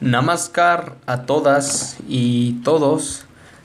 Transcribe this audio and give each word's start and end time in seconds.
Namaskar 0.00 0.94
a 1.06 1.22
todas 1.22 1.96
y 2.08 2.52
todos 2.62 3.24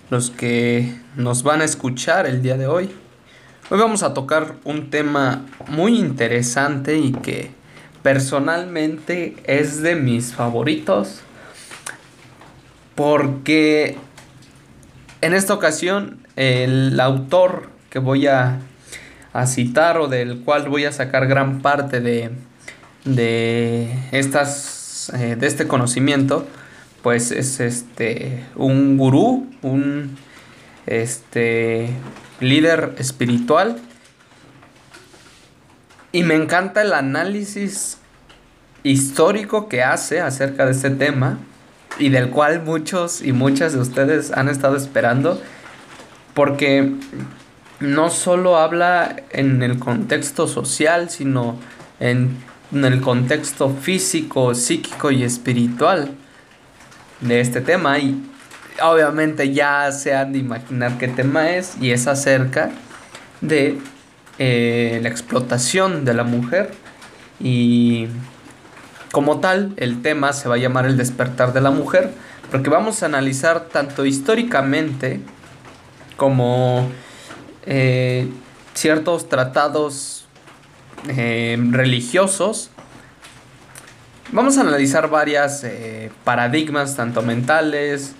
los 0.09 0.31
que 0.31 0.95
nos 1.15 1.43
van 1.43 1.61
a 1.61 1.63
escuchar 1.63 2.25
el 2.25 2.41
día 2.41 2.57
de 2.57 2.65
hoy. 2.65 2.89
Hoy 3.69 3.79
vamos 3.79 4.01
a 4.01 4.15
tocar 4.15 4.55
un 4.63 4.89
tema 4.89 5.45
muy 5.67 5.99
interesante 5.99 6.97
y 6.97 7.11
que 7.11 7.51
personalmente 8.01 9.35
es 9.45 9.83
de 9.83 9.95
mis 9.95 10.33
favoritos 10.33 11.21
porque 12.95 13.97
en 15.21 15.33
esta 15.35 15.53
ocasión 15.53 16.17
el 16.35 16.99
autor 16.99 17.69
que 17.91 17.99
voy 17.99 18.25
a, 18.25 18.59
citar 19.45 19.99
o 19.99 20.07
del 20.07 20.41
cual 20.41 20.67
voy 20.67 20.85
a 20.85 20.91
sacar 20.91 21.27
gran 21.27 21.61
parte 21.61 22.01
de, 22.01 22.31
de 23.05 23.95
estas 24.11 24.72
eh, 25.09 25.35
de 25.37 25.47
este 25.47 25.67
conocimiento, 25.67 26.47
pues 27.01 27.31
es 27.31 27.59
este 27.59 28.45
un 28.55 28.97
gurú, 28.97 29.49
un 29.61 30.17
este 30.85 31.89
líder 32.39 32.95
espiritual. 32.97 33.79
Y 36.11 36.23
me 36.23 36.35
encanta 36.35 36.81
el 36.81 36.93
análisis 36.93 37.97
histórico 38.83 39.67
que 39.67 39.83
hace 39.83 40.21
acerca 40.21 40.65
de 40.65 40.73
este 40.73 40.91
tema 40.91 41.39
y 41.97 42.09
del 42.09 42.29
cual 42.29 42.63
muchos 42.63 43.21
y 43.21 43.33
muchas 43.33 43.73
de 43.73 43.79
ustedes 43.79 44.31
han 44.31 44.49
estado 44.49 44.75
esperando 44.75 45.41
porque 46.33 46.91
no 47.79 48.09
solo 48.09 48.57
habla 48.57 49.15
en 49.31 49.61
el 49.61 49.79
contexto 49.79 50.47
social, 50.47 51.09
sino 51.09 51.57
en 51.99 52.37
en 52.73 52.85
el 52.85 53.01
contexto 53.01 53.69
físico, 53.69 54.55
psíquico 54.55 55.11
y 55.11 55.23
espiritual 55.23 56.11
de 57.21 57.39
este 57.39 57.61
tema. 57.61 57.99
Y 57.99 58.21
obviamente 58.81 59.53
ya 59.53 59.91
se 59.91 60.15
han 60.15 60.33
de 60.33 60.39
imaginar 60.39 60.97
qué 60.97 61.07
tema 61.07 61.51
es 61.51 61.75
y 61.79 61.91
es 61.91 62.07
acerca 62.07 62.71
de 63.41 63.77
eh, 64.39 64.99
la 65.01 65.09
explotación 65.09 66.05
de 66.05 66.13
la 66.13 66.23
mujer. 66.23 66.71
Y 67.39 68.07
como 69.11 69.39
tal 69.39 69.73
el 69.77 70.01
tema 70.01 70.33
se 70.33 70.49
va 70.49 70.55
a 70.55 70.57
llamar 70.57 70.85
el 70.85 70.97
despertar 70.97 71.53
de 71.53 71.61
la 71.61 71.71
mujer 71.71 72.11
porque 72.53 72.69
vamos 72.69 73.01
a 73.01 73.07
analizar 73.07 73.61
tanto 73.61 74.05
históricamente 74.05 75.19
como 76.17 76.87
eh, 77.65 78.27
ciertos 78.75 79.27
tratados 79.27 80.25
eh, 81.07 81.57
religiosos, 81.71 82.69
vamos 84.33 84.57
a 84.57 84.61
analizar 84.61 85.09
varias 85.09 85.63
eh, 85.63 86.11
paradigmas, 86.23 86.95
tanto 86.95 87.21
mentales, 87.21 88.13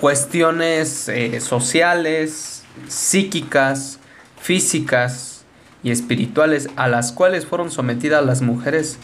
cuestiones 0.00 1.08
eh, 1.08 1.40
sociales, 1.40 2.64
psíquicas, 2.88 3.98
físicas 4.40 5.44
y 5.82 5.90
espirituales 5.90 6.70
a 6.76 6.88
las 6.88 7.12
cuales 7.12 7.46
fueron 7.46 7.70
sometidas 7.70 8.24
las 8.24 8.40
mujeres 8.40 8.98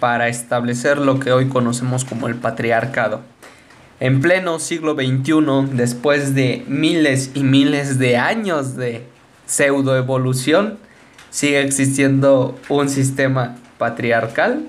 para 0.00 0.28
establecer 0.28 0.98
lo 0.98 1.20
que 1.20 1.32
hoy 1.32 1.48
conocemos 1.48 2.04
como 2.04 2.26
el 2.26 2.34
patriarcado. 2.34 3.22
En 4.00 4.20
pleno 4.20 4.58
siglo 4.58 4.94
XXI, 4.94 5.76
después 5.76 6.34
de 6.34 6.64
miles 6.66 7.30
y 7.34 7.44
miles 7.44 8.00
de 8.00 8.16
años 8.16 8.74
de 8.74 9.06
pseudoevolución, 9.46 10.78
sigue 11.30 11.62
existiendo 11.62 12.58
un 12.68 12.88
sistema 12.88 13.56
patriarcal. 13.78 14.64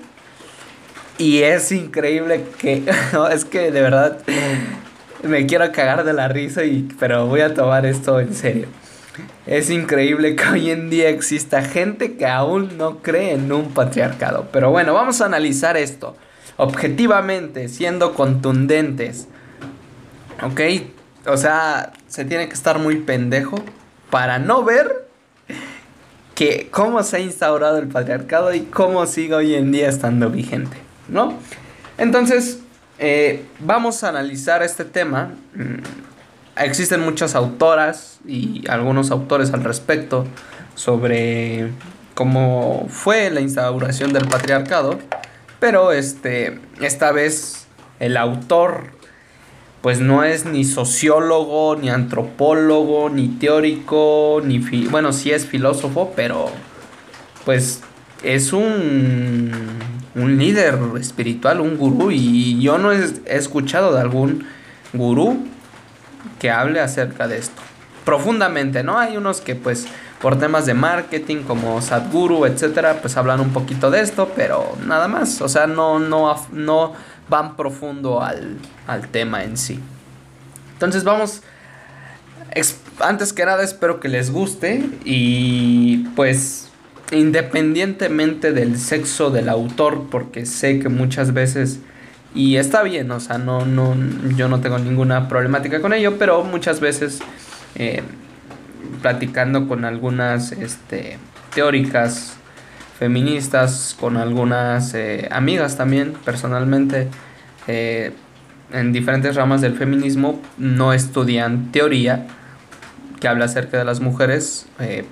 Y 1.18 1.42
es 1.42 1.72
increíble 1.72 2.44
que, 2.58 2.82
es 3.32 3.44
que 3.44 3.70
de 3.70 3.80
verdad 3.80 4.18
me 5.22 5.46
quiero 5.46 5.70
cagar 5.72 6.04
de 6.04 6.12
la 6.12 6.28
risa, 6.28 6.64
y, 6.64 6.88
pero 6.98 7.26
voy 7.26 7.40
a 7.40 7.54
tomar 7.54 7.86
esto 7.86 8.20
en 8.20 8.34
serio. 8.34 8.68
Es 9.46 9.70
increíble 9.70 10.36
que 10.36 10.46
hoy 10.46 10.70
en 10.70 10.90
día 10.90 11.08
exista 11.08 11.62
gente 11.62 12.16
que 12.16 12.26
aún 12.26 12.76
no 12.76 12.98
cree 12.98 13.32
en 13.32 13.50
un 13.52 13.72
patriarcado. 13.72 14.48
Pero 14.52 14.70
bueno, 14.70 14.92
vamos 14.92 15.20
a 15.20 15.26
analizar 15.26 15.76
esto 15.76 16.16
objetivamente, 16.56 17.68
siendo 17.68 18.14
contundentes. 18.14 19.28
¿Ok? 20.42 20.60
O 21.26 21.36
sea, 21.36 21.92
se 22.08 22.24
tiene 22.24 22.48
que 22.48 22.54
estar 22.54 22.78
muy 22.78 22.96
pendejo 22.96 23.56
para 24.10 24.38
no 24.38 24.64
ver 24.64 25.05
que 26.36 26.68
cómo 26.70 27.02
se 27.02 27.16
ha 27.16 27.20
instaurado 27.20 27.78
el 27.78 27.88
patriarcado 27.88 28.54
y 28.54 28.60
cómo 28.60 29.06
sigue 29.06 29.34
hoy 29.34 29.54
en 29.54 29.72
día 29.72 29.88
estando 29.88 30.30
vigente, 30.30 30.76
¿no? 31.08 31.34
Entonces, 31.96 32.60
eh, 32.98 33.46
vamos 33.58 34.04
a 34.04 34.10
analizar 34.10 34.62
este 34.62 34.84
tema. 34.84 35.32
Mm, 35.54 36.62
existen 36.62 37.00
muchas 37.00 37.34
autoras 37.34 38.20
y 38.26 38.64
algunos 38.68 39.10
autores 39.10 39.52
al 39.54 39.64
respecto 39.64 40.26
sobre 40.74 41.70
cómo 42.14 42.86
fue 42.90 43.30
la 43.30 43.40
instauración 43.40 44.12
del 44.12 44.28
patriarcado, 44.28 44.98
pero 45.58 45.92
este, 45.92 46.60
esta 46.82 47.12
vez 47.12 47.66
el 47.98 48.18
autor 48.18 48.95
pues 49.80 50.00
no 50.00 50.24
es 50.24 50.44
ni 50.44 50.64
sociólogo, 50.64 51.76
ni 51.76 51.90
antropólogo, 51.90 53.08
ni 53.10 53.28
teórico, 53.28 54.40
ni... 54.44 54.58
bueno, 54.88 55.12
sí 55.12 55.30
es 55.30 55.46
filósofo, 55.46 56.12
pero 56.16 56.50
pues 57.44 57.82
es 58.22 58.52
un, 58.52 59.52
un 60.16 60.38
líder 60.38 60.78
espiritual, 60.98 61.60
un 61.60 61.76
gurú, 61.76 62.10
y 62.10 62.60
yo 62.60 62.78
no 62.78 62.92
he, 62.92 63.04
escuchado 63.26 63.94
de 63.94 64.00
algún 64.00 64.46
gurú 64.92 65.46
que 66.40 66.50
hable 66.50 66.80
acerca 66.80 67.28
de 67.28 67.38
esto. 67.38 67.62
Profundamente, 68.04 68.82
¿no? 68.82 68.98
Hay 68.98 69.16
unos 69.16 69.40
que 69.40 69.54
pues 69.54 69.86
por 70.20 70.38
temas 70.38 70.66
de 70.66 70.74
marketing 70.74 71.42
como 71.42 71.80
Sadhguru, 71.82 72.46
etcétera, 72.46 73.00
pues 73.00 73.16
hablan 73.16 73.40
un 73.40 73.50
poquito 73.50 73.90
de 73.90 74.00
esto, 74.00 74.32
pero 74.34 74.76
nada 74.86 75.08
más, 75.08 75.40
o 75.42 75.48
sea, 75.48 75.66
no, 75.66 75.98
no, 75.98 76.34
no 76.52 76.94
van 77.28 77.56
profundo 77.56 78.22
al, 78.22 78.58
tema 79.10 79.44
en 79.44 79.56
sí. 79.56 79.80
Entonces 80.74 81.04
vamos, 81.04 81.42
antes 83.00 83.32
que 83.32 83.44
nada 83.44 83.62
espero 83.62 84.00
que 84.00 84.08
les 84.08 84.30
guste 84.30 84.84
y 85.04 85.98
pues 86.14 86.70
independientemente 87.12 88.52
del 88.52 88.78
sexo 88.78 89.30
del 89.30 89.48
autor, 89.48 90.06
porque 90.10 90.44
sé 90.44 90.78
que 90.80 90.88
muchas 90.88 91.32
veces, 91.32 91.80
y 92.34 92.56
está 92.56 92.82
bien, 92.82 93.10
o 93.10 93.20
sea, 93.20 93.38
no, 93.38 93.64
no, 93.64 93.94
yo 94.36 94.48
no 94.48 94.60
tengo 94.60 94.78
ninguna 94.78 95.28
problemática 95.28 95.80
con 95.80 95.92
ello, 95.92 96.18
pero 96.18 96.42
muchas 96.42 96.80
veces 96.80 97.20
eh, 97.76 98.02
platicando 99.02 99.68
con 99.68 99.84
algunas 99.84 100.52
este, 100.52 101.18
teóricas 101.54 102.36
feministas, 102.98 103.96
con 103.98 104.16
algunas 104.16 104.94
eh, 104.94 105.28
amigas 105.30 105.76
también, 105.76 106.14
personalmente, 106.24 107.08
eh, 107.66 108.12
en 108.72 108.92
diferentes 108.92 109.36
ramas 109.36 109.60
del 109.60 109.76
feminismo, 109.76 110.40
no 110.58 110.92
estudian 110.92 111.70
teoría 111.72 112.26
que 113.20 113.28
habla 113.28 113.46
acerca 113.46 113.78
de 113.78 113.84
las 113.84 114.00
mujeres, 114.00 114.66
eh, 114.80 115.04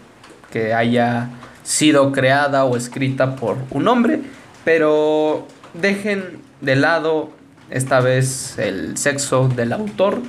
que 0.50 0.74
haya 0.74 1.30
sido 1.62 2.12
creada 2.12 2.64
o 2.64 2.76
escrita 2.76 3.36
por 3.36 3.56
un 3.70 3.88
hombre, 3.88 4.20
pero 4.64 5.46
dejen 5.74 6.38
de 6.60 6.76
lado 6.76 7.30
esta 7.70 8.00
vez 8.00 8.58
el 8.58 8.96
sexo 8.96 9.48
del 9.48 9.72
autor, 9.72 10.22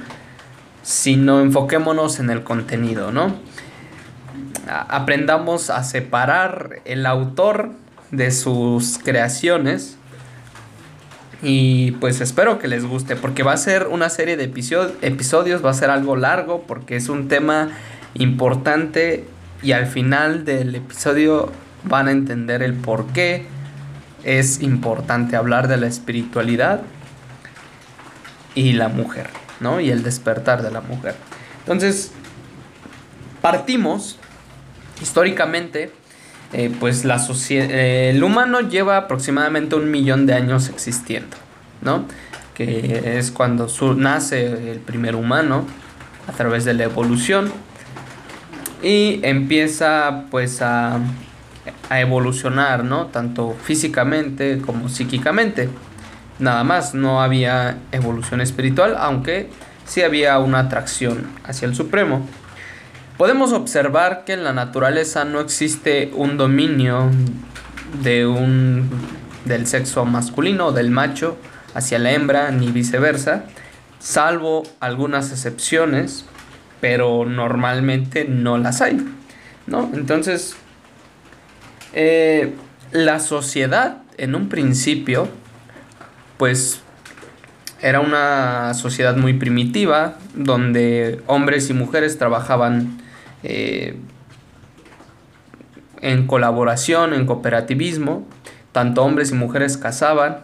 sino 0.84 1.42
enfoquémonos 1.42 2.20
en 2.20 2.30
el 2.30 2.44
contenido, 2.44 3.12
¿no? 3.12 3.36
Aprendamos 4.68 5.70
a 5.70 5.84
separar 5.84 6.82
el 6.86 7.06
autor 7.06 7.72
de 8.12 8.32
sus 8.32 8.98
creaciones. 8.98 9.98
Y 11.42 11.92
pues 11.94 12.22
espero 12.22 12.60
que 12.60 12.68
les 12.68 12.86
guste, 12.86 13.16
porque 13.16 13.44
va 13.44 13.54
a 13.54 13.58
ser 13.58 13.88
una 13.88 14.10
serie 14.10 14.38
de 14.38 14.46
episodios, 14.46 15.64
va 15.64 15.70
a 15.70 15.74
ser 15.74 15.90
algo 15.90 16.16
largo, 16.16 16.64
porque 16.66 16.96
es 16.96 17.10
un 17.10 17.28
tema 17.28 17.70
importante 18.16 19.26
y 19.62 19.74
al 19.74 19.86
final 19.86 20.46
del 20.46 20.76
episodio 20.76 21.52
van 21.84 22.08
a 22.08 22.12
entender 22.12 22.64
el 22.64 22.74
por 22.74 23.08
qué 23.08 23.46
es 24.24 24.62
importante 24.62 25.36
hablar 25.36 25.68
de 25.68 25.78
la 25.78 25.88
espiritualidad 25.88 26.82
y 28.56 28.74
la 28.74 28.88
mujer, 28.88 29.28
¿no? 29.60 29.80
Y 29.82 29.92
el 29.92 30.02
despertar 30.02 30.64
de 30.64 30.72
la 30.72 30.82
mujer. 30.82 31.16
Entonces, 31.60 32.12
partimos 33.42 34.18
históricamente, 35.02 35.92
eh, 36.54 36.74
pues 36.80 37.06
la 37.06 37.24
eh, 37.50 38.12
el 38.14 38.24
humano 38.24 38.62
lleva 38.62 38.98
aproximadamente 38.98 39.76
un 39.76 39.92
millón 39.92 40.26
de 40.26 40.34
años 40.34 40.70
existiendo, 40.70 41.36
¿no? 41.82 42.06
Que 42.54 43.18
es 43.18 43.32
cuando 43.32 43.68
nace 43.98 44.72
el 44.72 44.80
primer 44.80 45.16
humano 45.16 45.66
a 46.28 46.32
través 46.32 46.64
de 46.64 46.74
la 46.74 46.86
evolución 46.86 47.52
y 48.82 49.20
empieza 49.24 50.26
pues 50.32 50.62
a, 50.62 51.00
a 51.90 52.00
evolucionar, 52.00 52.84
¿no? 52.84 53.08
Tanto 53.08 53.56
físicamente 53.64 54.62
como 54.66 54.90
psíquicamente. 54.90 55.70
Nada 56.40 56.64
más, 56.64 56.94
no 56.94 57.22
había 57.22 57.78
evolución 57.92 58.42
espiritual, 58.42 58.96
aunque 58.98 59.50
sí 59.86 60.02
había 60.02 60.38
una 60.40 60.60
atracción 60.60 61.28
hacia 61.44 61.68
el 61.68 61.76
Supremo. 61.76 62.28
Podemos 63.18 63.54
observar 63.54 64.26
que 64.26 64.34
en 64.34 64.44
la 64.44 64.52
naturaleza 64.52 65.24
no 65.24 65.40
existe 65.40 66.12
un 66.14 66.36
dominio 66.36 67.12
de 68.04 68.28
un 68.28 68.90
del 69.46 69.68
sexo 69.68 70.04
masculino 70.04 70.74
del 70.74 70.92
macho 70.92 71.38
hacia 71.74 71.98
la 71.98 72.12
hembra 72.12 72.52
ni 72.52 72.72
viceversa, 72.72 73.46
salvo 74.00 74.64
algunas 74.82 75.32
excepciones, 75.32 76.26
pero 76.82 77.26
normalmente 77.26 78.26
no 78.26 78.58
las 78.58 78.82
hay, 78.82 78.98
¿no? 79.66 79.90
Entonces, 79.94 80.58
eh, 81.94 82.54
la 82.92 83.20
sociedad 83.20 84.00
en 84.18 84.36
un 84.36 84.50
principio, 84.50 85.30
pues 86.38 86.82
era 87.82 88.02
una 88.02 88.74
sociedad 88.74 89.16
muy 89.16 89.34
primitiva, 89.34 90.18
donde 90.34 91.22
hombres 91.28 91.70
y 91.70 91.74
mujeres 91.74 92.18
trabajaban 92.18 93.05
eh, 93.48 93.96
en 96.02 96.26
colaboración, 96.26 97.14
en 97.14 97.28
cooperativismo, 97.28 98.28
tanto 98.72 99.04
hombres 99.04 99.32
y 99.32 99.36
mujeres 99.36 99.78
cazaban, 99.78 100.40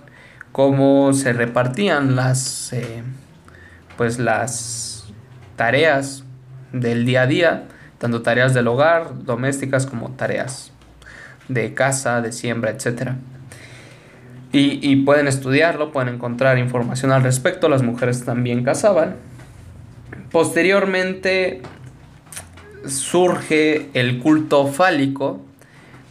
como 0.51 1.11
se 1.13 1.33
repartían 1.33 2.15
las, 2.15 2.73
eh, 2.73 3.01
pues 3.97 4.19
las 4.19 5.11
tareas 5.55 6.25
del 6.73 7.05
día 7.05 7.23
a 7.23 7.27
día, 7.27 7.63
tanto 7.97 8.21
tareas 8.21 8.53
del 8.53 8.67
hogar, 8.67 9.23
domésticas, 9.25 9.87
como 9.87 10.11
tareas 10.11 10.71
de 11.47 11.73
casa, 11.73 12.21
de 12.21 12.31
siembra, 12.31 12.69
etc. 12.69 13.13
Y, 14.51 14.79
y, 14.87 14.97
pueden 14.97 15.27
estudiarlo, 15.27 15.91
pueden 15.91 16.15
encontrar 16.15 16.59
información 16.59 17.11
al 17.11 17.23
respecto, 17.23 17.67
las 17.67 17.81
mujeres 17.81 18.23
también 18.25 18.63
cazaban. 18.63 19.15
Posteriormente 20.31 21.63
surge 22.85 23.89
el 23.93 24.19
culto 24.19 24.67
fálico, 24.67 25.41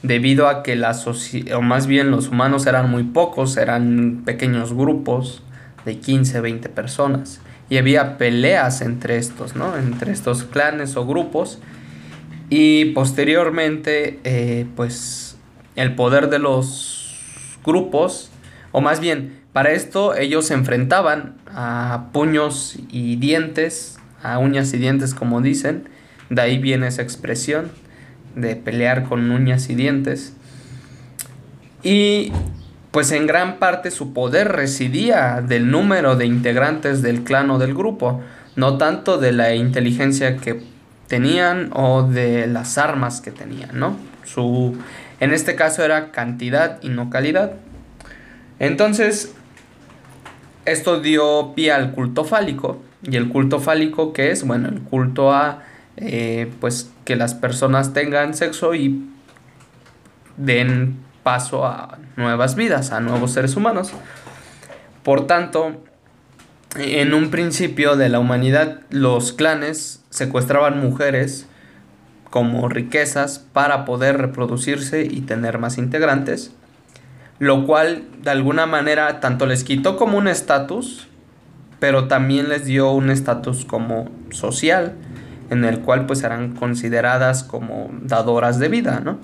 debido 0.02 0.48
a 0.48 0.62
que 0.62 0.80
o 1.54 1.62
más 1.62 1.86
bien 1.86 2.10
los 2.10 2.28
humanos 2.28 2.66
eran 2.66 2.90
muy 2.90 3.04
pocos, 3.04 3.56
eran 3.56 4.22
pequeños 4.24 4.72
grupos 4.72 5.42
de 5.84 5.98
15, 5.98 6.40
20 6.40 6.68
personas. 6.68 7.40
Y 7.68 7.78
había 7.78 8.18
peleas 8.18 8.80
entre 8.80 9.16
estos, 9.16 9.54
¿no? 9.54 9.76
Entre 9.76 10.12
estos 10.12 10.44
clanes 10.44 10.96
o 10.96 11.06
grupos. 11.06 11.60
Y 12.48 12.86
posteriormente, 12.86 14.18
eh, 14.24 14.66
pues, 14.74 15.36
el 15.76 15.94
poder 15.94 16.30
de 16.30 16.40
los 16.40 17.16
grupos, 17.64 18.30
o 18.72 18.80
más 18.80 19.00
bien, 19.00 19.40
para 19.52 19.72
esto 19.72 20.16
ellos 20.16 20.46
se 20.46 20.54
enfrentaban 20.54 21.36
a 21.46 22.08
puños 22.12 22.76
y 22.90 23.16
dientes, 23.16 23.98
a 24.22 24.38
uñas 24.38 24.72
y 24.74 24.78
dientes 24.78 25.14
como 25.14 25.40
dicen, 25.40 25.88
de 26.30 26.40
ahí 26.40 26.58
viene 26.58 26.86
esa 26.86 27.02
expresión 27.02 27.70
de 28.34 28.56
pelear 28.56 29.04
con 29.04 29.30
uñas 29.30 29.68
y 29.68 29.74
dientes. 29.74 30.34
Y 31.82 32.32
pues 32.90 33.12
en 33.12 33.26
gran 33.26 33.58
parte 33.58 33.90
su 33.90 34.12
poder 34.12 34.48
residía 34.48 35.42
del 35.46 35.70
número 35.70 36.16
de 36.16 36.26
integrantes 36.26 37.02
del 37.02 37.22
clan 37.22 37.50
o 37.50 37.58
del 37.58 37.74
grupo, 37.74 38.22
no 38.56 38.78
tanto 38.78 39.18
de 39.18 39.32
la 39.32 39.54
inteligencia 39.54 40.36
que 40.36 40.62
tenían 41.06 41.70
o 41.74 42.02
de 42.02 42.46
las 42.46 42.78
armas 42.78 43.20
que 43.20 43.30
tenían, 43.30 43.78
¿no? 43.78 43.96
Su, 44.24 44.76
en 45.18 45.32
este 45.32 45.56
caso 45.56 45.84
era 45.84 46.12
cantidad 46.12 46.78
y 46.82 46.88
no 46.88 47.10
calidad. 47.10 47.52
Entonces, 48.58 49.34
esto 50.66 51.00
dio 51.00 51.52
pie 51.54 51.72
al 51.72 51.92
culto 51.92 52.24
fálico. 52.24 52.82
¿Y 53.02 53.16
el 53.16 53.28
culto 53.28 53.60
fálico 53.60 54.12
qué 54.12 54.30
es? 54.30 54.46
Bueno, 54.46 54.68
el 54.68 54.82
culto 54.82 55.32
a 55.32 55.62
eh, 56.00 56.50
pues 56.60 56.90
que 57.04 57.14
las 57.14 57.34
personas 57.34 57.92
tengan 57.92 58.34
sexo 58.34 58.74
y 58.74 59.06
den 60.36 60.98
paso 61.22 61.66
a 61.66 61.98
nuevas 62.16 62.56
vidas, 62.56 62.92
a 62.92 63.00
nuevos 63.00 63.32
seres 63.32 63.56
humanos. 63.56 63.92
Por 65.02 65.26
tanto, 65.26 65.82
en 66.76 67.14
un 67.14 67.30
principio 67.30 67.96
de 67.96 68.08
la 68.08 68.18
humanidad, 68.18 68.80
los 68.90 69.32
clanes 69.32 70.02
secuestraban 70.10 70.80
mujeres 70.80 71.46
como 72.30 72.68
riquezas 72.68 73.40
para 73.40 73.84
poder 73.84 74.18
reproducirse 74.18 75.04
y 75.04 75.20
tener 75.22 75.58
más 75.58 75.78
integrantes, 75.78 76.52
lo 77.38 77.66
cual 77.66 78.04
de 78.22 78.30
alguna 78.30 78.66
manera 78.66 79.20
tanto 79.20 79.46
les 79.46 79.64
quitó 79.64 79.96
como 79.96 80.16
un 80.16 80.28
estatus, 80.28 81.08
pero 81.80 82.06
también 82.06 82.48
les 82.48 82.64
dio 82.64 82.92
un 82.92 83.10
estatus 83.10 83.64
como 83.64 84.08
social, 84.30 84.94
en 85.50 85.64
el 85.64 85.80
cual 85.80 86.06
pues 86.06 86.22
eran 86.22 86.54
consideradas 86.54 87.44
como 87.44 87.90
dadoras 88.02 88.58
de 88.58 88.68
vida, 88.68 89.00
¿no? 89.04 89.18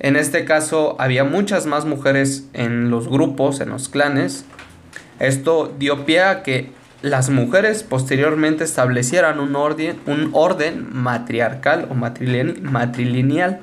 En 0.00 0.16
este 0.16 0.44
caso 0.44 0.96
había 1.00 1.24
muchas 1.24 1.66
más 1.66 1.84
mujeres 1.84 2.48
en 2.52 2.90
los 2.90 3.08
grupos, 3.08 3.60
en 3.60 3.70
los 3.70 3.88
clanes. 3.88 4.44
Esto 5.18 5.74
dio 5.78 6.04
pie 6.04 6.22
a 6.22 6.42
que 6.42 6.70
las 7.02 7.30
mujeres 7.30 7.82
posteriormente 7.82 8.64
establecieran 8.64 9.40
un 9.40 9.56
orden, 9.56 9.98
un 10.06 10.30
orden 10.34 10.88
matriarcal 10.92 11.88
o 11.90 11.94
matrilineal. 11.94 13.60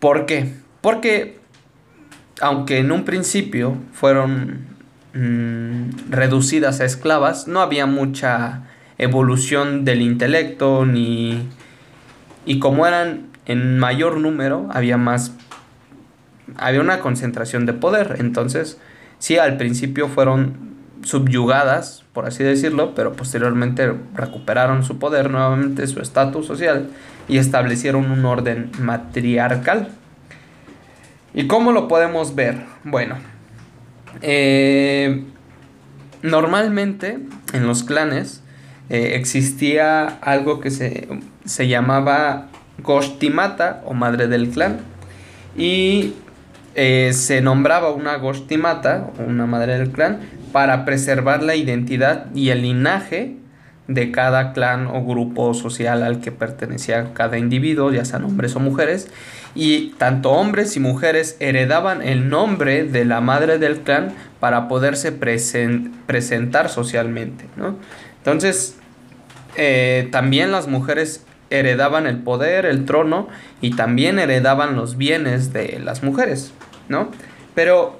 ¿Por 0.00 0.26
qué? 0.26 0.54
Porque 0.80 1.38
aunque 2.40 2.78
en 2.78 2.90
un 2.90 3.04
principio 3.04 3.76
fueron 3.92 4.66
mm, 5.14 6.10
reducidas 6.10 6.80
a 6.80 6.84
esclavas, 6.84 7.46
no 7.46 7.60
había 7.60 7.86
mucha 7.86 8.62
evolución 9.00 9.84
del 9.84 10.02
intelecto, 10.02 10.84
ni... 10.84 11.48
Y 12.44 12.58
como 12.58 12.86
eran 12.86 13.28
en 13.46 13.78
mayor 13.78 14.18
número, 14.18 14.68
había 14.70 14.96
más... 14.96 15.32
Había 16.56 16.80
una 16.80 17.00
concentración 17.00 17.64
de 17.64 17.72
poder. 17.72 18.16
Entonces, 18.18 18.78
sí, 19.18 19.38
al 19.38 19.56
principio 19.56 20.08
fueron 20.08 20.70
subyugadas, 21.02 22.04
por 22.12 22.26
así 22.26 22.44
decirlo, 22.44 22.94
pero 22.94 23.14
posteriormente 23.14 23.94
recuperaron 24.14 24.84
su 24.84 24.98
poder 24.98 25.30
nuevamente, 25.30 25.86
su 25.86 26.00
estatus 26.00 26.46
social, 26.46 26.90
y 27.26 27.38
establecieron 27.38 28.10
un 28.10 28.24
orden 28.26 28.70
matriarcal. 28.80 29.88
¿Y 31.32 31.46
cómo 31.46 31.72
lo 31.72 31.88
podemos 31.88 32.34
ver? 32.34 32.64
Bueno, 32.84 33.16
eh, 34.20 35.24
normalmente 36.22 37.18
en 37.54 37.66
los 37.66 37.84
clanes 37.84 38.42
eh, 38.90 39.12
existía 39.14 40.06
algo 40.20 40.60
que 40.60 40.70
se, 40.70 41.08
se 41.44 41.68
llamaba 41.68 42.48
Goshtimata 42.82 43.82
o 43.86 43.94
madre 43.94 44.26
del 44.26 44.50
clan 44.50 44.80
y 45.56 46.14
eh, 46.74 47.12
se 47.12 47.40
nombraba 47.40 47.92
una 47.92 48.16
Goshtimata 48.16 49.10
o 49.18 49.22
una 49.22 49.46
madre 49.46 49.78
del 49.78 49.90
clan 49.90 50.18
para 50.52 50.84
preservar 50.84 51.42
la 51.42 51.54
identidad 51.54 52.26
y 52.34 52.50
el 52.50 52.62
linaje 52.62 53.36
de 53.86 54.10
cada 54.10 54.52
clan 54.52 54.86
o 54.86 55.04
grupo 55.04 55.54
social 55.54 56.02
al 56.02 56.20
que 56.20 56.32
pertenecía 56.32 57.12
cada 57.12 57.38
individuo, 57.38 57.92
ya 57.92 58.04
sean 58.04 58.24
hombres 58.24 58.54
o 58.54 58.60
mujeres, 58.60 59.08
y 59.54 59.88
tanto 59.98 60.30
hombres 60.30 60.76
y 60.76 60.80
mujeres 60.80 61.36
heredaban 61.40 62.02
el 62.02 62.28
nombre 62.28 62.84
de 62.84 63.04
la 63.04 63.20
madre 63.20 63.58
del 63.58 63.80
clan 63.80 64.12
para 64.38 64.68
poderse 64.68 65.10
presentar 65.12 66.68
socialmente, 66.68 67.46
¿no? 67.56 67.76
Entonces, 68.18 68.79
eh, 69.56 70.08
también 70.10 70.52
las 70.52 70.68
mujeres 70.68 71.24
heredaban 71.50 72.06
el 72.06 72.18
poder, 72.18 72.64
el 72.64 72.84
trono 72.84 73.28
y 73.60 73.74
también 73.74 74.18
heredaban 74.18 74.76
los 74.76 74.96
bienes 74.96 75.52
de 75.52 75.80
las 75.80 76.02
mujeres, 76.02 76.52
¿no? 76.88 77.10
Pero 77.54 77.98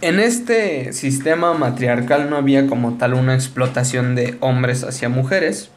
en 0.00 0.20
este 0.20 0.92
sistema 0.92 1.54
matriarcal 1.54 2.28
no 2.30 2.36
había 2.36 2.66
como 2.66 2.94
tal 2.94 3.14
una 3.14 3.34
explotación 3.34 4.14
de 4.14 4.36
hombres 4.40 4.84
hacia 4.84 5.08
mujeres. 5.08 5.70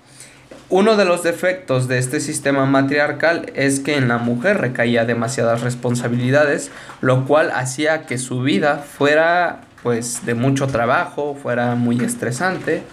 Uno 0.70 0.98
de 0.98 1.06
los 1.06 1.24
defectos 1.24 1.88
de 1.88 1.98
este 1.98 2.20
sistema 2.20 2.66
matriarcal 2.66 3.52
es 3.56 3.80
que 3.80 3.96
en 3.96 4.08
la 4.08 4.18
mujer 4.18 4.60
recaía 4.60 5.04
demasiadas 5.04 5.62
responsabilidades, 5.62 6.70
lo 7.02 7.26
cual 7.26 7.52
hacía 7.52 8.04
que 8.04 8.18
su 8.18 8.42
vida 8.42 8.78
fuera 8.78 9.62
pues 9.82 10.26
de 10.26 10.36
mucho 10.36 10.68
trabajo, 10.68 11.36
fuera 11.42 11.76
muy 11.76 12.04
estresante 12.04 12.84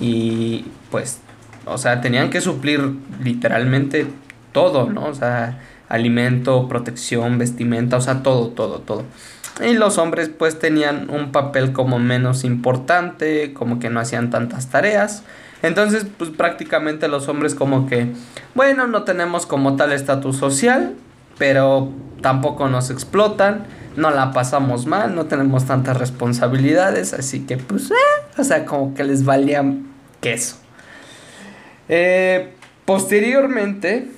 y 0.00 0.66
pues, 0.90 1.20
o 1.64 1.78
sea, 1.78 2.00
tenían 2.00 2.30
que 2.30 2.40
suplir 2.40 2.94
literalmente 3.22 4.06
todo, 4.52 4.88
¿no? 4.88 5.06
O 5.06 5.14
sea, 5.14 5.58
alimento, 5.88 6.68
protección, 6.68 7.38
vestimenta, 7.38 7.96
o 7.96 8.00
sea, 8.00 8.22
todo, 8.22 8.48
todo, 8.48 8.78
todo. 8.80 9.04
Y 9.64 9.74
los 9.74 9.98
hombres 9.98 10.28
pues 10.28 10.58
tenían 10.58 11.08
un 11.08 11.32
papel 11.32 11.72
como 11.72 11.98
menos 11.98 12.44
importante, 12.44 13.54
como 13.54 13.78
que 13.78 13.88
no 13.90 14.00
hacían 14.00 14.30
tantas 14.30 14.68
tareas, 14.68 15.22
Entonces, 15.62 16.06
pues 16.18 16.30
prácticamente 16.30 17.08
los 17.08 17.28
hombres 17.28 17.54
como 17.54 17.86
que, 17.86 18.12
bueno, 18.54 18.86
no 18.86 19.04
tenemos 19.04 19.46
como 19.46 19.74
tal 19.76 19.92
estatus 19.92 20.36
social, 20.36 20.94
pero 21.38 21.90
tampoco 22.20 22.68
nos 22.68 22.90
explotan, 22.90 23.64
no 23.96 24.10
la 24.10 24.32
pasamos 24.32 24.84
mal, 24.86 25.14
no 25.14 25.24
tenemos 25.24 25.64
tantas 25.64 25.96
responsabilidades, 25.96 27.14
así 27.14 27.46
que 27.46 27.56
pues, 27.56 27.90
eh, 27.90 27.94
o 28.36 28.44
sea, 28.44 28.66
como 28.66 28.94
que 28.94 29.04
les 29.04 29.24
valía 29.24 29.64
queso. 30.20 30.56
Eh, 31.88 32.50
posteriormente, 32.84 34.08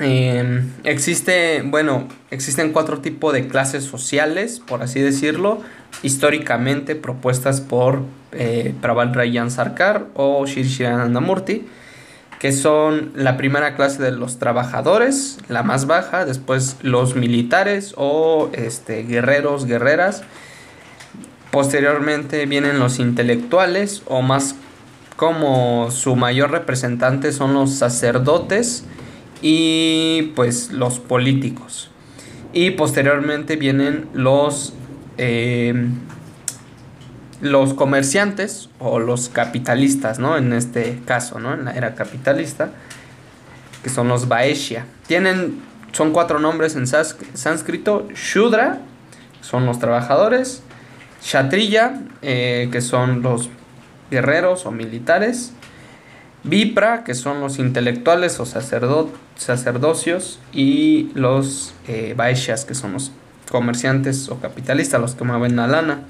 em, 0.00 0.70
existe, 0.84 1.62
bueno, 1.62 2.08
existen 2.30 2.72
cuatro 2.72 3.00
tipos 3.00 3.32
de 3.32 3.46
clases 3.48 3.84
sociales, 3.84 4.60
por 4.60 4.82
así 4.82 5.00
decirlo, 5.00 5.62
históricamente 6.02 6.94
propuestas 6.96 7.60
por 7.60 8.02
eh, 8.32 8.74
Rayan 8.82 9.50
Sarkar 9.50 10.06
o 10.14 10.44
Shri 10.46 10.86
Murti 11.20 11.66
que 12.44 12.52
son 12.52 13.10
la 13.14 13.38
primera 13.38 13.74
clase 13.74 14.02
de 14.02 14.10
los 14.10 14.38
trabajadores, 14.38 15.38
la 15.48 15.62
más 15.62 15.86
baja, 15.86 16.26
después 16.26 16.76
los 16.82 17.16
militares 17.16 17.94
o 17.96 18.50
este, 18.52 19.04
guerreros, 19.04 19.64
guerreras. 19.64 20.24
Posteriormente 21.50 22.44
vienen 22.44 22.78
los 22.78 22.98
intelectuales 22.98 24.02
o 24.04 24.20
más 24.20 24.56
como 25.16 25.90
su 25.90 26.16
mayor 26.16 26.50
representante 26.50 27.32
son 27.32 27.54
los 27.54 27.72
sacerdotes 27.74 28.84
y 29.42 30.32
pues 30.34 30.72
los 30.72 30.98
políticos. 30.98 31.90
Y 32.52 32.70
posteriormente 32.70 33.56
vienen 33.56 34.06
los 34.12 34.74
eh, 35.18 35.88
los 37.40 37.74
comerciantes 37.74 38.70
o 38.78 38.98
los 38.98 39.28
capitalistas, 39.28 40.18
¿no? 40.18 40.36
En 40.36 40.52
este 40.52 41.00
caso, 41.04 41.38
¿no? 41.38 41.52
En 41.52 41.66
la 41.66 41.72
era 41.72 41.94
capitalista, 41.94 42.70
que 43.82 43.90
son 43.90 44.08
los 44.08 44.28
Vaeshya. 44.28 44.86
Tienen, 45.06 45.60
son 45.92 46.12
cuatro 46.12 46.38
nombres 46.38 46.74
en 46.74 46.86
sánscrito. 46.86 48.08
Shudra, 48.14 48.78
son 49.42 49.66
los 49.66 49.78
trabajadores. 49.78 50.62
Kshatriya, 51.20 52.00
eh, 52.22 52.68
que 52.72 52.80
son 52.80 53.20
los 53.20 53.50
guerreros 54.10 54.66
o 54.66 54.70
militares. 54.70 55.52
Vipra, 56.42 57.04
que 57.04 57.14
son 57.14 57.40
los 57.40 57.58
intelectuales 57.58 58.38
o 58.38 58.46
sacerdocios. 58.46 60.40
Y 60.52 61.10
los 61.14 61.74
eh, 61.88 62.14
Vaishyas, 62.16 62.64
que 62.64 62.74
son 62.74 62.92
los 62.92 63.12
comerciantes 63.50 64.28
o 64.28 64.40
capitalistas, 64.40 65.00
los 65.00 65.14
que 65.14 65.24
mueven 65.24 65.56
la 65.56 65.66
lana. 65.66 66.02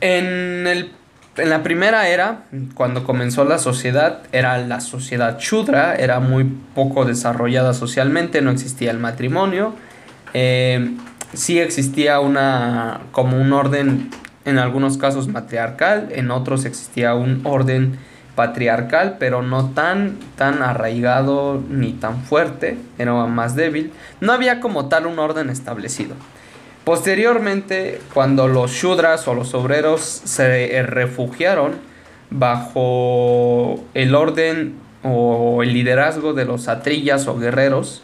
En, 0.00 0.66
el, 0.66 0.92
en 1.36 1.50
la 1.50 1.62
primera 1.62 2.08
era, 2.08 2.44
cuando 2.74 3.04
comenzó 3.04 3.44
la 3.44 3.58
sociedad, 3.58 4.22
era 4.32 4.58
la 4.58 4.80
sociedad 4.80 5.38
chudra, 5.38 5.94
era 5.94 6.18
muy 6.18 6.44
poco 6.74 7.04
desarrollada 7.04 7.72
socialmente, 7.74 8.42
no 8.42 8.50
existía 8.50 8.90
el 8.90 8.98
matrimonio. 8.98 9.74
Eh, 10.34 10.96
sí 11.34 11.58
existía 11.58 12.20
una, 12.20 13.02
como 13.12 13.40
un 13.40 13.52
orden, 13.52 14.10
en 14.44 14.58
algunos 14.58 14.98
casos 14.98 15.28
matriarcal, 15.28 16.08
en 16.12 16.30
otros 16.30 16.64
existía 16.64 17.14
un 17.14 17.40
orden 17.44 17.98
patriarcal, 18.34 19.16
pero 19.18 19.42
no 19.42 19.70
tan, 19.70 20.18
tan 20.36 20.62
arraigado 20.62 21.62
ni 21.68 21.92
tan 21.92 22.22
fuerte, 22.22 22.78
era 22.98 23.12
más 23.26 23.54
débil. 23.54 23.92
No 24.20 24.32
había 24.32 24.60
como 24.60 24.88
tal 24.88 25.06
un 25.06 25.18
orden 25.18 25.50
establecido. 25.50 26.14
Posteriormente, 26.84 28.00
cuando 28.12 28.48
los 28.48 28.72
Shudras 28.72 29.28
o 29.28 29.34
los 29.34 29.54
obreros 29.54 30.00
se 30.00 30.82
refugiaron 30.82 31.74
bajo 32.30 33.84
el 33.94 34.14
orden 34.14 34.74
o 35.04 35.62
el 35.62 35.72
liderazgo 35.72 36.32
de 36.32 36.44
los 36.44 36.68
atrillas 36.68 37.28
o 37.28 37.38
guerreros, 37.38 38.02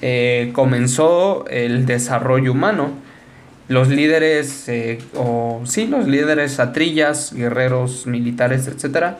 eh, 0.00 0.50
comenzó 0.54 1.44
el 1.48 1.86
desarrollo 1.86 2.52
humano. 2.52 2.90
Los 3.68 3.88
líderes, 3.88 4.68
eh, 4.68 4.98
o 5.14 5.62
sí, 5.64 5.86
los 5.86 6.06
líderes 6.06 6.60
atrillas, 6.60 7.32
guerreros, 7.32 8.06
militares, 8.06 8.68
etcétera, 8.68 9.18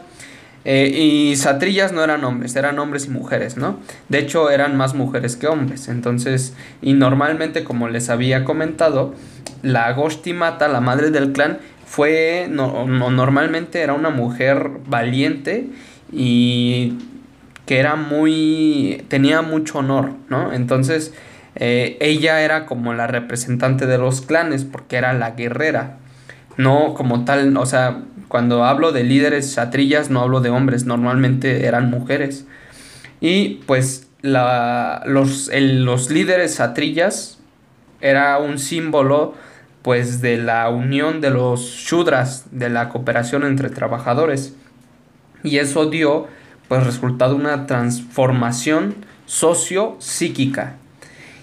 eh, 0.65 0.89
y 0.89 1.37
satrillas 1.37 1.93
no 1.93 2.03
eran 2.03 2.25
hombres, 2.25 2.57
eran 2.57 2.79
hombres 2.81 3.07
y 3.07 3.11
mujeres, 3.11 3.57
¿no? 3.57 3.79
De 4.09 4.19
hecho, 4.19 4.51
eran 4.51 4.77
más 4.77 4.95
mujeres 4.95 5.37
que 5.37 5.47
hombres. 5.47 5.87
Entonces, 5.87 6.55
y 6.83 6.95
normalmente, 6.95 7.63
como 7.63 7.89
les 7.89 8.09
había 8.09 8.45
comentado, 8.45 9.15
la 9.63 9.93
Goshti 9.93 10.33
Mata, 10.33 10.67
la 10.67 10.81
madre 10.81 11.11
del 11.11 11.33
clan, 11.33 11.59
fue, 11.87 12.49
no, 12.51 12.85
normalmente 12.87 13.81
era 13.81 13.93
una 13.93 14.11
mujer 14.11 14.71
valiente 14.87 15.69
y 16.13 16.95
que 17.65 17.79
era 17.79 17.95
muy, 17.95 19.05
tenía 19.07 19.43
mucho 19.43 19.79
honor, 19.79 20.15
¿no? 20.29 20.53
Entonces, 20.53 21.15
eh, 21.57 21.97
ella 22.01 22.43
era 22.43 22.67
como 22.67 22.93
la 22.95 23.07
representante 23.07 23.87
de 23.87 23.99
los 23.99 24.21
clanes 24.21 24.65
porque 24.65 24.97
era 24.97 25.13
la 25.13 25.33
guerrera, 25.33 25.97
no 26.57 26.95
como 26.95 27.25
tal, 27.25 27.57
o 27.57 27.67
sea, 27.67 28.03
cuando 28.29 28.65
hablo 28.65 28.93
de 28.93 29.05
líderes 29.05 29.55
chatrillas 29.55 30.11
no 30.11 30.21
hablo 30.21 30.41
de 30.41 30.51
hombres, 30.51 30.85
normalmente 30.85 31.67
eran 31.67 31.91
mujeres. 31.91 32.47
Y 33.21 33.61
pues 33.67 34.09
la, 34.21 35.03
los, 35.07 35.51
los 35.53 36.11
líderes 36.11 36.57
chatrillas 36.57 37.39
era 38.01 38.39
un 38.39 38.59
símbolo 38.59 39.35
pues 39.83 40.21
de 40.21 40.37
la 40.37 40.69
unión 40.69 41.21
de 41.21 41.31
los 41.31 41.61
shudras, 41.61 42.47
de 42.51 42.69
la 42.69 42.89
cooperación 42.89 43.45
entre 43.45 43.71
trabajadores. 43.71 44.55
Y 45.43 45.59
eso 45.59 45.87
dio 45.87 46.27
pues 46.69 46.85
resultado 46.85 47.37
una 47.37 47.67
transformación 47.67 48.97
socio-psíquica. 49.27 50.75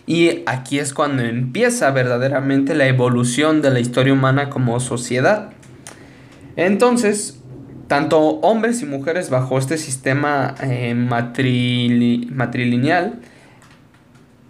Y 0.05 0.43
aquí 0.45 0.79
es 0.79 0.93
cuando 0.93 1.23
empieza 1.23 1.91
verdaderamente 1.91 2.75
la 2.75 2.87
evolución 2.87 3.61
de 3.61 3.71
la 3.71 3.79
historia 3.79 4.13
humana 4.13 4.49
como 4.49 4.79
sociedad. 4.79 5.51
Entonces, 6.55 7.41
tanto 7.87 8.19
hombres 8.19 8.81
y 8.81 8.85
mujeres 8.85 9.29
bajo 9.29 9.57
este 9.57 9.77
sistema 9.77 10.55
eh, 10.61 10.93
matrilineal 10.95 13.19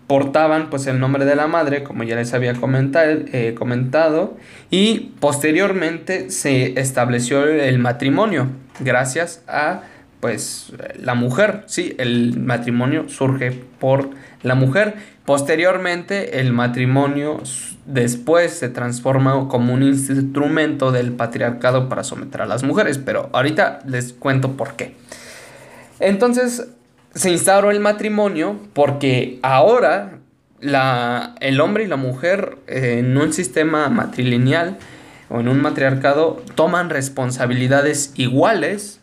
portaban 0.08 0.70
pues 0.70 0.88
el 0.88 1.00
nombre 1.00 1.26
de 1.26 1.36
la 1.36 1.48
madre, 1.48 1.84
como 1.84 2.04
ya 2.04 2.16
les 2.16 2.34
había 2.34 2.54
eh, 2.54 3.56
comentado, 3.56 4.38
y 4.70 5.12
posteriormente 5.20 6.30
se 6.30 6.80
estableció 6.80 7.46
el 7.46 7.80
matrimonio 7.80 8.48
gracias 8.80 9.44
a 9.48 9.82
pues 10.20 10.72
la 10.96 11.16
mujer, 11.16 11.64
sí, 11.66 11.96
el 11.98 12.40
matrimonio 12.40 13.10
surge 13.10 13.52
por 13.52 14.12
la 14.42 14.56
mujer. 14.56 14.96
Posteriormente 15.26 16.42
el 16.42 16.52
matrimonio 16.52 17.42
después 17.86 18.52
se 18.54 18.70
transforma 18.70 19.48
como 19.48 19.74
un 19.74 19.84
instrumento 19.84 20.92
del 20.92 21.14
patriarcado 21.14 21.88
para 21.88 22.04
someter 22.04 22.42
a 22.42 22.46
las 22.46 22.64
mujeres, 22.64 22.98
pero 22.98 23.30
ahorita 23.32 23.80
les 23.86 24.12
cuento 24.12 24.52
por 24.52 24.76
qué. 24.76 24.96
Entonces 26.00 26.68
se 27.16 27.32
instauró 27.32 27.72
el 27.72 27.80
matrimonio 27.80 28.60
porque 28.74 29.40
ahora 29.44 30.20
la, 30.60 31.36
el 31.40 31.62
hombre 31.62 31.86
y 31.86 31.88
la 31.88 31.96
mujer 31.96 32.58
en 32.68 33.18
un 33.18 33.32
sistema 33.32 33.88
matrilineal 33.90 34.78
o 35.30 35.40
en 35.40 35.48
un 35.48 35.62
matriarcado 35.62 36.44
toman 36.56 36.90
responsabilidades 36.90 38.12
iguales 38.16 39.00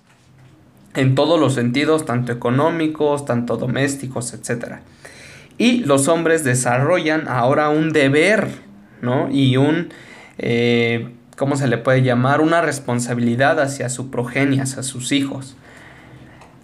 en 0.94 1.14
todos 1.14 1.38
los 1.38 1.54
sentidos, 1.54 2.04
tanto 2.04 2.32
económicos, 2.32 3.24
tanto 3.24 3.56
domésticos, 3.56 4.34
etc. 4.34 4.80
Y 5.60 5.84
los 5.84 6.08
hombres 6.08 6.42
desarrollan 6.42 7.28
ahora 7.28 7.68
un 7.68 7.92
deber, 7.92 8.48
¿no? 9.02 9.28
Y 9.30 9.58
un, 9.58 9.90
eh, 10.38 11.10
¿cómo 11.36 11.54
se 11.56 11.68
le 11.68 11.76
puede 11.76 12.02
llamar? 12.02 12.40
Una 12.40 12.62
responsabilidad 12.62 13.60
hacia 13.60 13.90
su 13.90 14.10
progenie, 14.10 14.62
hacia 14.62 14.82
sus 14.82 15.12
hijos. 15.12 15.56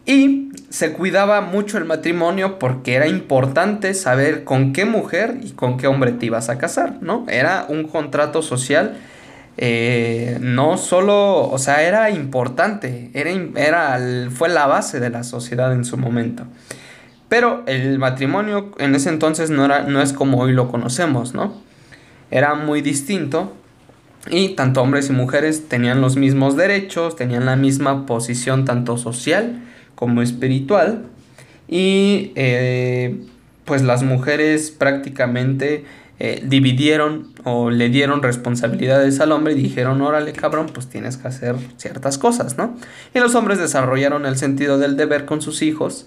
Y 0.07 0.49
se 0.71 0.95
cuidaba 0.95 1.43
mucho 1.43 1.76
el 1.76 1.85
matrimonio 1.85 2.59
porque 2.59 2.95
era 2.95 3.07
importante 3.07 3.93
saber 3.93 4.45
con 4.45 4.73
qué 4.73 4.87
mujer 4.87 5.41
y 5.43 5.50
con 5.50 5.76
qué 5.76 5.88
hombre 5.88 6.12
te 6.12 6.25
ibas 6.25 6.49
a 6.49 6.57
casar, 6.57 6.97
¿no? 7.03 7.26
Era 7.29 7.67
un 7.69 7.88
contrato 7.88 8.41
social 8.41 8.97
eh, 9.59 10.38
no 10.41 10.79
solo, 10.79 11.50
o 11.50 11.59
sea, 11.59 11.83
era 11.83 12.09
importante, 12.09 13.11
era, 13.12 13.31
era, 13.57 14.31
fue 14.31 14.49
la 14.49 14.67
base 14.67 15.00
de 15.00 15.11
la 15.11 15.23
sociedad 15.23 15.75
en 15.75 15.85
su 15.85 15.99
momento. 15.99 16.45
Pero 17.28 17.64
el 17.66 17.99
matrimonio 17.99 18.73
en 18.78 18.95
ese 18.95 19.09
entonces 19.09 19.50
no, 19.50 19.64
era, 19.64 19.83
no 19.83 20.00
es 20.00 20.12
como 20.12 20.38
hoy 20.38 20.52
lo 20.52 20.68
conocemos, 20.68 21.35
¿no? 21.35 21.54
Era 22.30 22.54
muy 22.54 22.83
distinto 22.83 23.52
y 24.28 24.50
tanto 24.50 24.83
hombres 24.83 25.09
y 25.11 25.12
mujeres 25.12 25.68
tenían 25.68 26.00
los 26.00 26.16
mismos 26.16 26.56
derechos, 26.56 27.16
tenían 27.16 27.47
la 27.47 27.56
misma 27.56 28.06
posición 28.06 28.64
tanto 28.64 28.97
social 28.99 29.61
como 29.95 30.23
espiritual 30.23 31.04
y 31.68 32.33
eh, 32.37 33.21
pues 33.64 33.83
las 33.83 34.02
mujeres 34.02 34.71
prácticamente 34.71 35.85
eh, 36.18 36.42
dividieron 36.47 37.28
o 37.45 37.71
le 37.71 37.88
dieron 37.88 38.23
responsabilidades 38.23 39.21
al 39.21 39.33
hombre 39.33 39.52
y 39.52 39.56
dijeron, 39.56 40.00
órale 40.00 40.33
cabrón, 40.33 40.66
pues 40.73 40.88
tienes 40.88 41.16
que 41.16 41.28
hacer 41.28 41.56
ciertas 41.76 42.18
cosas, 42.18 42.56
¿no? 42.56 42.76
Y 43.14 43.18
los 43.18 43.35
hombres 43.35 43.59
desarrollaron 43.59 44.26
el 44.26 44.37
sentido 44.37 44.78
del 44.78 44.97
deber 44.97 45.25
con 45.26 45.42
sus 45.42 45.62
hijos 45.62 46.06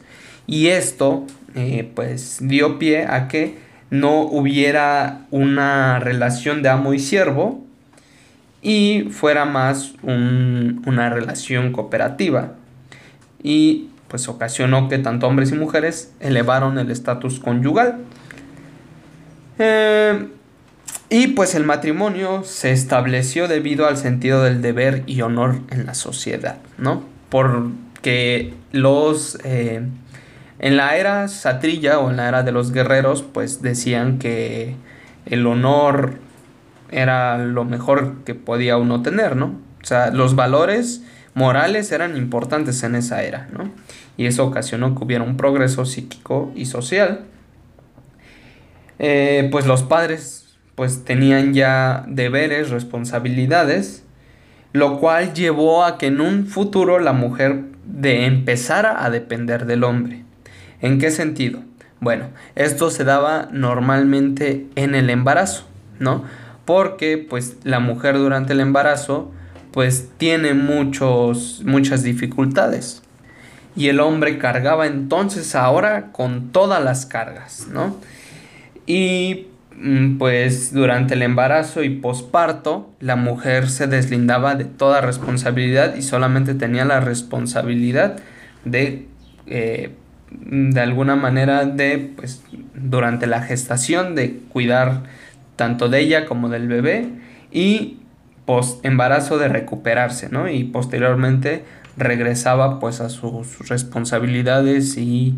y 0.50 0.70
esto 0.70 1.28
eh, 1.54 1.92
pues 1.94 2.40
dio 2.42 2.80
pie 2.80 3.06
a 3.06 3.28
que 3.28 3.60
no 3.92 4.22
hubiera 4.22 5.28
una 5.30 6.00
relación 6.00 6.64
de 6.64 6.70
amo 6.70 6.96
y 6.96 7.00
siervo 7.00 7.64
y 8.64 9.10
fuera 9.12 9.46
más 9.46 9.94
una 10.02 11.12
relación 11.12 11.72
cooperativa 11.72 12.54
y 13.44 13.90
pues 14.08 14.28
ocasionó 14.28 14.90
que 14.90 14.98
tanto 14.98 15.28
hombres 15.28 15.52
y 15.52 15.56
mujeres 15.56 16.14
elevaron 16.20 16.80
el 16.80 16.90
estatus 16.90 17.40
conyugal. 17.40 18.00
Eh, 19.60 20.30
y 21.12 21.28
pues 21.28 21.54
el 21.54 21.64
matrimonio 21.64 22.44
se 22.44 22.72
estableció 22.72 23.48
debido 23.48 23.88
al 23.88 23.98
sentido 23.98 24.44
del 24.44 24.64
deber 24.64 25.04
y 25.06 25.22
honor 25.22 25.60
en 25.70 25.86
la 25.86 25.94
sociedad, 25.94 26.58
¿no? 26.80 27.04
Porque 27.30 28.56
los... 28.72 29.38
Eh, 29.44 29.84
en 30.60 30.78
la 30.78 30.98
era 30.98 31.28
satrilla 31.28 32.00
o 32.00 32.10
en 32.10 32.18
la 32.18 32.28
era 32.28 32.44
de 32.44 32.52
los 32.52 32.72
guerreros, 32.72 33.24
pues 33.24 33.62
decían 33.62 34.20
que 34.20 34.76
el 35.26 35.46
honor 35.48 36.16
era 36.92 37.38
lo 37.38 37.66
mejor 37.66 38.24
que 38.26 38.36
podía 38.36 38.78
uno 38.78 39.02
tener, 39.02 39.36
¿no? 39.36 39.60
O 39.82 39.86
sea, 39.86 40.12
los 40.12 40.36
valores 40.36 41.04
morales 41.34 41.92
eran 41.92 42.18
importantes 42.18 42.84
en 42.84 42.96
esa 42.96 43.24
era, 43.24 43.48
¿no? 43.54 43.72
Y 44.18 44.26
eso 44.26 44.46
ocasionó 44.46 44.96
que 44.96 45.04
hubiera 45.04 45.24
un 45.24 45.38
progreso 45.38 45.86
psíquico 45.86 46.52
y 46.56 46.66
social 46.66 47.26
eh, 49.00 49.48
pues 49.50 49.66
los 49.66 49.84
padres 49.84 50.58
pues 50.76 51.04
tenían 51.04 51.54
ya 51.54 52.06
deberes, 52.08 52.70
responsabilidades, 52.70 54.06
lo 54.72 55.00
cual 55.00 55.34
llevó 55.34 55.84
a 55.84 55.98
que 55.98 56.08
en 56.08 56.22
un 56.22 56.46
futuro 56.46 57.00
la 57.00 57.14
mujer 57.14 57.64
de 57.86 58.26
empezara 58.26 59.04
a 59.04 59.10
depender 59.10 59.66
del 59.66 59.84
hombre. 59.84 60.24
¿En 60.82 61.00
qué 61.00 61.12
sentido? 61.12 61.62
Bueno, 62.00 62.30
esto 62.56 62.90
se 62.90 63.04
daba 63.04 63.50
normalmente 63.52 64.68
en 64.76 64.96
el 64.96 65.10
embarazo, 65.10 65.66
¿no? 66.00 66.24
Porque 66.66 67.18
pues 67.18 67.58
la 67.64 67.80
mujer 67.80 68.18
durante 68.18 68.54
el 68.54 68.62
embarazo 68.62 69.32
pues 69.72 70.10
tiene 70.18 70.54
muchos, 70.54 71.62
muchas 71.66 72.04
dificultades. 72.04 73.04
Y 73.76 73.88
el 73.88 74.00
hombre 74.00 74.38
cargaba 74.38 74.88
entonces 74.88 75.56
ahora 75.56 76.12
con 76.12 76.52
todas 76.52 76.84
las 76.84 77.06
cargas, 77.06 77.68
¿no? 77.72 77.98
Y 78.86 79.48
mm, 79.76 80.18
pues 80.18 80.74
durante 80.74 81.14
el 81.14 81.22
embarazo 81.22 81.84
y 81.84 81.90
posparto, 81.90 82.90
la 83.00 83.16
mujer 83.16 83.70
se 83.70 83.88
deslindaba 83.88 84.56
de 84.56 84.66
toda 84.66 85.02
responsabilidad 85.02 85.96
y 85.96 86.02
solamente 86.02 86.56
tenía 86.56 86.86
la 86.86 87.00
responsabilidad 87.00 88.20
de, 88.66 89.08
eh, 89.46 89.96
de 90.32 90.80
alguna 90.80 91.16
manera, 91.16 91.66
de, 91.66 92.14
pues, 92.16 92.44
durante 92.74 93.28
la 93.28 93.42
gestación, 93.42 94.16
de 94.16 94.40
cuidar 94.50 95.04
tanto 95.56 95.90
de 95.90 96.00
ella 96.00 96.26
como 96.26 96.50
del 96.50 96.68
bebé 96.68 97.10
y 97.52 97.98
post 98.46 98.84
embarazo 98.86 99.38
de 99.38 99.48
recuperarse, 99.48 100.30
¿no? 100.30 100.50
Y 100.50 100.64
posteriormente 100.64 101.64
regresaba 101.98 102.80
pues 102.80 103.02
a 103.02 103.10
sus 103.10 103.68
responsabilidades 103.68 104.98
y 104.98 105.36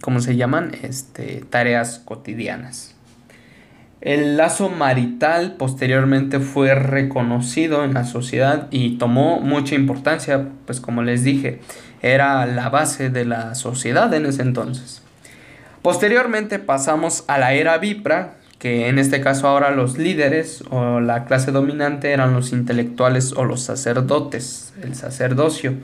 ¿cómo 0.00 0.20
se 0.20 0.36
llaman? 0.36 0.72
Este, 0.82 1.44
tareas 1.48 2.00
cotidianas. 2.04 2.94
El 4.00 4.36
lazo 4.36 4.68
marital 4.68 5.54
posteriormente 5.56 6.40
fue 6.40 6.74
reconocido 6.74 7.84
en 7.84 7.94
la 7.94 8.04
sociedad 8.04 8.66
y 8.72 8.98
tomó 8.98 9.40
mucha 9.40 9.76
importancia, 9.76 10.48
pues 10.66 10.80
como 10.80 11.02
les 11.02 11.22
dije, 11.22 11.60
era 12.02 12.44
la 12.46 12.68
base 12.68 13.08
de 13.10 13.24
la 13.24 13.54
sociedad 13.54 14.12
en 14.12 14.26
ese 14.26 14.42
entonces. 14.42 15.02
Posteriormente 15.80 16.58
pasamos 16.58 17.24
a 17.28 17.38
la 17.38 17.54
era 17.54 17.78
Vipra, 17.78 18.34
que 18.58 18.88
en 18.88 18.98
este 18.98 19.20
caso 19.20 19.48
ahora 19.48 19.70
los 19.70 19.98
líderes 19.98 20.62
o 20.70 21.00
la 21.00 21.24
clase 21.24 21.50
dominante 21.50 22.12
eran 22.12 22.34
los 22.34 22.52
intelectuales 22.52 23.32
o 23.32 23.44
los 23.44 23.62
sacerdotes, 23.62 24.72
el 24.82 24.94
sacerdocio. 24.94 25.74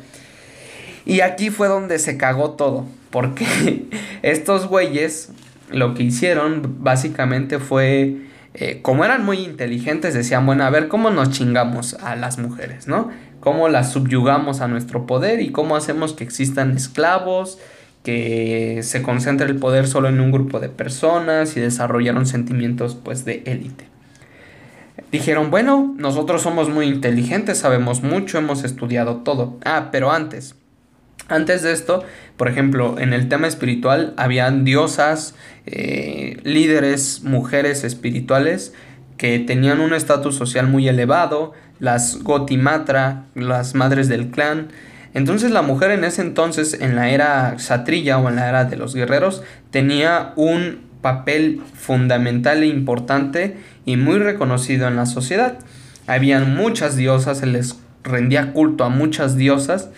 Y 1.04 1.20
aquí 1.22 1.50
fue 1.50 1.68
donde 1.68 1.98
se 1.98 2.16
cagó 2.16 2.50
todo. 2.50 2.85
Porque 3.11 3.87
estos 4.22 4.68
güeyes 4.68 5.31
lo 5.70 5.94
que 5.94 6.04
hicieron 6.04 6.76
básicamente 6.81 7.59
fue, 7.59 8.16
eh, 8.61 8.81
como 8.83 9.05
eran 9.05 9.25
muy 9.25 9.38
inteligentes, 9.38 10.14
decían, 10.14 10.44
bueno, 10.44 10.64
a 10.64 10.71
ver 10.71 10.88
cómo 10.88 11.11
nos 11.11 11.31
chingamos 11.31 11.94
a 11.94 12.16
las 12.16 12.38
mujeres, 12.38 12.88
¿no? 12.88 13.09
Cómo 13.38 13.68
las 13.68 13.92
subyugamos 13.92 14.61
a 14.61 14.66
nuestro 14.66 15.07
poder 15.07 15.40
y 15.40 15.53
cómo 15.53 15.77
hacemos 15.77 16.12
que 16.12 16.25
existan 16.25 16.77
esclavos, 16.77 17.61
que 18.03 18.81
se 18.83 19.01
concentre 19.03 19.47
el 19.47 19.57
poder 19.57 19.87
solo 19.87 20.09
en 20.09 20.21
un 20.21 20.33
grupo 20.33 20.59
de 20.59 20.68
personas 20.68 21.57
y 21.57 21.61
desarrollaron 21.61 22.27
sentimientos 22.27 22.97
pues 22.97 23.25
de 23.25 23.42
élite. 23.47 23.87
Dijeron, 25.12 25.53
bueno, 25.53 25.94
nosotros 25.97 26.42
somos 26.42 26.68
muy 26.68 26.87
inteligentes, 26.87 27.59
sabemos 27.59 28.03
mucho, 28.03 28.38
hemos 28.38 28.64
estudiado 28.64 29.18
todo. 29.18 29.57
Ah, 29.64 29.90
pero 29.92 30.11
antes, 30.11 30.57
antes 31.26 31.62
de 31.62 31.72
esto, 31.72 32.04
por 32.37 32.48
ejemplo, 32.48 32.96
en 32.98 33.12
el 33.12 33.28
tema 33.28 33.48
espiritual 33.48 34.14
habían 34.16 34.64
diosas, 34.64 35.35
eh, 35.66 36.38
líderes, 36.44 37.22
mujeres 37.24 37.85
espirituales 37.85 38.72
que 39.16 39.38
tenían 39.40 39.81
un 39.81 39.92
estatus 39.92 40.37
social 40.37 40.68
muy 40.68 40.88
elevado, 40.88 41.52
las 41.81 42.22
Gotimatra, 42.22 43.24
las 43.35 43.74
madres 43.74 44.09
del 44.09 44.31
clan. 44.31 44.68
Entonces 45.12 45.50
la 45.50 45.62
mujer 45.62 45.90
en 45.90 46.04
ese 46.04 46.22
entonces, 46.22 46.78
en 46.81 46.96
la 46.96 47.11
era 47.11 47.59
satrilla 47.59 48.18
o 48.18 48.28
en 48.28 48.37
la 48.37 48.48
era 48.48 48.64
de 48.64 48.76
los 48.76 48.94
guerreros, 48.94 49.42
tenía 49.70 50.33
un 50.37 50.87
papel 51.02 51.61
fundamental 51.74 52.62
e 52.62 52.66
importante 52.66 53.57
y 53.85 53.96
muy 53.96 54.18
reconocido 54.18 54.88
en 54.88 54.96
la 54.96 55.07
sociedad. 55.07 55.59
Habían 56.07 56.54
muchas 56.54 56.96
diosas, 56.96 57.38
se 57.38 57.46
les 57.46 57.76
rendía 58.04 58.52
culto 58.52 58.85
a 58.85 58.88
muchas 58.88 59.37
diosas 59.37 59.90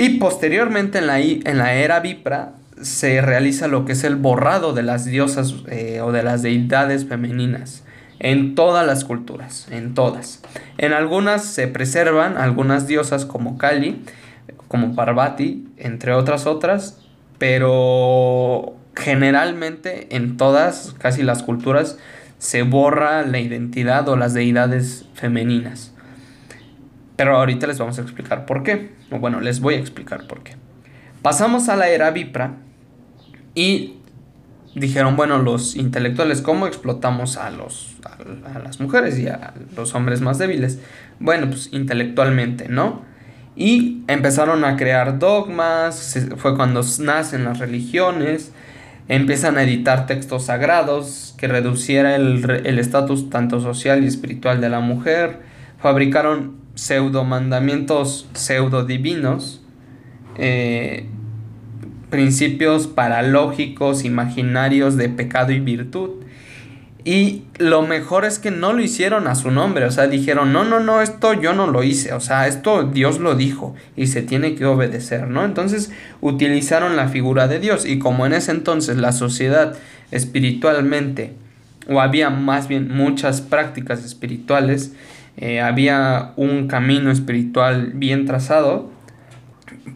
y 0.00 0.18
posteriormente 0.18 0.96
en 0.96 1.06
la, 1.06 1.20
en 1.20 1.58
la 1.58 1.74
era 1.74 2.00
Vipra 2.00 2.52
se 2.80 3.20
realiza 3.20 3.68
lo 3.68 3.84
que 3.84 3.92
es 3.92 4.02
el 4.02 4.16
borrado 4.16 4.72
de 4.72 4.82
las 4.82 5.04
diosas 5.04 5.56
eh, 5.68 6.00
o 6.00 6.10
de 6.10 6.22
las 6.22 6.40
deidades 6.40 7.04
femeninas 7.04 7.84
en 8.18 8.54
todas 8.54 8.86
las 8.86 9.04
culturas, 9.04 9.68
en 9.70 9.92
todas. 9.92 10.40
En 10.78 10.94
algunas 10.94 11.44
se 11.44 11.68
preservan 11.68 12.38
algunas 12.38 12.86
diosas 12.86 13.26
como 13.26 13.58
Kali, 13.58 14.02
como 14.68 14.94
Parvati, 14.94 15.68
entre 15.76 16.14
otras 16.14 16.46
otras, 16.46 17.02
pero 17.36 18.72
generalmente 18.96 20.16
en 20.16 20.38
todas, 20.38 20.94
casi 20.98 21.22
las 21.22 21.42
culturas, 21.42 21.98
se 22.38 22.62
borra 22.62 23.20
la 23.26 23.38
identidad 23.38 24.08
o 24.08 24.16
las 24.16 24.32
deidades 24.32 25.04
femeninas. 25.12 25.92
Pero 27.20 27.36
ahorita 27.36 27.66
les 27.66 27.78
vamos 27.78 27.98
a 27.98 28.00
explicar 28.00 28.46
por 28.46 28.62
qué. 28.62 28.92
O 29.10 29.18
bueno, 29.18 29.42
les 29.42 29.60
voy 29.60 29.74
a 29.74 29.78
explicar 29.78 30.26
por 30.26 30.42
qué. 30.42 30.56
Pasamos 31.20 31.68
a 31.68 31.76
la 31.76 31.90
era 31.90 32.10
Vipra 32.12 32.54
y 33.54 33.96
dijeron, 34.74 35.16
bueno, 35.16 35.36
los 35.36 35.76
intelectuales, 35.76 36.40
¿cómo 36.40 36.66
explotamos 36.66 37.36
a, 37.36 37.50
los, 37.50 37.96
a, 38.54 38.58
las 38.60 38.80
mujeres 38.80 39.18
y 39.18 39.28
a 39.28 39.52
los 39.76 39.94
hombres 39.94 40.22
más 40.22 40.38
débiles? 40.38 40.78
Bueno, 41.18 41.48
pues 41.48 41.68
intelectualmente, 41.74 42.70
¿no? 42.70 43.02
Y 43.54 44.02
empezaron 44.08 44.64
a 44.64 44.78
crear 44.78 45.18
dogmas, 45.18 46.26
fue 46.38 46.56
cuando 46.56 46.80
nacen 47.00 47.44
las 47.44 47.58
religiones, 47.58 48.52
empiezan 49.08 49.58
a 49.58 49.62
editar 49.64 50.06
textos 50.06 50.46
sagrados 50.46 51.34
que 51.36 51.48
reduciera 51.48 52.16
el 52.16 52.78
estatus 52.78 53.28
tanto 53.28 53.60
social 53.60 54.04
y 54.04 54.06
espiritual 54.06 54.62
de 54.62 54.70
la 54.70 54.80
mujer, 54.80 55.40
fabricaron 55.78 56.60
pseudo 56.74 57.24
mandamientos 57.24 58.28
pseudo 58.34 58.84
divinos, 58.84 59.62
eh, 60.36 61.06
principios 62.10 62.86
paralógicos, 62.86 64.04
imaginarios 64.04 64.96
de 64.96 65.08
pecado 65.08 65.52
y 65.52 65.60
virtud. 65.60 66.10
Y 67.02 67.44
lo 67.56 67.82
mejor 67.82 68.26
es 68.26 68.38
que 68.38 68.50
no 68.50 68.74
lo 68.74 68.82
hicieron 68.82 69.26
a 69.26 69.34
su 69.34 69.50
nombre, 69.50 69.86
o 69.86 69.90
sea, 69.90 70.06
dijeron, 70.06 70.52
no, 70.52 70.64
no, 70.64 70.80
no, 70.80 71.00
esto 71.00 71.32
yo 71.32 71.54
no 71.54 71.66
lo 71.66 71.82
hice, 71.82 72.12
o 72.12 72.20
sea, 72.20 72.46
esto 72.46 72.82
Dios 72.82 73.20
lo 73.20 73.36
dijo 73.36 73.74
y 73.96 74.08
se 74.08 74.20
tiene 74.20 74.54
que 74.54 74.66
obedecer, 74.66 75.28
¿no? 75.28 75.46
Entonces 75.46 75.90
utilizaron 76.20 76.96
la 76.96 77.08
figura 77.08 77.48
de 77.48 77.58
Dios 77.58 77.86
y 77.86 77.98
como 77.98 78.26
en 78.26 78.34
ese 78.34 78.50
entonces 78.50 78.98
la 78.98 79.12
sociedad 79.12 79.76
espiritualmente, 80.10 81.32
o 81.88 82.02
había 82.02 82.28
más 82.28 82.68
bien 82.68 82.94
muchas 82.94 83.40
prácticas 83.40 84.04
espirituales, 84.04 84.92
eh, 85.40 85.60
había 85.60 86.32
un 86.36 86.68
camino 86.68 87.10
espiritual 87.10 87.92
bien 87.94 88.26
trazado, 88.26 88.90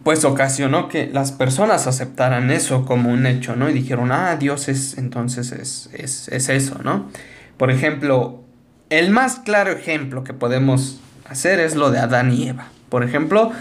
pues 0.03 0.25
ocasionó 0.25 0.89
que 0.89 1.07
las 1.07 1.31
personas 1.31 1.85
aceptaran 1.85 2.49
eso 2.49 2.85
como 2.85 3.11
un 3.11 3.27
hecho, 3.27 3.55
¿no? 3.55 3.69
Y 3.69 3.73
dijeron, 3.73 4.11
ah, 4.11 4.35
Dios 4.37 4.67
es, 4.67 4.97
entonces 4.97 5.51
es, 5.51 5.89
es, 5.93 6.27
es 6.29 6.49
eso, 6.49 6.79
¿no? 6.83 7.09
Por 7.57 7.69
ejemplo, 7.69 8.43
el 8.89 9.11
más 9.11 9.37
claro 9.37 9.71
ejemplo 9.71 10.23
que 10.23 10.33
podemos 10.33 10.99
hacer 11.29 11.59
es 11.59 11.75
lo 11.75 11.91
de 11.91 11.99
Adán 11.99 12.33
y 12.33 12.49
Eva. 12.49 12.67
Por 12.89 13.03
ejemplo, 13.03 13.51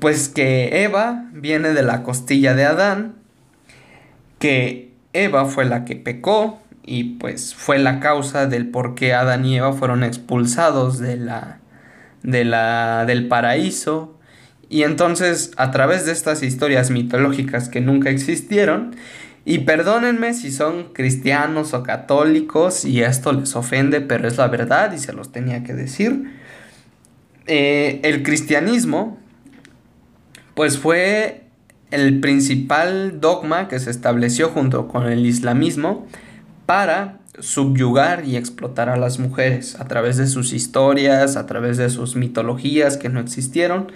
pues 0.00 0.28
que 0.28 0.84
Eva 0.84 1.26
viene 1.32 1.70
de 1.74 1.82
la 1.82 2.02
costilla 2.02 2.54
de 2.54 2.64
Adán, 2.64 3.14
que 4.38 4.92
Eva 5.12 5.44
fue 5.44 5.64
la 5.64 5.84
que 5.84 5.96
pecó 5.96 6.62
y 6.88 7.04
pues 7.04 7.54
fue 7.54 7.78
la 7.78 8.00
causa 8.00 8.46
del 8.46 8.68
por 8.68 8.94
qué 8.94 9.12
Adán 9.12 9.44
y 9.44 9.58
Eva 9.58 9.74
fueron 9.74 10.02
expulsados 10.02 10.98
de 10.98 11.18
la, 11.18 11.60
de 12.22 12.46
la, 12.46 13.04
del 13.06 13.28
paraíso. 13.28 14.16
Y 14.70 14.84
entonces 14.84 15.50
a 15.56 15.70
través 15.70 16.06
de 16.06 16.12
estas 16.12 16.42
historias 16.42 16.90
mitológicas 16.90 17.68
que 17.68 17.82
nunca 17.82 18.08
existieron, 18.08 18.96
y 19.44 19.60
perdónenme 19.60 20.34
si 20.34 20.50
son 20.50 20.92
cristianos 20.92 21.72
o 21.72 21.82
católicos 21.82 22.84
y 22.84 23.02
esto 23.02 23.32
les 23.32 23.56
ofende, 23.56 24.02
pero 24.02 24.28
es 24.28 24.36
la 24.36 24.48
verdad 24.48 24.92
y 24.92 24.98
se 24.98 25.12
los 25.12 25.32
tenía 25.32 25.64
que 25.64 25.72
decir. 25.72 26.34
Eh, 27.46 28.00
el 28.02 28.22
cristianismo, 28.22 29.18
pues 30.54 30.76
fue 30.76 31.44
el 31.90 32.20
principal 32.20 33.20
dogma 33.20 33.68
que 33.68 33.78
se 33.78 33.90
estableció 33.90 34.50
junto 34.50 34.86
con 34.86 35.06
el 35.06 35.24
islamismo 35.24 36.06
para 36.68 37.16
subyugar 37.38 38.26
y 38.26 38.36
explotar 38.36 38.90
a 38.90 38.98
las 38.98 39.18
mujeres 39.18 39.80
a 39.80 39.88
través 39.88 40.18
de 40.18 40.26
sus 40.26 40.52
historias, 40.52 41.36
a 41.36 41.46
través 41.46 41.78
de 41.78 41.88
sus 41.88 42.14
mitologías 42.14 42.98
que 42.98 43.08
no 43.08 43.20
existieron. 43.20 43.90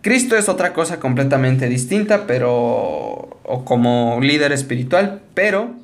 Cristo 0.00 0.34
es 0.38 0.48
otra 0.48 0.72
cosa 0.72 0.98
completamente 0.98 1.68
distinta, 1.68 2.26
pero 2.26 2.48
o 3.42 3.64
como 3.66 4.18
líder 4.22 4.50
espiritual, 4.52 5.20
pero 5.34 5.74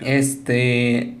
este 0.00 1.16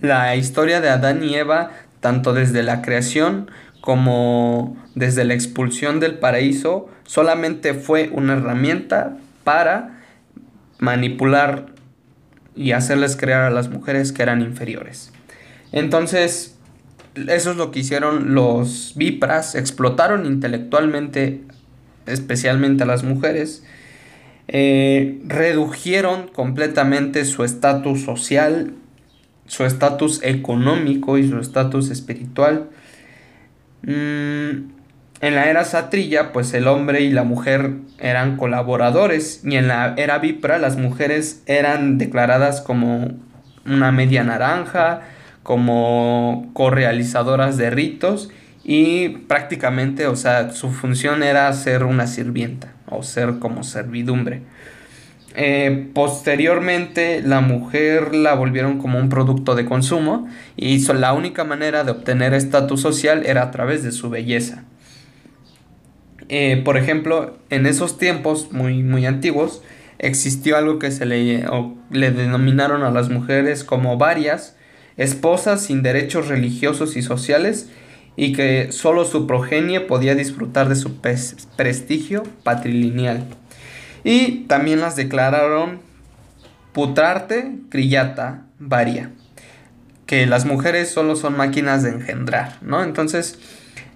la 0.00 0.36
historia 0.36 0.82
de 0.82 0.90
Adán 0.90 1.24
y 1.24 1.34
Eva 1.34 1.70
tanto 2.00 2.34
desde 2.34 2.62
la 2.62 2.82
creación 2.82 3.50
como 3.80 4.76
desde 4.94 5.24
la 5.24 5.32
expulsión 5.32 5.98
del 5.98 6.18
paraíso 6.18 6.90
solamente 7.04 7.72
fue 7.72 8.10
una 8.12 8.34
herramienta 8.34 9.16
para 9.44 10.02
manipular 10.78 11.69
y 12.56 12.72
hacerles 12.72 13.16
crear 13.16 13.42
a 13.42 13.50
las 13.50 13.68
mujeres 13.68 14.12
que 14.12 14.22
eran 14.22 14.42
inferiores. 14.42 15.12
Entonces, 15.72 16.56
eso 17.14 17.50
es 17.50 17.56
lo 17.56 17.70
que 17.70 17.80
hicieron 17.80 18.34
los 18.34 18.92
Vipras, 18.96 19.54
explotaron 19.54 20.26
intelectualmente, 20.26 21.42
especialmente 22.06 22.84
a 22.84 22.86
las 22.86 23.02
mujeres, 23.02 23.64
eh, 24.48 25.20
redujeron 25.24 26.28
completamente 26.28 27.24
su 27.24 27.44
estatus 27.44 28.02
social, 28.02 28.74
su 29.46 29.64
estatus 29.64 30.20
económico 30.22 31.18
y 31.18 31.28
su 31.28 31.38
estatus 31.38 31.90
espiritual. 31.90 32.68
Mm, 33.82 34.79
en 35.20 35.34
la 35.34 35.50
era 35.50 35.64
satrilla, 35.64 36.32
pues 36.32 36.54
el 36.54 36.66
hombre 36.66 37.02
y 37.02 37.10
la 37.10 37.24
mujer 37.24 37.72
eran 37.98 38.36
colaboradores 38.36 39.42
y 39.44 39.56
en 39.56 39.68
la 39.68 39.94
era 39.96 40.18
Vipra 40.18 40.58
las 40.58 40.76
mujeres 40.76 41.42
eran 41.46 41.98
declaradas 41.98 42.62
como 42.62 43.10
una 43.66 43.92
media 43.92 44.24
naranja, 44.24 45.02
como 45.42 46.50
correalizadoras 46.54 47.58
de 47.58 47.70
ritos 47.70 48.30
y 48.64 49.08
prácticamente, 49.08 50.06
o 50.06 50.16
sea, 50.16 50.52
su 50.52 50.70
función 50.70 51.22
era 51.22 51.52
ser 51.52 51.84
una 51.84 52.06
sirvienta 52.06 52.72
o 52.86 53.02
ser 53.02 53.38
como 53.38 53.62
servidumbre. 53.62 54.42
Eh, 55.36 55.90
posteriormente 55.94 57.22
la 57.22 57.40
mujer 57.40 58.14
la 58.14 58.34
volvieron 58.34 58.78
como 58.78 58.98
un 58.98 59.08
producto 59.10 59.54
de 59.54 59.64
consumo 59.64 60.28
y 60.56 60.84
la 60.94 61.12
única 61.12 61.44
manera 61.44 61.84
de 61.84 61.92
obtener 61.92 62.34
estatus 62.34 62.80
social 62.80 63.24
era 63.26 63.42
a 63.42 63.50
través 63.50 63.82
de 63.82 63.92
su 63.92 64.10
belleza. 64.10 64.64
Eh, 66.32 66.62
por 66.64 66.76
ejemplo, 66.76 67.36
en 67.50 67.66
esos 67.66 67.98
tiempos 67.98 68.52
muy, 68.52 68.84
muy 68.84 69.04
antiguos 69.04 69.62
existió 69.98 70.56
algo 70.56 70.78
que 70.78 70.92
se 70.92 71.04
le, 71.04 71.44
le 71.90 72.10
denominaron 72.12 72.84
a 72.84 72.92
las 72.92 73.10
mujeres 73.10 73.64
como 73.64 73.98
varias, 73.98 74.56
esposas 74.96 75.60
sin 75.60 75.82
derechos 75.82 76.28
religiosos 76.28 76.96
y 76.96 77.02
sociales 77.02 77.68
y 78.16 78.32
que 78.32 78.70
solo 78.70 79.04
su 79.04 79.26
progenie 79.26 79.80
podía 79.80 80.14
disfrutar 80.14 80.68
de 80.68 80.76
su 80.76 81.00
prestigio 81.56 82.22
patrilineal. 82.44 83.24
Y 84.04 84.44
también 84.46 84.80
las 84.80 84.94
declararon 84.94 85.80
putrarte, 86.72 87.56
crillata, 87.70 88.46
varia, 88.60 89.10
que 90.06 90.26
las 90.26 90.44
mujeres 90.44 90.90
solo 90.90 91.16
son 91.16 91.36
máquinas 91.36 91.82
de 91.82 91.90
engendrar, 91.90 92.58
¿no? 92.62 92.84
Entonces, 92.84 93.36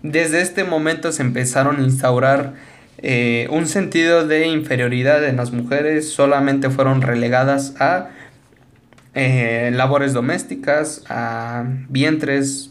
desde 0.05 0.43
este 0.43 0.65
momento 0.65 1.13
se 1.13 1.23
empezaron 1.23 1.81
a 1.81 1.83
instaurar 1.83 2.53
eh, 2.99 3.49
un 3.51 3.67
sentido 3.67 4.27
de 4.27 4.47
inferioridad 4.47 5.25
en 5.25 5.37
las 5.37 5.51
mujeres, 5.51 6.11
solamente 6.11 6.69
fueron 6.69 7.01
relegadas 7.01 7.75
a 7.81 8.11
eh, 9.15 9.71
labores 9.73 10.13
domésticas, 10.13 11.05
a 11.09 11.65
vientres 11.89 12.71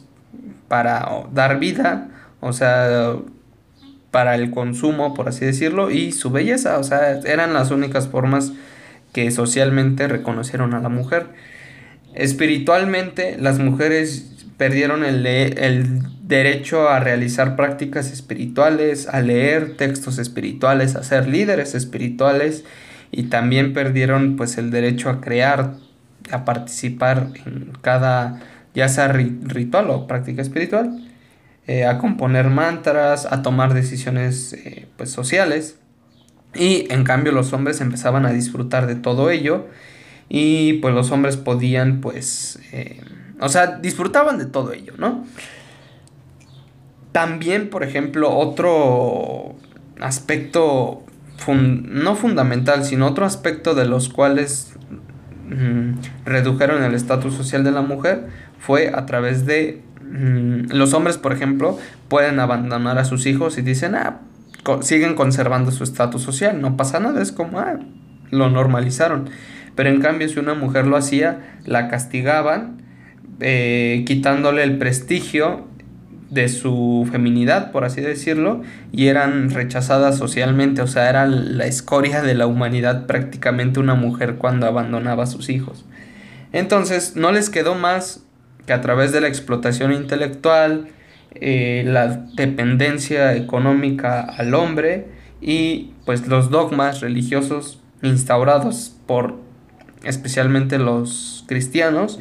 para 0.67 1.25
dar 1.33 1.57
vida, 1.57 2.07
o 2.39 2.53
sea, 2.53 3.15
para 4.11 4.35
el 4.35 4.51
consumo, 4.51 5.15
por 5.15 5.27
así 5.27 5.43
decirlo, 5.43 5.89
y 5.89 6.11
su 6.11 6.29
belleza, 6.29 6.77
o 6.77 6.83
sea, 6.83 7.19
eran 7.25 7.55
las 7.55 7.71
únicas 7.71 8.07
formas 8.07 8.53
que 9.11 9.31
socialmente 9.31 10.07
reconocieron 10.07 10.75
a 10.75 10.81
la 10.81 10.89
mujer. 10.89 11.29
Espiritualmente, 12.13 13.37
las 13.39 13.57
mujeres 13.57 14.32
perdieron 14.63 15.03
el, 15.03 15.27
el 15.27 16.03
derecho 16.25 16.87
a 16.87 17.01
realizar 17.01 17.57
prácticas 17.57 18.13
espirituales, 18.13 19.09
a 19.09 19.19
leer 19.19 19.75
textos 19.75 20.19
espirituales, 20.19 20.95
a 20.95 21.03
ser 21.03 21.27
líderes 21.27 21.75
espirituales 21.75 22.63
y 23.11 23.23
también 23.23 23.73
perdieron 23.73 24.37
pues 24.37 24.57
el 24.57 24.71
derecho 24.71 25.09
a 25.09 25.19
crear 25.19 25.73
a 26.31 26.45
participar 26.45 27.27
en 27.45 27.73
cada, 27.81 28.39
ya 28.73 28.87
sea 28.87 29.09
ritual 29.09 29.89
o 29.89 30.07
práctica 30.07 30.41
espiritual, 30.41 31.11
eh, 31.67 31.83
a 31.83 31.97
componer 31.97 32.49
mantras, 32.49 33.25
a 33.25 33.41
tomar 33.41 33.73
decisiones 33.73 34.53
eh, 34.53 34.87
pues, 34.95 35.11
sociales. 35.11 35.77
Y 36.55 36.87
en 36.89 37.03
cambio 37.03 37.33
los 37.33 37.51
hombres 37.51 37.81
empezaban 37.81 38.25
a 38.25 38.31
disfrutar 38.31 38.87
de 38.87 38.95
todo 38.95 39.29
ello 39.29 39.67
y 40.29 40.75
pues 40.75 40.93
los 40.93 41.11
hombres 41.11 41.35
podían 41.35 41.99
pues, 41.99 42.59
eh, 42.71 43.01
o 43.43 43.49
sea, 43.49 43.67
disfrutaban 43.67 44.37
de 44.37 44.45
todo 44.45 44.71
ello, 44.71 44.93
¿no? 44.97 45.25
También, 47.11 47.69
por 47.69 47.83
ejemplo, 47.83 48.33
otro 48.35 49.55
aspecto, 49.99 51.03
no 51.47 52.15
fundamental, 52.15 52.85
sino 52.85 53.05
otro 53.05 53.25
aspecto 53.25 53.75
de 53.75 53.85
los 53.85 54.07
cuales 54.07 54.73
redujeron 56.25 56.83
el 56.83 56.95
estatus 56.95 57.35
social 57.35 57.63
de 57.63 57.71
la 57.71 57.81
mujer 57.81 58.27
fue 58.59 58.91
a 58.95 59.05
través 59.05 59.45
de 59.45 59.81
los 60.01 60.93
hombres, 60.93 61.17
por 61.17 61.33
ejemplo, 61.33 61.77
pueden 62.07 62.39
abandonar 62.39 62.97
a 62.97 63.03
sus 63.03 63.25
hijos 63.25 63.57
y 63.57 63.61
dicen, 63.61 63.93
ah, 63.95 64.21
siguen 64.81 65.15
conservando 65.15 65.71
su 65.71 65.83
estatus 65.83 66.21
social, 66.21 66.61
no 66.61 66.77
pasa 66.77 67.01
nada, 67.01 67.21
es 67.21 67.33
como, 67.33 67.59
ah, 67.59 67.77
lo 68.31 68.49
normalizaron. 68.49 69.29
Pero 69.75 69.89
en 69.89 69.99
cambio, 69.99 70.29
si 70.29 70.39
una 70.39 70.53
mujer 70.53 70.87
lo 70.87 70.95
hacía, 70.95 71.57
la 71.65 71.89
castigaban, 71.89 72.82
eh, 73.39 74.03
quitándole 74.05 74.63
el 74.63 74.77
prestigio 74.77 75.67
de 76.29 76.49
su 76.49 77.07
feminidad, 77.11 77.71
por 77.71 77.85
así 77.85 78.01
decirlo, 78.01 78.63
y 78.91 79.07
eran 79.07 79.51
rechazadas 79.51 80.17
socialmente, 80.17 80.81
o 80.81 80.87
sea, 80.87 81.09
era 81.09 81.27
la 81.27 81.65
escoria 81.65 82.23
de 82.23 82.33
la 82.33 82.47
humanidad 82.47 83.05
prácticamente 83.05 83.79
una 83.79 83.93
mujer 83.93 84.35
cuando 84.35 84.65
abandonaba 84.65 85.23
a 85.23 85.27
sus 85.27 85.49
hijos. 85.49 85.85
Entonces, 86.51 87.15
no 87.15 87.31
les 87.31 87.49
quedó 87.49 87.75
más 87.75 88.23
que 88.65 88.73
a 88.73 88.81
través 88.81 89.11
de 89.11 89.21
la 89.21 89.27
explotación 89.27 89.93
intelectual, 89.93 90.87
eh, 91.35 91.83
la 91.85 92.07
dependencia 92.35 93.35
económica 93.35 94.21
al 94.21 94.53
hombre 94.53 95.07
y 95.41 95.91
pues 96.05 96.27
los 96.27 96.51
dogmas 96.51 97.01
religiosos 97.01 97.79
instaurados 98.01 98.95
por 99.07 99.39
especialmente 100.03 100.77
los 100.77 101.43
cristianos, 101.47 102.19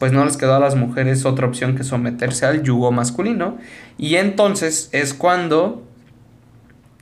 pues 0.00 0.12
no 0.12 0.24
les 0.24 0.38
quedó 0.38 0.54
a 0.54 0.58
las 0.58 0.76
mujeres 0.76 1.26
otra 1.26 1.46
opción 1.46 1.76
que 1.76 1.84
someterse 1.84 2.46
al 2.46 2.62
yugo 2.62 2.90
masculino. 2.90 3.58
Y 3.98 4.14
entonces 4.14 4.88
es 4.92 5.12
cuando 5.12 5.86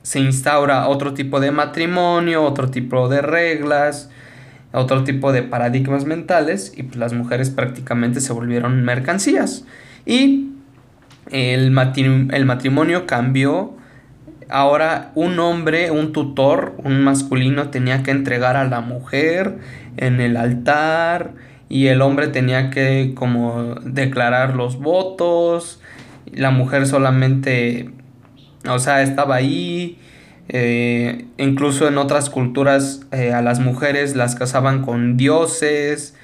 se 0.03 0.19
instaura 0.19 0.85
otro 0.89 1.13
tipo 1.13 1.39
de 1.39 1.51
matrimonio, 1.51 2.43
otro 2.43 2.69
tipo 2.69 3.07
de 3.07 3.21
reglas, 3.21 4.09
otro 4.73 5.05
tipo 5.05 5.31
de 5.31 5.43
paradigmas 5.43 6.03
mentales 6.03 6.73
y 6.75 6.83
pues 6.83 6.97
las 6.97 7.13
mujeres 7.13 7.49
prácticamente 7.51 8.19
se 8.19 8.33
volvieron 8.33 8.83
mercancías. 8.83 9.63
Y 10.05 10.49
el, 11.31 11.73
el 12.33 12.45
matrimonio 12.45 13.05
cambió 13.05 13.77
ahora 14.49 15.13
un 15.15 15.39
hombre, 15.39 15.89
un 15.89 16.11
tutor, 16.11 16.75
un 16.83 17.01
masculino 17.01 17.69
tenía 17.69 18.03
que 18.03 18.11
entregar 18.11 18.57
a 18.57 18.65
la 18.65 18.81
mujer 18.81 19.57
en 19.95 20.19
el 20.19 20.35
altar 20.35 21.47
y 21.69 21.87
el 21.87 22.01
hombre 22.01 22.27
tenía 22.27 22.71
que 22.71 23.13
como 23.15 23.75
declarar 23.83 24.55
los 24.55 24.79
votos, 24.79 25.79
la 26.33 26.49
mujer 26.49 26.87
solamente, 26.87 27.91
o 28.67 28.79
sea, 28.79 29.03
estaba 29.03 29.35
ahí, 29.35 29.99
eh, 30.49 31.25
incluso 31.37 31.87
en 31.87 31.99
otras 31.99 32.31
culturas 32.31 33.01
eh, 33.11 33.33
a 33.33 33.43
las 33.43 33.59
mujeres 33.59 34.15
las 34.15 34.35
casaban 34.35 34.81
con 34.81 35.15
dioses 35.15 36.15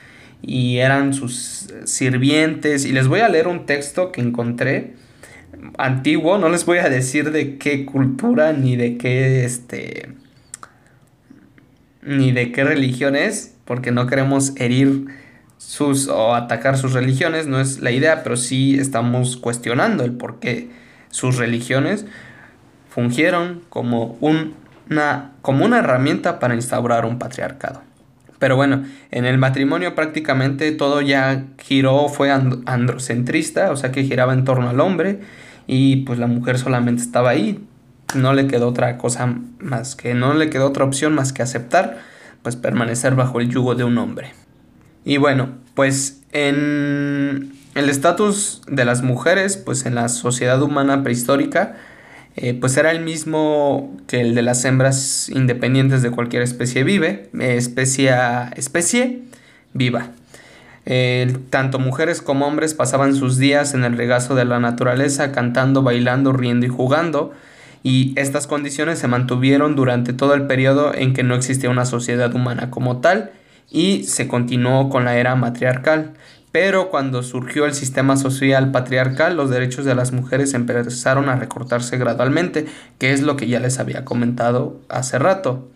y 0.42 0.78
eran 0.78 1.14
sus 1.14 1.72
sirvientes. 1.86 2.86
Y 2.86 2.92
les 2.92 3.08
voy 3.08 3.20
a 3.20 3.30
leer 3.30 3.48
un 3.48 3.68
texto 3.68 4.12
que 4.12 4.22
encontré 4.22 4.94
antiguo, 5.78 6.40
no 6.40 6.50
les 6.50 6.66
voy 6.66 6.80
a 6.80 6.90
decir 6.90 7.32
de 7.32 7.58
qué 7.58 7.86
cultura 7.86 8.52
ni 8.54 8.76
de 8.76 8.98
qué 8.98 9.46
este 9.46 10.10
ni 12.02 12.32
de 12.32 12.52
qué 12.52 12.64
religión 12.64 13.16
es, 13.16 13.56
porque 13.66 13.92
no 13.92 14.06
queremos 14.06 14.54
herir 14.58 15.08
sus 15.66 16.08
o 16.08 16.36
atacar 16.36 16.78
sus 16.78 16.94
religiones, 16.94 17.48
no 17.48 17.60
es 17.60 17.80
la 17.80 17.92
idea, 17.92 18.22
pero 18.24 18.38
sí 18.38 18.78
estamos 18.80 19.36
cuestionando 19.36 20.04
el 20.04 20.12
por 20.12 20.40
qué 20.40 20.70
sus 21.10 21.38
religiones 21.38 22.06
fungieron 22.90 23.62
como 23.70 24.18
una, 24.22 25.32
como 25.42 25.66
una 25.66 25.80
herramienta 25.80 26.40
para 26.40 26.54
instaurar 26.54 27.06
un 27.06 27.18
patriarcado. 27.18 27.82
Pero 28.38 28.56
bueno, 28.56 28.84
en 29.12 29.26
el 29.26 29.40
matrimonio 29.40 29.96
prácticamente 29.96 30.72
todo 30.72 31.02
ya 31.02 31.46
giró, 31.58 32.10
fue 32.10 32.30
androcentrista, 32.32 33.72
o 33.72 33.76
sea 33.76 33.92
que 33.92 34.04
giraba 34.04 34.34
en 34.34 34.44
torno 34.44 34.70
al 34.70 34.80
hombre 34.80 35.22
y 35.66 35.98
pues 35.98 36.20
la 36.20 36.28
mujer 36.28 36.60
solamente 36.60 37.02
estaba 37.02 37.32
ahí. 37.32 37.66
No 38.14 38.34
le 38.34 38.46
quedó 38.46 38.68
otra 38.68 38.98
cosa 38.98 39.34
más 39.60 39.96
que, 39.96 40.14
no 40.14 40.36
le 40.36 40.52
quedó 40.52 40.68
otra 40.68 40.86
opción 40.86 41.16
más 41.16 41.34
que 41.34 41.42
aceptar, 41.42 41.98
pues 42.44 42.56
permanecer 42.56 43.16
bajo 43.16 43.40
el 43.40 43.50
yugo 43.50 43.74
de 43.74 43.84
un 43.84 43.98
hombre. 43.98 44.45
Y 45.06 45.18
bueno, 45.18 45.50
pues 45.76 46.22
en 46.32 47.54
el 47.76 47.90
estatus 47.90 48.62
de 48.68 48.84
las 48.84 49.04
mujeres, 49.04 49.56
pues 49.56 49.86
en 49.86 49.96
la 49.96 50.10
sociedad 50.10 50.62
humana 50.62 51.04
prehistórica, 51.04 51.76
eh, 52.36 52.54
pues 52.54 52.76
era 52.76 52.92
el 52.92 53.02
mismo 53.02 53.96
que 54.08 54.20
el 54.20 54.36
de 54.36 54.42
las 54.42 54.66
hembras 54.66 55.30
independientes 55.30 56.02
de 56.02 56.12
cualquier 56.12 56.42
especie 56.42 56.84
vive, 56.84 57.30
eh, 57.40 57.56
especie, 57.56 58.14
especie 58.56 59.22
viva. 59.74 60.10
Tanto 61.50 61.80
mujeres 61.80 62.22
como 62.22 62.46
hombres 62.46 62.76
pasaban 62.76 63.16
sus 63.16 63.38
días 63.38 63.74
en 63.74 63.84
el 63.84 63.98
regazo 63.98 64.36
de 64.36 64.46
la 64.46 64.60
naturaleza, 64.60 65.32
cantando, 65.32 65.82
bailando, 65.82 66.32
riendo 66.32 66.66
y 66.66 66.70
jugando, 66.70 67.34
y 67.82 68.14
estas 68.18 68.46
condiciones 68.48 69.00
se 69.00 69.08
mantuvieron 69.08 69.76
durante 69.76 70.14
todo 70.14 70.34
el 70.34 70.48
periodo 70.48 70.94
en 70.94 71.14
que 71.14 71.24
no 71.24 71.36
existía 71.36 71.70
una 71.70 71.86
sociedad 71.86 72.34
humana 72.34 72.70
como 72.70 72.98
tal, 72.98 73.32
y 73.70 74.04
se 74.04 74.28
continuó 74.28 74.90
con 74.90 75.06
la 75.06 75.18
era 75.18 75.36
matriarcal. 75.36 76.14
Pero 76.52 76.90
cuando 76.90 77.22
surgió 77.22 77.66
el 77.66 77.74
sistema 77.74 78.16
social 78.16 78.72
patriarcal, 78.72 79.36
los 79.36 79.50
derechos 79.50 79.84
de 79.84 79.94
las 79.94 80.14
mujeres 80.14 80.54
empezaron 80.54 81.28
a 81.28 81.36
recortarse 81.36 81.98
gradualmente, 81.98 82.66
que 82.98 83.12
es 83.12 83.22
lo 83.22 83.36
que 83.36 83.48
ya 83.48 83.60
les 83.60 83.78
había 83.78 84.06
comentado 84.06 84.80
hace 84.88 85.20
rato. 85.20 85.68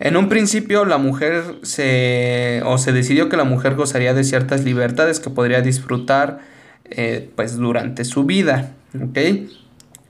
En 0.00 0.16
un 0.16 0.28
principio 0.28 0.84
la 0.84 0.98
mujer 0.98 1.58
se 1.62 2.62
o 2.64 2.78
se 2.78 2.92
decidió 2.92 3.28
que 3.28 3.36
la 3.36 3.44
mujer 3.44 3.74
gozaría 3.74 4.14
de 4.14 4.24
ciertas 4.24 4.64
libertades 4.64 5.20
que 5.20 5.30
podría 5.30 5.60
disfrutar 5.60 6.40
eh, 6.90 7.30
pues 7.36 7.56
durante 7.56 8.04
su 8.04 8.24
vida. 8.24 8.72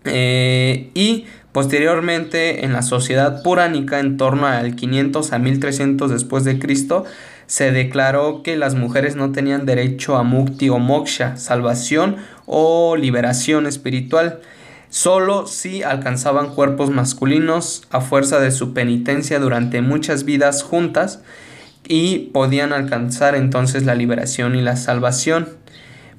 Eh, 0.05 0.91
y 0.95 1.27
posteriormente 1.59 2.65
en 2.65 2.73
la 2.73 2.83
sociedad 2.83 3.43
puránica 3.43 3.99
en 3.99 4.17
torno 4.17 4.47
al 4.47 4.77
500 4.77 5.33
a 5.33 5.41
1300 5.41 6.09
después 6.09 6.45
de 6.45 6.61
Cristo 6.61 7.05
se 7.49 7.73
declaró 7.73 8.45
que 8.45 8.57
las 8.57 8.77
mujeres 8.77 9.17
no 9.17 9.33
tenían 9.33 9.67
derecho 9.67 10.17
a 10.17 10.23
mukti 10.23 10.69
o 10.69 10.79
moksha, 10.79 11.37
salvación 11.37 12.15
o 12.47 12.95
liberación 12.95 13.67
espiritual 13.67 14.39
solo 14.89 15.49
si 15.49 15.83
alcanzaban 15.83 16.55
cuerpos 16.55 16.91
masculinos 16.91 17.89
a 17.91 18.01
fuerza 18.03 18.39
de 18.39 18.53
su 18.53 18.73
penitencia 18.73 19.41
durante 19.41 19.83
muchas 19.83 20.23
vidas 20.25 20.63
juntas 20.63 21.25
y 21.89 22.31
podían 22.33 22.73
alcanzar 22.73 23.35
entonces 23.35 23.85
la 23.85 23.97
liberación 23.97 24.55
y 24.55 24.63
la 24.63 24.77
salvación. 24.77 25.49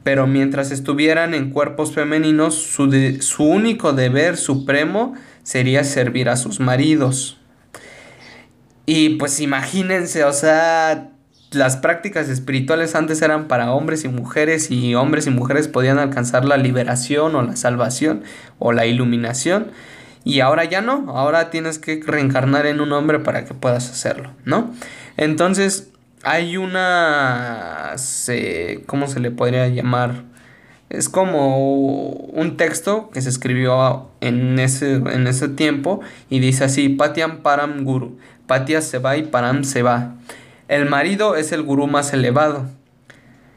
Pero 0.03 0.27
mientras 0.27 0.71
estuvieran 0.71 1.33
en 1.33 1.51
cuerpos 1.51 1.93
femeninos, 1.93 2.55
su, 2.55 2.91
su 3.21 3.43
único 3.45 3.93
deber 3.93 4.35
supremo 4.35 5.13
sería 5.49 5.83
servir 5.83 6.29
a 6.29 6.35
sus 6.35 6.59
maridos. 6.59 7.39
Y 8.85 9.15
pues 9.15 9.39
imagínense, 9.39 10.23
o 10.23 10.31
sea, 10.31 11.09
las 11.49 11.75
prácticas 11.75 12.29
espirituales 12.29 12.93
antes 12.93 13.19
eran 13.23 13.47
para 13.47 13.71
hombres 13.71 14.03
y 14.03 14.09
mujeres 14.09 14.69
y 14.69 14.93
hombres 14.93 15.25
y 15.25 15.31
mujeres 15.31 15.67
podían 15.67 15.97
alcanzar 15.97 16.45
la 16.45 16.57
liberación 16.57 17.35
o 17.35 17.41
la 17.41 17.55
salvación 17.55 18.21
o 18.59 18.73
la 18.73 18.85
iluminación 18.85 19.71
y 20.23 20.41
ahora 20.41 20.65
ya 20.65 20.81
no, 20.81 21.05
ahora 21.17 21.49
tienes 21.49 21.79
que 21.79 21.99
reencarnar 22.05 22.67
en 22.67 22.79
un 22.79 22.91
hombre 22.91 23.17
para 23.17 23.45
que 23.45 23.55
puedas 23.55 23.89
hacerlo, 23.89 24.29
¿no? 24.45 24.71
Entonces 25.17 25.89
hay 26.21 26.57
una, 26.57 27.95
¿cómo 28.85 29.07
se 29.07 29.19
le 29.19 29.31
podría 29.31 29.67
llamar? 29.67 30.28
Es 30.89 31.09
como 31.09 32.07
un 32.09 32.57
texto 32.57 33.09
que 33.11 33.21
se 33.21 33.29
escribió 33.29 34.09
en 34.21 34.57
ese, 34.59 34.95
en 34.95 35.27
ese 35.27 35.47
tiempo 35.49 36.01
y 36.29 36.39
dice 36.39 36.63
así, 36.63 36.89
Patiam 36.89 37.37
Param 37.37 37.83
Guru, 37.83 38.17
Patya 38.47 38.79
va 39.03 39.17
y 39.17 39.23
Param 39.23 39.61
va 39.85 40.15
el 40.69 40.87
marido 40.87 41.35
es 41.35 41.51
el 41.51 41.63
gurú 41.63 41.87
más 41.87 42.13
elevado. 42.13 42.67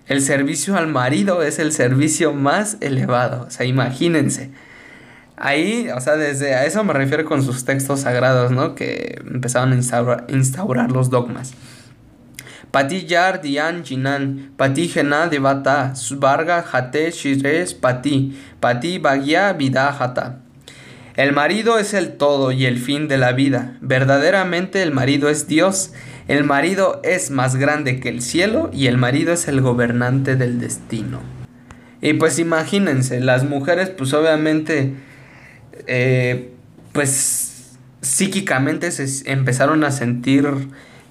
El 0.06 0.22
servicio 0.22 0.76
al 0.76 0.88
marido 0.88 1.42
es 1.42 1.58
el 1.58 1.70
servicio 1.70 2.32
más 2.32 2.78
elevado. 2.80 3.44
O 3.46 3.50
sea, 3.50 3.66
imagínense. 3.66 4.50
Ahí, 5.36 5.90
o 5.94 6.00
sea, 6.00 6.16
desde 6.16 6.54
a 6.54 6.64
eso 6.64 6.82
me 6.84 6.94
refiero 6.94 7.26
con 7.26 7.42
sus 7.42 7.66
textos 7.66 8.00
sagrados, 8.00 8.50
¿no? 8.50 8.74
Que 8.74 9.20
empezaron 9.26 9.72
a 9.72 9.76
instaurar, 10.28 10.90
los 10.90 11.10
dogmas. 11.10 11.52
Pati 12.72 13.06
yar 13.06 13.40
dian 13.40 13.84
jinan, 13.84 14.52
pati 14.56 14.88
gena 14.88 15.28
shires 17.10 17.74
pati, 17.74 18.36
pati 18.58 18.98
bagya. 18.98 19.56
El 21.14 21.32
marido 21.32 21.78
es 21.78 21.94
el 21.94 22.16
todo 22.16 22.50
y 22.50 22.64
el 22.66 22.78
fin 22.78 23.06
de 23.06 23.18
la 23.18 23.32
vida. 23.32 23.76
Verdaderamente 23.82 24.82
el 24.82 24.90
marido 24.92 25.28
es 25.28 25.46
Dios 25.46 25.92
el 26.28 26.44
marido 26.44 27.00
es 27.02 27.30
más 27.30 27.56
grande 27.56 27.98
que 28.00 28.08
el 28.08 28.22
cielo 28.22 28.70
y 28.72 28.86
el 28.86 28.96
marido 28.96 29.32
es 29.32 29.48
el 29.48 29.60
gobernante 29.60 30.36
del 30.36 30.60
destino. 30.60 31.20
Y 32.00 32.14
pues 32.14 32.38
imagínense, 32.38 33.20
las 33.20 33.44
mujeres 33.44 33.90
pues 33.90 34.12
obviamente 34.12 34.94
eh, 35.86 36.52
pues 36.92 37.76
psíquicamente 38.00 38.90
se 38.90 39.30
empezaron 39.30 39.84
a 39.84 39.90
sentir 39.90 40.46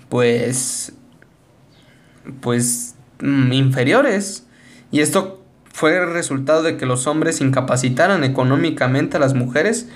pues 0.09 0.93
pues 2.41 2.95
mm, 3.21 3.51
inferiores 3.53 4.45
y 4.91 4.99
esto 4.99 5.41
fue 5.73 5.97
el 5.97 6.13
resultado 6.13 6.63
de 6.63 6.77
que 6.77 6.85
los 6.85 7.07
hombres 7.07 7.41
incapacitaran 7.41 8.23
económicamente 8.23 9.17
a 9.17 9.19
las 9.19 9.33
mujeres 9.33 9.87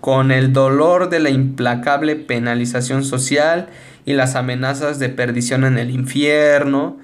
con 0.00 0.30
el 0.30 0.52
dolor 0.52 1.08
de 1.08 1.18
la 1.18 1.30
implacable 1.30 2.14
penalización 2.14 3.04
social 3.04 3.68
y 4.04 4.12
las 4.12 4.36
amenazas 4.36 4.98
de 4.98 5.08
perdición 5.08 5.64
en 5.64 5.78
el 5.78 5.90
infierno. 5.90 6.96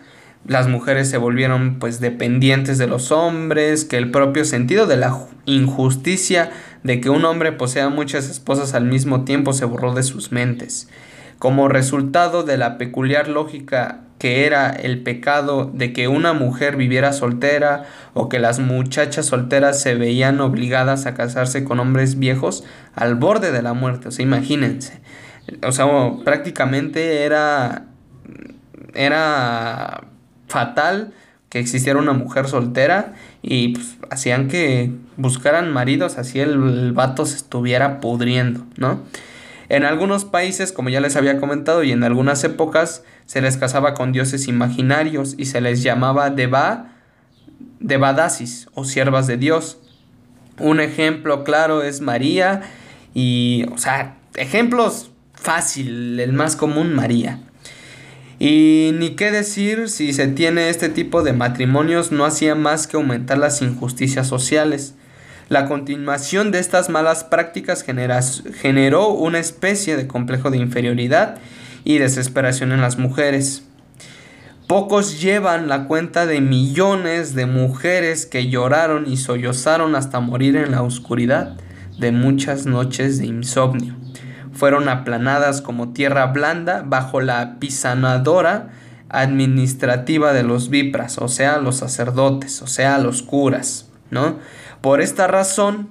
Las 0.46 0.68
mujeres 0.68 1.10
se 1.10 1.18
volvieron 1.18 1.78
pues 1.78 2.00
dependientes 2.00 2.78
de 2.78 2.86
los 2.86 3.10
hombres, 3.10 3.84
que 3.84 3.96
el 3.96 4.10
propio 4.10 4.44
sentido 4.44 4.86
de 4.86 4.96
la 4.96 5.16
injusticia 5.46 6.50
de 6.84 7.00
que 7.00 7.10
un 7.10 7.24
hombre 7.24 7.52
posea 7.52 7.88
muchas 7.88 8.28
esposas 8.28 8.74
al 8.74 8.84
mismo 8.84 9.24
tiempo 9.24 9.52
se 9.52 9.64
borró 9.64 9.94
de 9.94 10.02
sus 10.04 10.30
mentes. 10.30 10.88
Como 11.42 11.66
resultado 11.66 12.44
de 12.44 12.56
la 12.56 12.78
peculiar 12.78 13.26
lógica 13.26 14.02
que 14.20 14.46
era 14.46 14.70
el 14.70 15.02
pecado 15.02 15.68
de 15.74 15.92
que 15.92 16.06
una 16.06 16.34
mujer 16.34 16.76
viviera 16.76 17.12
soltera 17.12 17.82
o 18.14 18.28
que 18.28 18.38
las 18.38 18.60
muchachas 18.60 19.26
solteras 19.26 19.82
se 19.82 19.96
veían 19.96 20.40
obligadas 20.40 21.04
a 21.06 21.14
casarse 21.14 21.64
con 21.64 21.80
hombres 21.80 22.20
viejos 22.20 22.62
al 22.94 23.16
borde 23.16 23.50
de 23.50 23.60
la 23.60 23.72
muerte. 23.72 24.06
O 24.06 24.10
sea, 24.12 24.24
imagínense. 24.24 25.00
O 25.66 25.72
sea, 25.72 25.86
prácticamente 26.24 27.24
era, 27.24 27.86
era 28.94 30.04
fatal 30.46 31.12
que 31.48 31.58
existiera 31.58 31.98
una 31.98 32.12
mujer 32.12 32.46
soltera 32.46 33.14
y 33.42 33.70
pues, 33.70 33.96
hacían 34.10 34.46
que 34.46 34.92
buscaran 35.16 35.72
maridos, 35.72 36.18
así 36.18 36.38
el, 36.38 36.50
el 36.52 36.92
vato 36.92 37.26
se 37.26 37.34
estuviera 37.34 37.98
pudriendo, 37.98 38.64
¿no? 38.76 39.00
En 39.72 39.86
algunos 39.86 40.26
países, 40.26 40.70
como 40.70 40.90
ya 40.90 41.00
les 41.00 41.16
había 41.16 41.40
comentado, 41.40 41.82
y 41.82 41.92
en 41.92 42.04
algunas 42.04 42.44
épocas 42.44 43.04
se 43.24 43.40
les 43.40 43.56
casaba 43.56 43.94
con 43.94 44.12
dioses 44.12 44.46
imaginarios 44.46 45.34
y 45.38 45.46
se 45.46 45.62
les 45.62 45.82
llamaba 45.82 46.28
deva, 46.28 46.92
devadasis 47.80 48.68
o 48.74 48.84
siervas 48.84 49.26
de 49.26 49.38
Dios. 49.38 49.78
Un 50.58 50.78
ejemplo 50.78 51.42
claro 51.42 51.82
es 51.82 52.02
María 52.02 52.60
Y, 53.14 53.64
o 53.72 53.78
sea, 53.78 54.18
ejemplos 54.34 55.10
fácil, 55.32 56.20
el 56.20 56.34
más 56.34 56.54
común, 56.54 56.94
María. 56.94 57.40
Y 58.38 58.90
ni 58.98 59.16
qué 59.16 59.30
decir 59.30 59.88
si 59.88 60.12
se 60.12 60.26
tiene 60.26 60.68
este 60.68 60.90
tipo 60.90 61.22
de 61.22 61.32
matrimonios 61.32 62.12
no 62.12 62.26
hacía 62.26 62.54
más 62.54 62.86
que 62.86 62.98
aumentar 62.98 63.38
las 63.38 63.62
injusticias 63.62 64.26
sociales. 64.26 64.96
La 65.48 65.66
continuación 65.66 66.50
de 66.50 66.58
estas 66.58 66.88
malas 66.88 67.24
prácticas 67.24 67.84
generó 67.84 69.08
una 69.08 69.38
especie 69.38 69.96
de 69.96 70.06
complejo 70.06 70.50
de 70.50 70.58
inferioridad 70.58 71.38
y 71.84 71.98
desesperación 71.98 72.72
en 72.72 72.80
las 72.80 72.98
mujeres. 72.98 73.64
Pocos 74.66 75.20
llevan 75.20 75.68
la 75.68 75.84
cuenta 75.86 76.24
de 76.24 76.40
millones 76.40 77.34
de 77.34 77.46
mujeres 77.46 78.24
que 78.24 78.48
lloraron 78.48 79.10
y 79.10 79.16
sollozaron 79.16 79.94
hasta 79.96 80.20
morir 80.20 80.56
en 80.56 80.70
la 80.70 80.82
oscuridad 80.82 81.56
de 81.98 82.12
muchas 82.12 82.64
noches 82.64 83.18
de 83.18 83.26
insomnio 83.26 83.96
fueron 84.52 84.88
aplanadas 84.88 85.60
como 85.60 85.92
tierra 85.92 86.26
blanda 86.26 86.84
bajo 86.86 87.20
la 87.20 87.58
pisanadora 87.58 88.70
administrativa 89.08 90.32
de 90.32 90.42
los 90.42 90.70
vipras, 90.70 91.18
o 91.18 91.28
sea, 91.28 91.58
los 91.58 91.76
sacerdotes, 91.76 92.62
o 92.62 92.66
sea, 92.66 92.98
los 92.98 93.22
curas, 93.22 93.88
¿no? 94.10 94.36
Por 94.82 95.00
esta 95.00 95.26
razón, 95.28 95.88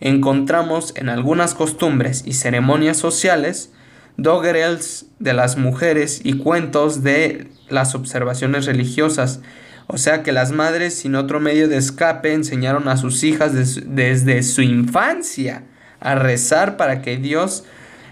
encontramos 0.00 0.94
en 0.96 1.08
algunas 1.08 1.54
costumbres 1.54 2.22
y 2.26 2.32
ceremonias 2.32 2.96
sociales 2.96 3.70
doggerels 4.16 5.06
de 5.18 5.34
las 5.34 5.56
mujeres 5.56 6.20
y 6.24 6.34
cuentos 6.34 7.02
de 7.02 7.48
las 7.68 7.94
observaciones 7.94 8.66
religiosas, 8.66 9.40
o 9.86 9.98
sea 9.98 10.22
que 10.22 10.32
las 10.32 10.52
madres 10.52 10.94
sin 10.94 11.14
otro 11.14 11.38
medio 11.38 11.68
de 11.68 11.76
escape 11.76 12.32
enseñaron 12.32 12.88
a 12.88 12.96
sus 12.96 13.22
hijas 13.24 13.52
desde 13.54 14.42
su 14.42 14.62
infancia 14.62 15.64
a 16.00 16.14
rezar 16.14 16.76
para 16.76 17.02
que 17.02 17.16
Dios 17.16 17.64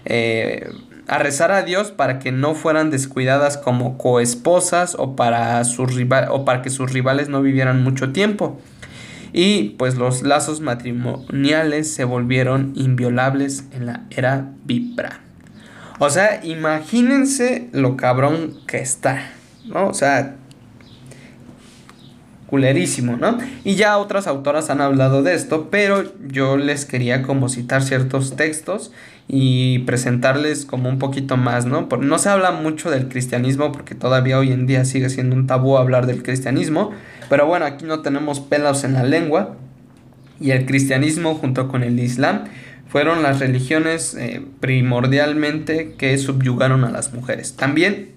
eh, 0.05 0.69
a 1.07 1.17
rezar 1.17 1.51
a 1.51 1.63
Dios 1.63 1.91
para 1.91 2.19
que 2.19 2.31
no 2.31 2.53
fueran 2.53 2.91
descuidadas 2.91 3.57
como 3.57 3.97
coesposas 3.97 4.95
o 4.97 5.15
para, 5.15 5.63
sus 5.63 5.91
o 6.29 6.45
para 6.45 6.61
que 6.61 6.69
sus 6.69 6.93
rivales 6.93 7.29
no 7.29 7.41
vivieran 7.41 7.83
mucho 7.83 8.11
tiempo. 8.11 8.59
Y 9.33 9.75
pues 9.77 9.95
los 9.95 10.23
lazos 10.23 10.61
matrimoniales 10.61 11.93
se 11.93 12.03
volvieron 12.03 12.73
inviolables 12.75 13.65
en 13.71 13.85
la 13.85 14.05
era 14.09 14.51
Vipra. 14.65 15.21
O 15.99 16.09
sea, 16.09 16.43
imagínense 16.45 17.69
lo 17.73 17.97
cabrón 17.97 18.57
que 18.67 18.79
está, 18.79 19.31
¿no? 19.65 19.87
O 19.87 19.93
sea, 19.93 20.37
culerísimo, 22.49 23.15
¿no? 23.15 23.37
Y 23.63 23.75
ya 23.75 23.97
otras 23.97 24.25
autoras 24.25 24.69
han 24.71 24.81
hablado 24.81 25.21
de 25.21 25.35
esto, 25.35 25.67
pero 25.69 26.03
yo 26.27 26.57
les 26.57 26.85
quería 26.85 27.21
como 27.21 27.47
citar 27.47 27.83
ciertos 27.83 28.35
textos 28.35 28.91
y 29.27 29.79
presentarles 29.79 30.65
como 30.65 30.89
un 30.89 30.97
poquito 30.97 31.37
más, 31.37 31.67
¿no? 31.67 31.87
no 32.01 32.17
se 32.17 32.29
habla 32.29 32.49
mucho 32.51 32.89
del 32.89 33.07
cristianismo 33.07 33.71
porque 33.71 33.93
todavía 33.93 34.39
hoy 34.39 34.51
en 34.51 34.65
día 34.65 34.85
sigue 34.85 35.11
siendo 35.11 35.35
un 35.35 35.45
tabú 35.45 35.77
hablar 35.77 36.07
del 36.07 36.23
cristianismo, 36.23 36.89
pero 37.29 37.45
bueno, 37.45 37.65
aquí 37.65 37.85
no 37.85 37.99
tenemos 37.99 38.39
pelos 38.39 38.83
en 38.83 38.93
la 38.93 39.03
lengua 39.03 39.55
y 40.41 40.49
el 40.49 40.65
cristianismo 40.65 41.35
junto 41.35 41.67
con 41.67 41.83
el 41.83 41.99
islam 41.99 42.45
fueron 42.87 43.21
las 43.21 43.39
religiones 43.39 44.15
eh, 44.15 44.41
primordialmente 44.59 45.93
que 45.95 46.17
subyugaron 46.17 46.83
a 46.83 46.89
las 46.89 47.13
mujeres. 47.13 47.55
También 47.55 48.09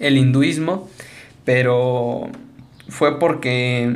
el 0.00 0.18
hinduismo, 0.18 0.90
pero 1.44 2.28
fue 2.90 3.18
porque 3.18 3.90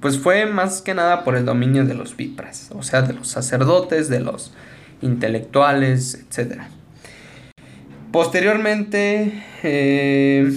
pues 0.00 0.18
fue 0.18 0.46
más 0.46 0.82
que 0.82 0.94
nada 0.94 1.24
por 1.24 1.36
el 1.36 1.44
dominio 1.44 1.84
de 1.84 1.94
los 1.94 2.16
vipras, 2.16 2.70
o 2.74 2.82
sea, 2.82 3.02
de 3.02 3.12
los 3.12 3.28
sacerdotes, 3.28 4.08
de 4.08 4.20
los 4.20 4.54
intelectuales, 5.02 6.14
etc. 6.14 6.62
Posteriormente, 8.12 9.42
eh, 9.62 10.50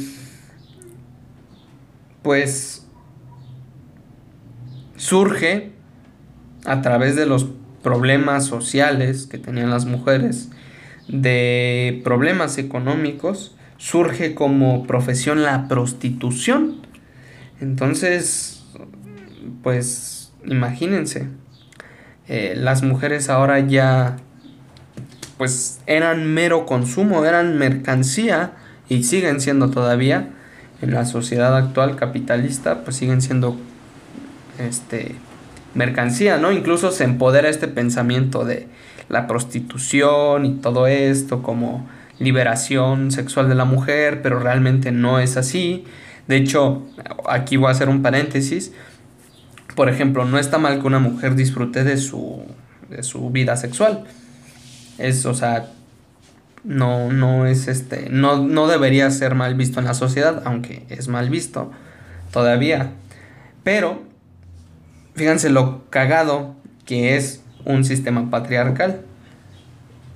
pues 2.22 2.86
surge 4.96 5.72
a 6.66 6.82
través 6.82 7.16
de 7.16 7.26
los 7.26 7.48
problemas 7.82 8.46
sociales 8.46 9.26
que 9.26 9.38
tenían 9.38 9.70
las 9.70 9.86
mujeres, 9.86 10.50
de 11.08 12.02
problemas 12.04 12.58
económicos, 12.58 13.56
surge 13.78 14.36
como 14.36 14.86
profesión 14.86 15.42
la 15.42 15.68
prostitución. 15.68 16.89
Entonces, 17.62 18.64
pues 19.64 20.32
imagínense, 20.46 21.28
eh, 22.28 22.54
las 22.56 22.84
mujeres 22.84 23.30
ahora 23.30 23.60
ya 23.60 24.18
pues 25.38 25.80
eran 25.86 26.34
mero 26.34 26.66
consumo, 26.66 27.26
eran 27.26 27.58
mercancía 27.58 28.52
y 28.90 29.04
siguen 29.04 29.40
siendo 29.40 29.70
todavía 29.70 30.30
en 30.82 30.94
la 30.94 31.06
sociedad 31.06 31.56
actual 31.56 31.96
capitalista, 31.96 32.84
pues 32.84 32.98
siguen 32.98 33.22
siendo 33.22 33.58
este 34.58 35.16
mercancía, 35.74 36.38
¿no? 36.38 36.52
Incluso 36.52 36.92
se 36.92 37.04
empodera 37.04 37.50
este 37.50 37.68
pensamiento 37.68 38.44
de 38.44 38.68
la 39.08 39.28
prostitución 39.28 40.46
y 40.46 40.56
todo 40.56 40.88
esto 40.88 41.42
como 41.42 41.88
liberación 42.20 43.12
sexual 43.12 43.48
de 43.48 43.56
la 43.56 43.66
mujer, 43.66 44.22
pero 44.22 44.40
realmente 44.40 44.92
no 44.92 45.20
es 45.20 45.38
así. 45.38 45.86
De 46.30 46.38
hecho, 46.38 46.84
aquí 47.28 47.58
voy 47.58 47.70
a 47.70 47.72
hacer 47.72 47.90
un 47.90 48.04
paréntesis. 48.04 48.72
Por 49.76 49.90
ejemplo, 49.90 50.26
no 50.26 50.38
está 50.38 50.60
mal 50.60 50.80
que 50.80 50.86
una 50.86 51.00
mujer 51.00 51.34
disfrute 51.34 51.84
de 51.84 51.98
su, 51.98 52.44
de 52.88 53.02
su 53.02 53.32
vida 53.32 53.58
sexual 53.58 54.04
es, 55.00 55.26
o 55.26 55.34
sea, 55.34 55.72
no, 56.64 57.12
no 57.12 57.48
es 57.48 57.68
este, 57.68 58.10
no, 58.12 58.38
no 58.46 58.68
debería 58.68 59.10
ser 59.10 59.34
mal 59.34 59.56
visto 59.56 59.80
en 59.80 59.88
la 59.88 59.96
sociedad, 59.96 60.44
aunque 60.46 60.86
es 60.90 61.08
mal 61.08 61.32
visto 61.32 61.72
todavía. 62.32 62.92
Pero, 63.64 64.04
fíjense 65.16 65.50
lo 65.50 65.90
cagado 65.90 66.54
que 66.86 67.18
es 67.18 67.42
un 67.66 67.84
sistema 67.86 68.30
patriarcal. 68.30 69.02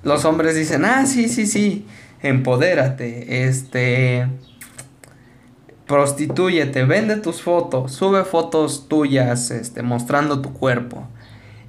Los 0.04 0.24
hombres 0.24 0.54
dicen, 0.54 0.84
ah, 0.84 1.06
sí, 1.06 1.28
sí, 1.28 1.46
sí, 1.46 1.86
empodérate, 2.22 3.48
este, 3.48 4.28
prostitúyete, 5.86 6.84
vende 6.84 7.16
tus 7.16 7.42
fotos, 7.42 7.92
sube 7.92 8.24
fotos 8.24 8.88
tuyas, 8.88 9.50
este, 9.50 9.82
mostrando 9.82 10.40
tu 10.40 10.52
cuerpo. 10.52 11.06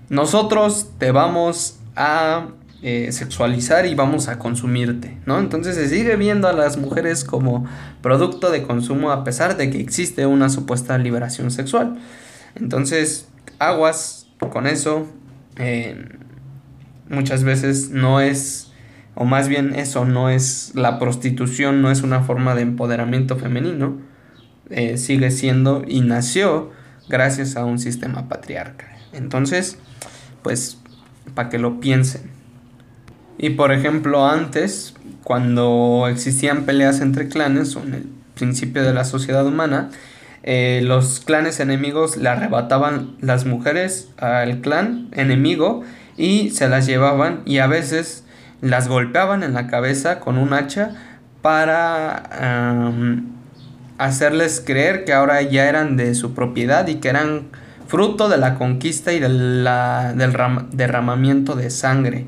Nosotros 0.09 0.91
te 0.97 1.11
vamos 1.11 1.79
a 1.95 2.47
eh, 2.81 3.11
sexualizar 3.11 3.85
y 3.85 3.95
vamos 3.95 4.27
a 4.27 4.37
consumirte, 4.37 5.17
¿no? 5.25 5.39
Entonces 5.39 5.75
se 5.75 5.89
sigue 5.89 6.15
viendo 6.17 6.47
a 6.47 6.53
las 6.53 6.77
mujeres 6.77 7.23
como 7.23 7.65
producto 8.01 8.51
de 8.51 8.63
consumo 8.63 9.11
a 9.11 9.23
pesar 9.23 9.57
de 9.57 9.71
que 9.71 9.79
existe 9.79 10.25
una 10.25 10.49
supuesta 10.49 10.97
liberación 10.97 11.51
sexual. 11.51 11.97
Entonces, 12.55 13.27
aguas 13.59 14.27
con 14.51 14.67
eso. 14.67 15.07
Eh, 15.57 16.09
muchas 17.09 17.43
veces 17.43 17.89
no 17.89 18.19
es, 18.21 18.64
o 19.15 19.25
más 19.25 19.47
bien 19.47 19.73
eso 19.73 20.05
no 20.05 20.29
es, 20.29 20.71
la 20.75 20.99
prostitución 20.99 21.81
no 21.81 21.89
es 21.89 22.01
una 22.01 22.21
forma 22.21 22.53
de 22.53 22.61
empoderamiento 22.61 23.37
femenino. 23.37 23.97
Eh, 24.69 24.97
sigue 24.97 25.31
siendo 25.31 25.83
y 25.87 26.01
nació 26.01 26.71
gracias 27.07 27.55
a 27.55 27.65
un 27.65 27.79
sistema 27.79 28.27
patriarcal. 28.27 28.89
Entonces, 29.13 29.77
pues, 30.41 30.79
para 31.33 31.49
que 31.49 31.57
lo 31.57 31.79
piensen. 31.79 32.29
Y 33.37 33.51
por 33.51 33.71
ejemplo, 33.71 34.27
antes, 34.27 34.93
cuando 35.23 36.07
existían 36.09 36.65
peleas 36.65 37.01
entre 37.01 37.29
clanes, 37.29 37.75
o 37.75 37.83
en 37.83 37.93
el 37.93 38.05
principio 38.35 38.83
de 38.83 38.93
la 38.93 39.05
sociedad 39.05 39.45
humana, 39.45 39.89
eh, 40.43 40.81
los 40.83 41.21
clanes 41.21 41.59
enemigos 41.59 42.17
le 42.17 42.29
arrebataban 42.29 43.15
las 43.19 43.45
mujeres 43.45 44.09
al 44.17 44.61
clan 44.61 45.07
enemigo 45.13 45.83
y 46.17 46.51
se 46.51 46.69
las 46.69 46.85
llevaban 46.85 47.41
y 47.45 47.57
a 47.57 47.67
veces 47.67 48.24
las 48.61 48.87
golpeaban 48.87 49.43
en 49.43 49.53
la 49.53 49.67
cabeza 49.67 50.19
con 50.19 50.37
un 50.37 50.53
hacha 50.53 50.91
para 51.41 52.23
hacerles 53.97 54.63
creer 54.65 55.05
que 55.05 55.13
ahora 55.13 55.41
ya 55.41 55.69
eran 55.69 55.97
de 55.97 56.15
su 56.15 56.33
propiedad 56.33 56.87
y 56.87 56.95
que 56.95 57.09
eran 57.09 57.43
fruto 57.87 58.29
de 58.29 58.37
la 58.37 58.55
conquista 58.55 59.13
y 59.13 59.19
del 59.19 59.63
derramamiento 59.63 61.55
de 61.55 61.69
sangre 61.69 62.25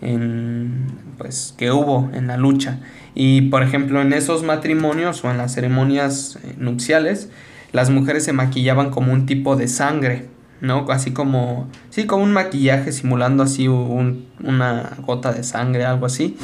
en, 0.00 0.86
pues, 1.16 1.54
que 1.56 1.70
hubo 1.70 2.10
en 2.14 2.26
la 2.26 2.36
lucha. 2.36 2.80
Y 3.14 3.42
por 3.42 3.62
ejemplo, 3.62 4.00
en 4.00 4.12
esos 4.12 4.42
matrimonios 4.42 5.24
o 5.24 5.30
en 5.30 5.38
las 5.38 5.54
ceremonias 5.54 6.38
eh, 6.42 6.54
nupciales, 6.58 7.30
las 7.72 7.90
mujeres 7.90 8.24
se 8.24 8.32
maquillaban 8.32 8.90
como 8.90 9.12
un 9.12 9.26
tipo 9.26 9.56
de 9.56 9.68
sangre, 9.68 10.26
¿no? 10.60 10.86
Así 10.90 11.12
como, 11.12 11.68
sí, 11.90 12.06
como 12.06 12.22
un 12.22 12.32
maquillaje 12.32 12.92
simulando 12.92 13.42
así 13.42 13.68
una 13.68 14.96
gota 15.04 15.32
de 15.32 15.44
sangre, 15.44 15.84
algo 15.84 16.06
así. 16.06 16.36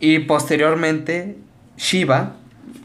Y 0.00 0.20
posteriormente, 0.20 1.36
Shiva, 1.76 2.34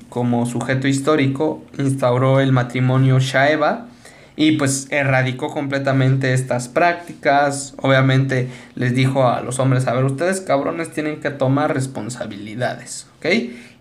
como 0.09 0.45
sujeto 0.45 0.87
histórico, 0.87 1.63
instauró 1.77 2.39
el 2.39 2.51
matrimonio 2.51 3.19
Shaeva 3.19 3.87
y 4.35 4.53
pues 4.53 4.87
erradicó 4.89 5.49
completamente 5.49 6.33
estas 6.33 6.69
prácticas. 6.69 7.75
Obviamente 7.81 8.47
les 8.75 8.95
dijo 8.95 9.27
a 9.27 9.41
los 9.41 9.59
hombres, 9.59 9.85
a 9.87 9.93
ver, 9.93 10.05
ustedes 10.05 10.39
cabrones 10.41 10.91
tienen 10.91 11.19
que 11.19 11.29
tomar 11.29 11.73
responsabilidades, 11.73 13.07
¿ok? 13.17 13.25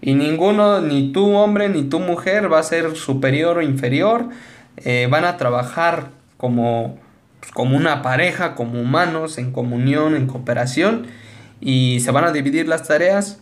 Y 0.01 0.15
ninguno, 0.15 0.81
ni 0.81 1.13
tu 1.13 1.33
hombre 1.35 1.69
ni 1.69 1.85
tu 1.85 2.01
mujer 2.01 2.53
va 2.53 2.59
a 2.59 2.65
ser 2.65 2.97
superior 2.97 3.59
o 3.59 3.63
inferior. 3.63 4.29
Eh, 4.79 5.09
van 5.11 5.25
a 5.25 5.37
trabajar 5.37 6.18
como, 6.39 6.99
pues, 7.41 7.53
como 7.53 7.77
una 7.77 8.01
pareja, 8.01 8.55
como 8.55 8.81
humanos, 8.81 9.37
en 9.37 9.53
comunión, 9.53 10.17
en 10.17 10.27
cooperación. 10.27 11.07
Y 11.61 12.01
se 12.01 12.11
van 12.11 12.25
a 12.25 12.33
dividir 12.33 12.67
las 12.67 12.89
tareas. 12.89 13.41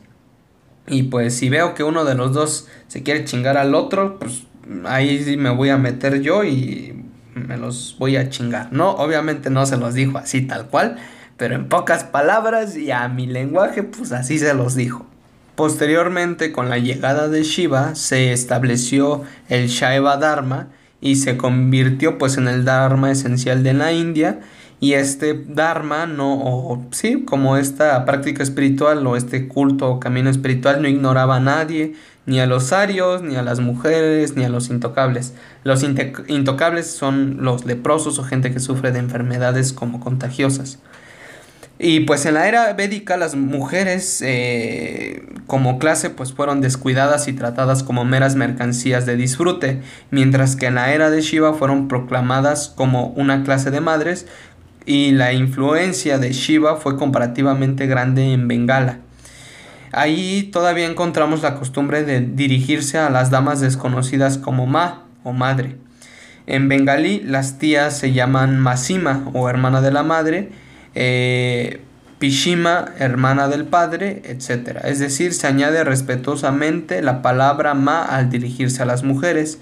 Y 0.89 1.05
pues 1.05 1.37
si 1.37 1.49
veo 1.49 1.75
que 1.75 1.85
uno 1.85 2.05
de 2.05 2.15
los 2.15 2.33
dos 2.33 2.69
se 2.89 3.03
quiere 3.03 3.25
chingar 3.25 3.57
al 3.57 3.75
otro, 3.75 4.19
pues 4.19 4.45
ahí 4.85 5.23
sí 5.23 5.37
me 5.37 5.51
voy 5.51 5.69
a 5.69 5.79
meter 5.79 6.21
yo 6.21 6.45
y 6.45 7.05
me 7.35 7.57
los 7.57 7.97
voy 7.99 8.17
a 8.17 8.29
chingar. 8.29 8.73
No, 8.73 8.91
obviamente 8.91 9.51
no 9.51 9.67
se 9.67 9.77
los 9.77 9.95
dijo 9.95 10.19
así 10.19 10.43
tal 10.43 10.69
cual, 10.69 10.97
pero 11.37 11.55
en 11.55 11.69
pocas 11.69 12.05
palabras 12.05 12.77
y 12.77 12.91
a 12.91 13.09
mi 13.09 13.27
lenguaje, 13.27 13.83
pues 13.83 14.13
así 14.13 14.39
se 14.39 14.55
los 14.55 14.75
dijo. 14.75 15.07
Posteriormente, 15.55 16.53
con 16.53 16.69
la 16.69 16.79
llegada 16.79 17.29
de 17.29 17.43
Shiva, 17.43 17.95
se 17.95 18.33
estableció 18.33 19.25
el 19.49 19.69
Shaiva 19.69 20.19
Dharma 20.19 20.69
y 21.07 21.15
se 21.15 21.37
convirtió 21.37 22.19
pues 22.19 22.37
en 22.37 22.49
el 22.49 22.65
Dharma 22.65 23.13
esencial 23.13 23.63
de 23.63 23.75
la 23.75 23.93
India 23.93 24.41
y 24.81 24.95
este 24.95 25.35
Dharma 25.35 26.07
no, 26.07 26.35
o 26.35 26.85
sí, 26.91 27.23
como 27.25 27.57
esta 27.57 28.05
práctica 28.05 28.43
espiritual 28.43 29.07
o 29.07 29.17
este 29.17 29.47
culto 29.47 29.89
o 29.89 30.01
camino 30.01 30.29
espiritual 30.29 30.83
no 30.83 30.89
ignoraba 30.89 31.37
a 31.37 31.41
nadie, 31.41 31.95
ni 32.27 32.41
a 32.41 32.47
los 32.47 32.73
arios, 32.73 33.23
ni 33.23 33.37
a 33.37 33.43
las 33.43 33.61
mujeres, 33.61 34.37
ni 34.37 34.45
a 34.45 34.49
los 34.49 34.69
intocables. 34.69 35.33
Los 35.63 35.85
intocables 35.85 36.91
son 36.91 37.39
los 37.41 37.65
leprosos 37.65 38.19
o 38.19 38.25
gente 38.25 38.53
que 38.53 38.59
sufre 38.59 38.91
de 38.91 38.99
enfermedades 38.99 39.73
como 39.73 40.01
contagiosas. 40.01 40.81
Y 41.79 42.01
pues 42.01 42.25
en 42.25 42.35
la 42.35 42.49
era 42.49 42.73
védica 42.73 43.19
las 43.19 43.35
mujeres 43.35 44.23
eh, 44.25 45.29
como 45.47 45.79
clase 45.79 46.09
pues 46.09 46.33
fueron 46.33 46.63
descuidadas 46.63 47.29
y 47.29 47.35
tratadas 47.35 47.83
como 47.83 48.05
meras 48.05 48.35
mercancías 48.35 49.05
de 49.05 49.17
disfrute, 49.17 49.83
mientras 50.11 50.57
que 50.57 50.67
en 50.67 50.77
la 50.77 50.93
era 50.95 51.11
de 51.11 51.21
Shiva 51.21 51.53
fueron 51.53 51.87
proclamadas 51.87 52.69
como 52.69 53.09
una 53.09 53.45
clase 53.45 53.71
de 53.71 53.81
madres 53.81 54.27
y 54.87 55.11
la 55.11 55.35
influencia 55.35 56.19
de 56.19 56.33
Shiva 56.33 56.77
fue 56.77 56.97
comparativamente 56.97 57.87
grande 57.87 58.33
en 58.33 58.49
Bengala. 58.49 59.01
Ahí 59.93 60.45
todavía 60.53 60.87
encontramos 60.87 61.43
la 61.43 61.57
costumbre 61.57 62.05
de 62.05 62.21
dirigirse 62.21 62.99
a 62.99 63.11
las 63.11 63.31
damas 63.31 63.61
desconocidas 63.61 64.39
como 64.39 64.67
ma 64.67 65.05
o 65.25 65.33
madre. 65.33 65.77
En 66.47 66.69
bengalí 66.69 67.21
las 67.21 67.59
tías 67.59 67.99
se 67.99 68.13
llaman 68.13 68.61
masima 68.61 69.29
o 69.35 69.51
hermana 69.51 69.81
de 69.81 69.91
la 69.91 70.03
madre, 70.03 70.51
eh, 70.97 71.83
pishima 72.19 72.87
hermana 72.99 73.49
del 73.49 73.67
padre, 73.67 74.23
etc. 74.25 74.79
Es 74.85 74.99
decir, 74.99 75.35
se 75.35 75.47
añade 75.47 75.85
respetuosamente 75.85 77.03
la 77.03 77.21
palabra 77.21 77.75
ma 77.75 78.03
al 78.03 78.31
dirigirse 78.31 78.83
a 78.83 78.87
las 78.87 79.05
mujeres. 79.05 79.59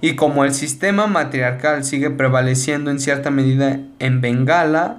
Y 0.00 0.14
como 0.14 0.44
el 0.44 0.54
sistema 0.54 1.08
matriarcal 1.08 1.82
sigue 1.82 2.10
prevaleciendo 2.10 2.92
en 2.92 3.00
cierta 3.00 3.30
medida 3.32 3.80
en 3.98 4.20
Bengala, 4.20 4.98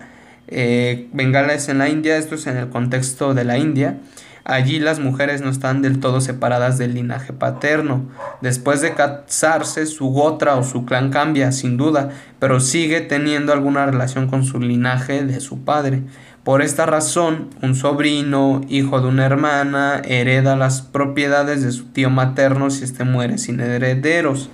eh, 0.50 1.08
Bengala 1.14 1.54
es 1.54 1.70
en 1.70 1.78
la 1.78 1.88
India, 1.88 2.18
esto 2.18 2.36
es 2.36 2.46
en 2.48 2.58
el 2.58 2.68
contexto 2.68 3.34
de 3.34 3.46
la 3.46 3.58
India, 3.58 3.98
Allí 4.44 4.80
las 4.80 5.00
mujeres 5.00 5.42
no 5.42 5.50
están 5.50 5.82
del 5.82 6.00
todo 6.00 6.22
separadas 6.22 6.78
del 6.78 6.94
linaje 6.94 7.34
paterno. 7.34 8.10
Después 8.42 8.82
de 8.82 8.94
casarse, 8.94 9.86
su 9.86 10.08
gotra 10.08 10.56
o 10.56 10.64
su 10.64 10.86
clan 10.86 11.12
cambia, 11.12 11.52
sin 11.52 11.78
duda, 11.78 12.10
pero 12.40 12.60
sigue 12.60 13.02
teniendo 13.02 13.54
alguna 13.54 13.86
relación 13.86 14.28
con 14.28 14.46
su 14.46 14.60
linaje 14.60 15.24
de 15.24 15.40
su 15.40 15.64
padre. 15.64 16.04
Por 16.44 16.62
esta 16.62 16.86
razón, 16.86 17.50
un 17.62 17.76
sobrino, 17.76 18.62
hijo 18.70 19.02
de 19.02 19.08
una 19.08 19.26
hermana, 19.26 20.02
hereda 20.04 20.56
las 20.56 20.82
propiedades 20.82 21.62
de 21.62 21.72
su 21.72 21.86
tío 21.88 22.10
materno 22.10 22.70
si 22.72 22.86
éste 22.86 23.04
muere 23.04 23.38
sin 23.38 23.60
herederos. 23.60 24.50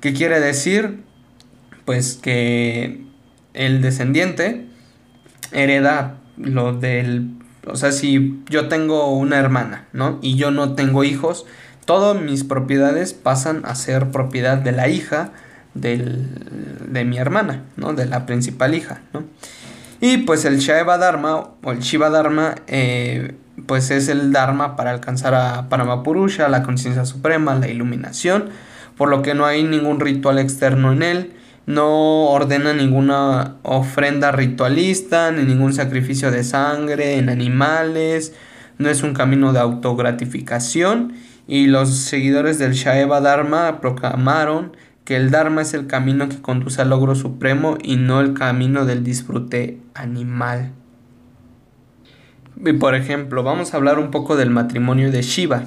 ¿Qué 0.00 0.14
quiere 0.14 0.40
decir? 0.40 1.04
Pues 1.84 2.14
que 2.14 3.04
el 3.54 3.82
descendiente 3.82 4.66
hereda 5.52 6.16
lo 6.36 6.72
del 6.72 7.35
o 7.66 7.76
sea, 7.76 7.92
si 7.92 8.42
yo 8.48 8.68
tengo 8.68 9.10
una 9.12 9.38
hermana, 9.38 9.86
¿no? 9.92 10.18
Y 10.22 10.36
yo 10.36 10.50
no 10.50 10.74
tengo 10.74 11.04
hijos, 11.04 11.46
todas 11.84 12.20
mis 12.20 12.44
propiedades 12.44 13.12
pasan 13.12 13.62
a 13.64 13.74
ser 13.74 14.10
propiedad 14.10 14.58
de 14.58 14.72
la 14.72 14.88
hija 14.88 15.32
del, 15.74 16.28
de 16.88 17.04
mi 17.04 17.18
hermana, 17.18 17.62
¿no? 17.76 17.92
De 17.92 18.06
la 18.06 18.26
principal 18.26 18.74
hija, 18.74 19.02
¿no? 19.12 19.24
Y 20.00 20.18
pues 20.18 20.44
el 20.44 20.58
Shaiva 20.58 20.98
Dharma 20.98 21.36
o 21.62 21.72
el 21.72 21.80
Shiva 21.80 22.10
Dharma, 22.10 22.54
eh, 22.66 23.34
pues 23.66 23.90
es 23.90 24.08
el 24.08 24.32
Dharma 24.32 24.76
para 24.76 24.90
alcanzar 24.90 25.34
a 25.34 25.68
Paramapurusha, 25.68 26.48
la 26.48 26.62
conciencia 26.62 27.04
suprema, 27.04 27.54
la 27.54 27.68
iluminación, 27.68 28.50
por 28.96 29.08
lo 29.08 29.22
que 29.22 29.34
no 29.34 29.46
hay 29.46 29.62
ningún 29.62 30.00
ritual 30.00 30.38
externo 30.38 30.92
en 30.92 31.02
él 31.02 31.35
no 31.66 32.28
ordena 32.30 32.72
ninguna 32.72 33.56
ofrenda 33.62 34.32
ritualista, 34.32 35.32
ni 35.32 35.42
ningún 35.42 35.72
sacrificio 35.72 36.30
de 36.30 36.44
sangre 36.44 37.18
en 37.18 37.28
animales, 37.28 38.32
no 38.78 38.88
es 38.88 39.02
un 39.02 39.14
camino 39.14 39.52
de 39.52 39.58
autogratificación 39.58 41.14
y 41.48 41.66
los 41.66 41.96
seguidores 41.96 42.58
del 42.58 42.72
Shaeva 42.72 43.20
Dharma 43.20 43.80
proclamaron 43.80 44.76
que 45.04 45.16
el 45.16 45.30
Dharma 45.30 45.62
es 45.62 45.72
el 45.74 45.86
camino 45.86 46.28
que 46.28 46.42
conduce 46.42 46.82
al 46.82 46.90
logro 46.90 47.14
supremo 47.14 47.78
y 47.82 47.96
no 47.96 48.20
el 48.20 48.34
camino 48.34 48.84
del 48.84 49.04
disfrute 49.04 49.78
animal. 49.94 50.72
Y 52.64 52.72
por 52.72 52.94
ejemplo, 52.94 53.42
vamos 53.42 53.72
a 53.72 53.76
hablar 53.76 53.98
un 53.98 54.10
poco 54.10 54.36
del 54.36 54.50
matrimonio 54.50 55.12
de 55.12 55.22
Shiva. 55.22 55.64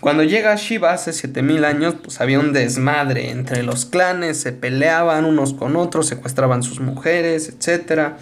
Cuando 0.00 0.22
llega 0.22 0.54
Shiva 0.54 0.92
hace 0.92 1.12
7000 1.12 1.64
años, 1.64 1.94
pues 2.02 2.20
había 2.20 2.38
un 2.38 2.52
desmadre 2.52 3.30
entre 3.30 3.64
los 3.64 3.84
clanes, 3.84 4.40
se 4.40 4.52
peleaban 4.52 5.24
unos 5.24 5.54
con 5.54 5.74
otros, 5.74 6.06
secuestraban 6.06 6.62
sus 6.62 6.80
mujeres, 6.80 7.48
etc. 7.48 8.12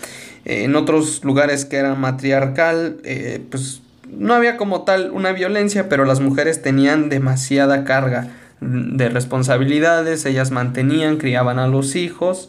en 0.46 0.74
otros 0.74 1.22
lugares 1.22 1.66
que 1.66 1.76
eran 1.76 2.00
matriarcal, 2.00 2.96
eh, 3.04 3.44
pues 3.50 3.82
no 4.10 4.32
había 4.32 4.56
como 4.56 4.82
tal 4.82 5.10
una 5.10 5.32
violencia, 5.32 5.88
pero 5.88 6.06
las 6.06 6.20
mujeres 6.20 6.62
tenían 6.62 7.10
demasiada 7.10 7.84
carga 7.84 8.28
de 8.60 9.08
responsabilidades, 9.10 10.24
ellas 10.24 10.50
mantenían, 10.50 11.18
criaban 11.18 11.58
a 11.58 11.66
los 11.66 11.96
hijos. 11.96 12.48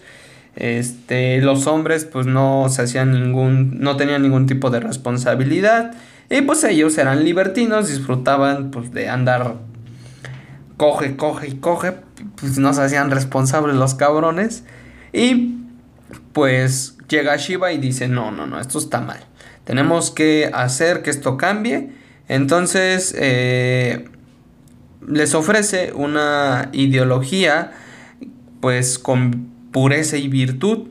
Este, 0.55 1.39
los 1.41 1.67
hombres 1.67 2.05
pues 2.05 2.25
no 2.25 2.67
se 2.69 2.81
hacían 2.81 3.11
ningún, 3.11 3.79
no 3.79 3.97
tenían 3.97 4.21
ningún 4.23 4.47
tipo 4.47 4.69
de 4.69 4.79
responsabilidad. 4.79 5.93
Y 6.29 6.41
pues 6.41 6.63
ellos 6.63 6.97
eran 6.97 7.23
libertinos, 7.23 7.87
disfrutaban 7.87 8.71
pues 8.71 8.91
de 8.91 9.09
andar 9.09 9.55
coge, 10.77 11.15
coge 11.15 11.47
y 11.49 11.55
coge, 11.55 11.93
pues 12.35 12.57
no 12.57 12.73
se 12.73 12.81
hacían 12.81 13.11
responsables 13.11 13.75
los 13.75 13.95
cabrones. 13.95 14.63
Y 15.13 15.55
pues 16.33 16.97
llega 17.09 17.35
Shiva 17.37 17.71
y 17.71 17.77
dice, 17.77 18.07
no, 18.07 18.31
no, 18.31 18.45
no, 18.45 18.59
esto 18.59 18.77
está 18.77 19.01
mal. 19.01 19.19
Tenemos 19.63 20.11
que 20.11 20.49
hacer 20.53 21.01
que 21.01 21.09
esto 21.09 21.37
cambie. 21.37 21.91
Entonces 22.27 23.15
eh, 23.17 24.09
les 25.07 25.33
ofrece 25.33 25.93
una 25.93 26.69
ideología 26.73 27.71
pues 28.59 28.99
con 28.99 29.49
pureza 29.71 30.17
y 30.17 30.27
virtud 30.27 30.89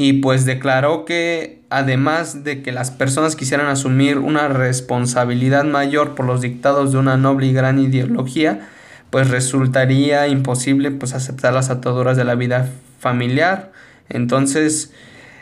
y 0.00 0.14
pues 0.14 0.44
declaró 0.44 1.04
que 1.04 1.60
además 1.70 2.44
de 2.44 2.62
que 2.62 2.70
las 2.70 2.92
personas 2.92 3.34
quisieran 3.34 3.66
asumir 3.66 4.18
una 4.18 4.46
responsabilidad 4.46 5.64
mayor 5.64 6.14
por 6.14 6.24
los 6.24 6.40
dictados 6.40 6.92
de 6.92 6.98
una 6.98 7.16
noble 7.16 7.48
y 7.48 7.52
gran 7.52 7.80
ideología, 7.80 8.68
pues 9.10 9.28
resultaría 9.28 10.28
imposible 10.28 10.92
pues 10.92 11.14
aceptar 11.14 11.52
las 11.52 11.68
ataduras 11.68 12.16
de 12.16 12.22
la 12.22 12.36
vida 12.36 12.70
familiar. 13.00 13.72
Entonces, 14.08 14.92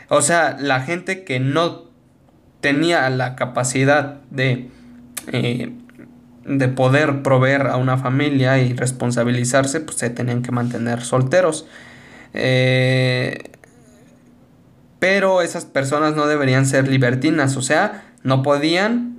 o 0.09 0.23
sea, 0.23 0.57
la 0.59 0.81
gente 0.81 1.23
que 1.23 1.39
no 1.39 1.83
tenía 2.59 3.07
la 3.11 3.35
capacidad 3.35 4.21
de, 4.31 4.69
eh, 5.33 5.71
de 6.45 6.67
poder 6.67 7.21
proveer 7.21 7.67
a 7.67 7.77
una 7.77 7.97
familia 7.97 8.57
y 8.57 8.73
responsabilizarse, 8.73 9.81
pues 9.81 9.97
se 9.97 10.09
tenían 10.09 10.41
que 10.41 10.51
mantener 10.51 11.01
solteros. 11.01 11.67
Eh, 12.33 13.51
pero 14.99 15.41
esas 15.41 15.65
personas 15.65 16.15
no 16.15 16.27
deberían 16.27 16.65
ser 16.65 16.87
libertinas, 16.87 17.55
o 17.57 17.61
sea, 17.61 18.03
no 18.23 18.41
podían 18.41 19.17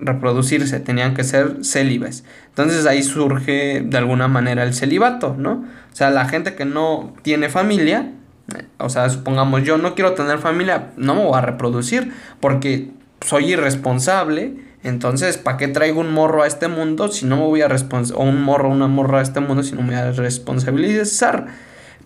reproducirse, 0.00 0.80
tenían 0.80 1.14
que 1.14 1.24
ser 1.24 1.64
célibes. 1.64 2.24
Entonces 2.48 2.86
ahí 2.86 3.02
surge 3.02 3.82
de 3.84 3.98
alguna 3.98 4.28
manera 4.28 4.62
el 4.62 4.74
celibato, 4.74 5.34
¿no? 5.36 5.64
O 5.92 5.96
sea, 5.96 6.10
la 6.10 6.28
gente 6.28 6.54
que 6.54 6.64
no 6.64 7.14
tiene 7.22 7.48
familia, 7.48 8.12
eh, 8.56 8.64
o 8.78 8.88
sea, 8.88 9.10
supongamos 9.10 9.64
yo 9.64 9.76
no 9.78 9.94
quiero 9.94 10.14
tener 10.14 10.38
familia, 10.38 10.92
no 10.96 11.14
me 11.14 11.24
voy 11.24 11.36
a 11.36 11.40
reproducir 11.40 12.12
porque 12.40 12.90
soy 13.20 13.52
irresponsable. 13.52 14.68
Entonces, 14.84 15.36
¿para 15.36 15.56
qué 15.56 15.66
traigo 15.66 16.00
un 16.00 16.12
morro 16.12 16.44
a 16.44 16.46
este 16.46 16.68
mundo 16.68 17.08
si 17.08 17.26
no 17.26 17.36
me 17.36 17.42
voy 17.42 17.62
a 17.62 17.68
responsabilizar, 17.68 18.24
o 18.24 18.30
un 18.30 18.42
morro 18.42 18.68
una 18.68 18.86
morra 18.86 19.18
a 19.18 19.22
este 19.22 19.40
mundo 19.40 19.64
si 19.64 19.74
no 19.74 19.82
me 19.82 19.88
voy 19.88 19.96
a 19.96 20.12
responsabilizar? 20.12 21.46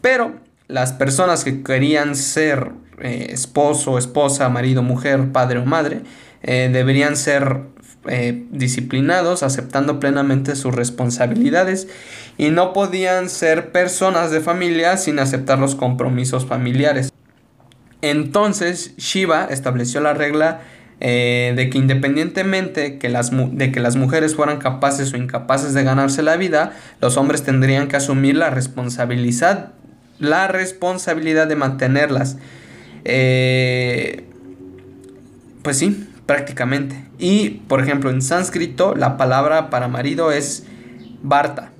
Pero 0.01 0.33
las 0.69 0.95
personas 0.95 1.45
que 1.45 1.63
querían 1.63 2.17
ser 2.17 2.73
eh, 3.01 3.29
esposo, 3.31 3.97
esposa, 3.97 4.49
marido, 4.51 4.83
mujer, 4.83 5.33
padre 5.33 5.59
o 5.59 5.65
madre, 5.65 6.03
eh, 6.43 6.69
deberían 6.71 7.17
ser 7.17 7.63
eh, 8.07 8.45
disciplinados, 8.51 9.43
aceptando 9.43 9.99
plenamente 9.99 10.55
sus 10.57 10.75
responsabilidades 10.75 11.89
y 12.37 12.51
no 12.51 12.73
podían 12.73 13.31
ser 13.31 13.73
personas 13.73 14.31
de 14.31 14.41
familia 14.41 14.99
sin 14.99 15.19
aceptar 15.19 15.59
los 15.59 15.75
compromisos 15.75 16.45
familiares. 16.45 17.13
Entonces 18.03 18.95
Shiva 18.99 19.47
estableció 19.51 20.01
la 20.01 20.13
regla 20.13 20.61
de 21.01 21.69
que 21.73 21.79
independientemente 21.79 22.99
que 22.99 23.09
las, 23.09 23.33
de 23.33 23.73
que 23.73 23.81
las 23.81 23.97
mujeres 23.97 24.37
fueran 24.37 24.59
capaces 24.59 25.13
o 25.13 25.17
incapaces 25.17 25.75
de 25.75 25.83
ganarse 25.83 26.23
la 26.23 26.37
vida, 26.37 26.75
los 27.01 27.17
hombres 27.17 27.43
tendrían 27.43 27.89
que 27.89 27.97
asumir 27.97 28.37
la 28.37 28.51
responsabilidad, 28.51 29.73
la 30.21 30.47
responsabilidad 30.47 31.49
de 31.49 31.57
mantenerlas. 31.57 32.37
Eh, 33.05 34.25
pues 35.63 35.79
sí, 35.79 36.09
prácticamente. 36.27 37.05
Y, 37.19 37.51
por 37.69 37.81
ejemplo, 37.81 38.11
en 38.11 38.23
sánscrito 38.23 38.95
la 38.95 39.17
palabra 39.17 39.71
para 39.71 39.89
marido 39.89 40.33
es 40.33 40.67
Barta. 41.23 41.71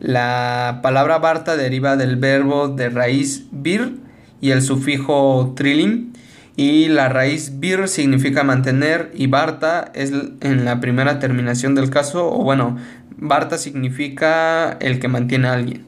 La 0.00 0.80
palabra 0.82 1.18
Barta 1.18 1.56
deriva 1.56 1.96
del 1.96 2.16
verbo 2.16 2.68
de 2.68 2.88
raíz 2.88 3.46
vir 3.50 3.96
y 4.40 4.50
el 4.50 4.62
sufijo 4.62 5.54
trilim. 5.56 6.12
Y 6.54 6.88
la 6.88 7.08
raíz 7.08 7.60
vir 7.60 7.86
significa 7.88 8.42
mantener 8.42 9.12
y 9.14 9.28
Barta 9.28 9.92
es 9.94 10.12
en 10.40 10.64
la 10.64 10.80
primera 10.80 11.20
terminación 11.20 11.76
del 11.76 11.88
caso, 11.88 12.32
o 12.32 12.42
bueno, 12.42 12.76
Barta 13.16 13.58
significa 13.58 14.72
el 14.80 14.98
que 14.98 15.06
mantiene 15.06 15.48
a 15.48 15.52
alguien. 15.52 15.87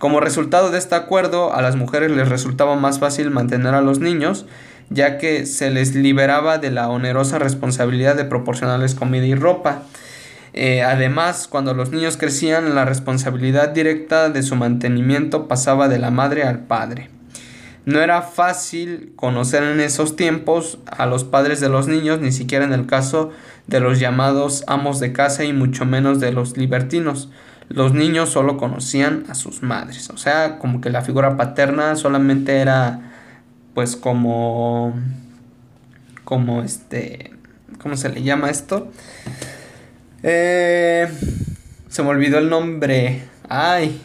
Como 0.00 0.20
resultado 0.20 0.70
de 0.70 0.78
este 0.78 0.94
acuerdo, 0.94 1.52
a 1.52 1.60
las 1.60 1.76
mujeres 1.76 2.10
les 2.10 2.26
resultaba 2.26 2.74
más 2.74 3.00
fácil 3.00 3.30
mantener 3.30 3.74
a 3.74 3.82
los 3.82 3.98
niños, 3.98 4.46
ya 4.88 5.18
que 5.18 5.44
se 5.44 5.70
les 5.70 5.94
liberaba 5.94 6.56
de 6.56 6.70
la 6.70 6.88
onerosa 6.88 7.38
responsabilidad 7.38 8.16
de 8.16 8.24
proporcionarles 8.24 8.94
comida 8.94 9.26
y 9.26 9.34
ropa. 9.34 9.82
Eh, 10.54 10.80
además, 10.80 11.48
cuando 11.48 11.74
los 11.74 11.90
niños 11.90 12.16
crecían, 12.16 12.74
la 12.74 12.86
responsabilidad 12.86 13.68
directa 13.68 14.30
de 14.30 14.42
su 14.42 14.56
mantenimiento 14.56 15.48
pasaba 15.48 15.86
de 15.88 15.98
la 15.98 16.10
madre 16.10 16.44
al 16.44 16.60
padre. 16.60 17.10
No 17.84 18.00
era 18.00 18.22
fácil 18.22 19.12
conocer 19.16 19.62
en 19.64 19.80
esos 19.80 20.16
tiempos 20.16 20.78
a 20.86 21.04
los 21.04 21.24
padres 21.24 21.60
de 21.60 21.68
los 21.68 21.88
niños, 21.88 22.20
ni 22.20 22.32
siquiera 22.32 22.64
en 22.64 22.72
el 22.72 22.86
caso 22.86 23.32
de 23.66 23.80
los 23.80 24.00
llamados 24.00 24.64
amos 24.66 24.98
de 24.98 25.12
casa 25.12 25.44
y 25.44 25.52
mucho 25.52 25.84
menos 25.84 26.20
de 26.20 26.32
los 26.32 26.56
libertinos 26.56 27.28
los 27.70 27.94
niños 27.94 28.28
solo 28.28 28.56
conocían 28.56 29.24
a 29.28 29.34
sus 29.34 29.62
madres. 29.62 30.10
O 30.10 30.16
sea, 30.16 30.58
como 30.58 30.80
que 30.80 30.90
la 30.90 31.02
figura 31.02 31.36
paterna 31.36 31.96
solamente 31.96 32.58
era 32.58 33.12
pues 33.74 33.96
como 33.96 34.92
como 36.24 36.62
este 36.62 37.32
¿cómo 37.80 37.96
se 37.96 38.08
le 38.10 38.22
llama 38.22 38.50
esto? 38.50 38.90
Eh, 40.22 41.08
se 41.88 42.02
me 42.02 42.08
olvidó 42.08 42.38
el 42.38 42.50
nombre. 42.50 43.22
Ay, 43.48 44.00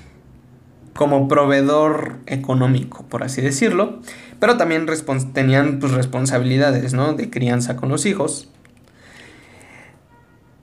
como 0.94 1.28
proveedor 1.28 2.18
económico, 2.28 3.06
por 3.10 3.24
así 3.24 3.42
decirlo. 3.42 4.00
Pero 4.40 4.58
también 4.58 4.86
tenían 5.34 5.80
pues, 5.80 5.92
responsabilidades, 5.92 6.94
¿no? 6.94 7.14
De 7.14 7.30
crianza 7.30 7.76
con 7.76 7.90
los 7.90 8.06
hijos. 8.06 8.50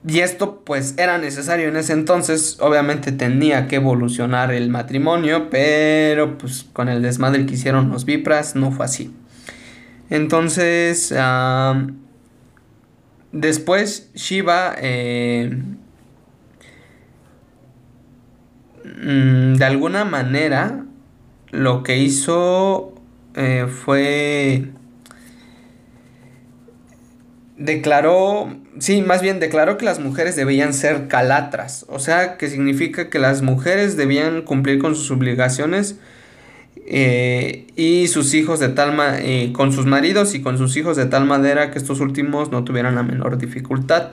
Y 0.05 0.19
esto 0.19 0.63
pues 0.65 0.95
era 0.97 1.17
necesario 1.17 1.69
en 1.69 1.77
ese 1.77 1.93
entonces, 1.93 2.57
obviamente 2.59 3.13
tenía 3.13 3.67
que 3.67 3.77
evolucionar 3.77 4.51
el 4.51 4.69
matrimonio, 4.69 5.49
pero 5.49 6.37
pues 6.37 6.65
con 6.73 6.89
el 6.89 7.01
desmadre 7.01 7.45
que 7.45 7.53
hicieron 7.53 7.89
los 7.89 8.03
Vipras 8.03 8.55
no 8.55 8.71
fue 8.71 8.85
así. 8.85 9.13
Entonces, 10.09 11.13
después 13.31 14.11
Shiva 14.13 14.75
eh, 14.77 15.57
mm, 18.83 19.53
de 19.55 19.65
alguna 19.65 20.03
manera 20.03 20.85
lo 21.51 21.81
que 21.83 21.97
hizo 21.97 22.93
eh, 23.35 23.67
fue 23.67 24.67
declaró, 27.57 28.49
sí, 28.79 29.01
más 29.01 29.21
bien 29.21 29.39
declaró 29.39 29.77
que 29.77 29.85
las 29.85 29.99
mujeres 29.99 30.35
debían 30.35 30.73
ser 30.73 31.07
calatras, 31.07 31.85
o 31.89 31.99
sea, 31.99 32.37
que 32.37 32.49
significa 32.49 33.09
que 33.09 33.19
las 33.19 33.41
mujeres 33.41 33.97
debían 33.97 34.41
cumplir 34.41 34.79
con 34.79 34.95
sus 34.95 35.11
obligaciones 35.11 35.97
eh, 36.85 37.67
y 37.75 38.07
sus 38.07 38.33
hijos 38.33 38.59
de 38.59 38.69
tal 38.69 38.95
eh, 39.19 39.53
con 39.53 39.71
sus 39.71 39.85
maridos 39.85 40.35
y 40.35 40.41
con 40.41 40.57
sus 40.57 40.75
hijos 40.75 40.97
de 40.97 41.05
tal 41.05 41.25
manera 41.25 41.71
que 41.71 41.77
estos 41.77 41.99
últimos 41.99 42.51
no 42.51 42.63
tuvieran 42.63 42.95
la 42.95 43.03
menor 43.03 43.37
dificultad. 43.37 44.11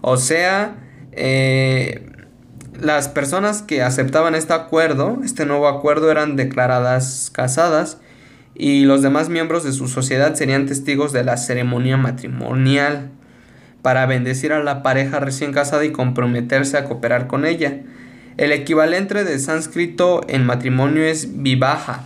O 0.00 0.16
sea, 0.16 0.76
eh, 1.12 2.10
las 2.80 3.08
personas 3.08 3.62
que 3.62 3.82
aceptaban 3.82 4.34
este 4.34 4.52
acuerdo, 4.52 5.18
este 5.24 5.46
nuevo 5.46 5.68
acuerdo, 5.68 6.10
eran 6.10 6.36
declaradas 6.36 7.30
casadas 7.32 7.98
y 8.54 8.84
los 8.84 9.02
demás 9.02 9.28
miembros 9.28 9.62
de 9.64 9.72
su 9.72 9.86
sociedad 9.86 10.34
serían 10.34 10.66
testigos 10.66 11.12
de 11.12 11.22
la 11.22 11.36
ceremonia 11.36 11.96
matrimonial 11.96 13.10
para 13.82 14.06
bendecir 14.06 14.52
a 14.52 14.62
la 14.62 14.82
pareja 14.82 15.20
recién 15.20 15.52
casada 15.52 15.84
y 15.84 15.92
comprometerse 15.92 16.76
a 16.76 16.84
cooperar 16.84 17.26
con 17.26 17.46
ella. 17.46 17.78
El 18.36 18.52
equivalente 18.52 19.24
de 19.24 19.38
sánscrito 19.38 20.20
en 20.28 20.46
matrimonio 20.46 21.04
es 21.04 21.42
vivaja, 21.42 22.04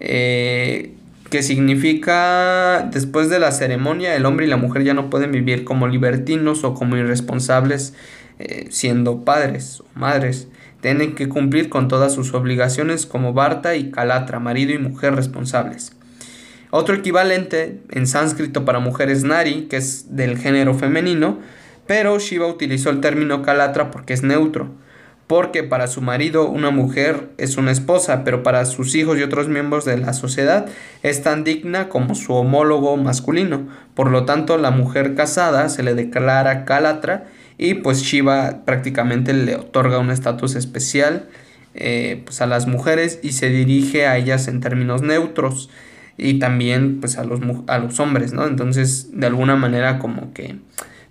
eh, 0.00 0.92
que 1.30 1.42
significa 1.42 2.88
después 2.92 3.28
de 3.28 3.38
la 3.38 3.52
ceremonia 3.52 4.14
el 4.14 4.26
hombre 4.26 4.46
y 4.46 4.48
la 4.48 4.56
mujer 4.56 4.84
ya 4.84 4.94
no 4.94 5.10
pueden 5.10 5.32
vivir 5.32 5.64
como 5.64 5.88
libertinos 5.88 6.64
o 6.64 6.74
como 6.74 6.96
irresponsables 6.96 7.94
eh, 8.38 8.66
siendo 8.70 9.24
padres 9.24 9.80
o 9.80 9.98
madres 9.98 10.48
tienen 10.82 11.14
que 11.14 11.28
cumplir 11.28 11.68
con 11.68 11.88
todas 11.88 12.12
sus 12.12 12.34
obligaciones 12.34 13.06
como 13.06 13.32
Barta 13.32 13.76
y 13.76 13.90
Kalatra, 13.92 14.40
marido 14.40 14.72
y 14.72 14.78
mujer 14.78 15.14
responsables. 15.14 15.92
Otro 16.74 16.94
equivalente 16.94 17.82
en 17.90 18.06
sánscrito 18.06 18.64
para 18.64 18.78
mujeres 18.78 19.24
Nari, 19.24 19.66
que 19.68 19.76
es 19.76 20.16
del 20.16 20.38
género 20.38 20.72
femenino, 20.72 21.38
pero 21.86 22.18
Shiva 22.18 22.46
utilizó 22.46 22.88
el 22.88 23.02
término 23.02 23.42
Kalatra 23.42 23.90
porque 23.90 24.14
es 24.14 24.22
neutro, 24.22 24.70
porque 25.26 25.64
para 25.64 25.86
su 25.86 26.00
marido 26.00 26.48
una 26.48 26.70
mujer 26.70 27.28
es 27.36 27.58
una 27.58 27.72
esposa, 27.72 28.24
pero 28.24 28.42
para 28.42 28.64
sus 28.64 28.94
hijos 28.94 29.18
y 29.18 29.22
otros 29.22 29.48
miembros 29.48 29.84
de 29.84 29.98
la 29.98 30.14
sociedad 30.14 30.64
es 31.02 31.22
tan 31.22 31.44
digna 31.44 31.90
como 31.90 32.14
su 32.14 32.32
homólogo 32.32 32.96
masculino. 32.96 33.68
Por 33.94 34.10
lo 34.10 34.24
tanto, 34.24 34.56
la 34.56 34.70
mujer 34.70 35.14
casada 35.14 35.68
se 35.68 35.82
le 35.82 35.94
declara 35.94 36.64
Kalatra 36.64 37.26
y 37.58 37.74
pues 37.74 38.00
Shiva 38.00 38.64
prácticamente 38.64 39.34
le 39.34 39.56
otorga 39.56 39.98
un 39.98 40.10
estatus 40.10 40.54
especial 40.54 41.28
eh, 41.74 42.22
pues 42.24 42.40
a 42.40 42.46
las 42.46 42.66
mujeres 42.66 43.20
y 43.22 43.32
se 43.32 43.50
dirige 43.50 44.06
a 44.06 44.16
ellas 44.16 44.48
en 44.48 44.60
términos 44.60 45.02
neutros 45.02 45.68
y 46.16 46.38
también 46.38 47.00
pues 47.00 47.18
a 47.18 47.24
los, 47.24 47.40
a 47.66 47.78
los 47.78 47.98
hombres, 48.00 48.32
¿no? 48.32 48.46
Entonces 48.46 49.08
de 49.12 49.26
alguna 49.26 49.56
manera 49.56 49.98
como 49.98 50.32
que 50.32 50.56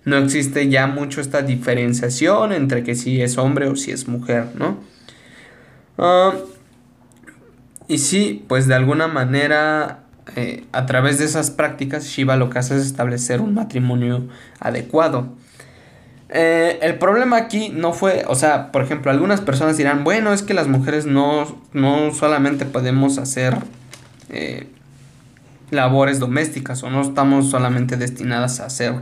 no 0.04 0.16
existe 0.16 0.68
ya 0.68 0.86
mucho 0.86 1.20
esta 1.20 1.42
diferenciación 1.42 2.52
entre 2.52 2.82
que 2.82 2.94
si 2.94 3.22
es 3.22 3.38
hombre 3.38 3.68
o 3.68 3.76
si 3.76 3.92
es 3.92 4.08
mujer, 4.08 4.46
¿no? 4.56 4.78
Ah, 5.98 6.32
y 7.88 7.98
sí, 7.98 8.44
pues 8.48 8.66
de 8.66 8.74
alguna 8.74 9.06
manera 9.06 10.04
eh, 10.36 10.64
a 10.72 10.86
través 10.86 11.18
de 11.18 11.24
esas 11.24 11.50
prácticas 11.50 12.04
Shiva 12.04 12.36
lo 12.36 12.48
que 12.48 12.58
hace 12.58 12.76
es 12.76 12.86
establecer 12.86 13.40
un 13.40 13.54
matrimonio 13.54 14.28
adecuado. 14.60 15.34
Eh, 16.34 16.78
el 16.80 16.96
problema 16.98 17.36
aquí 17.36 17.68
no 17.68 17.92
fue, 17.92 18.24
o 18.26 18.34
sea, 18.34 18.72
por 18.72 18.82
ejemplo, 18.82 19.10
algunas 19.10 19.42
personas 19.42 19.76
dirán, 19.76 20.02
bueno, 20.04 20.32
es 20.32 20.42
que 20.42 20.54
las 20.54 20.66
mujeres 20.66 21.04
no, 21.04 21.60
no 21.74 22.14
solamente 22.14 22.64
podemos 22.64 23.18
hacer 23.18 23.58
eh, 24.30 24.66
labores 25.72 26.20
domésticas 26.20 26.82
o 26.82 26.90
no 26.90 27.00
estamos 27.00 27.50
solamente 27.50 27.96
destinadas 27.96 28.60
a 28.60 28.66
hacer, 28.66 28.94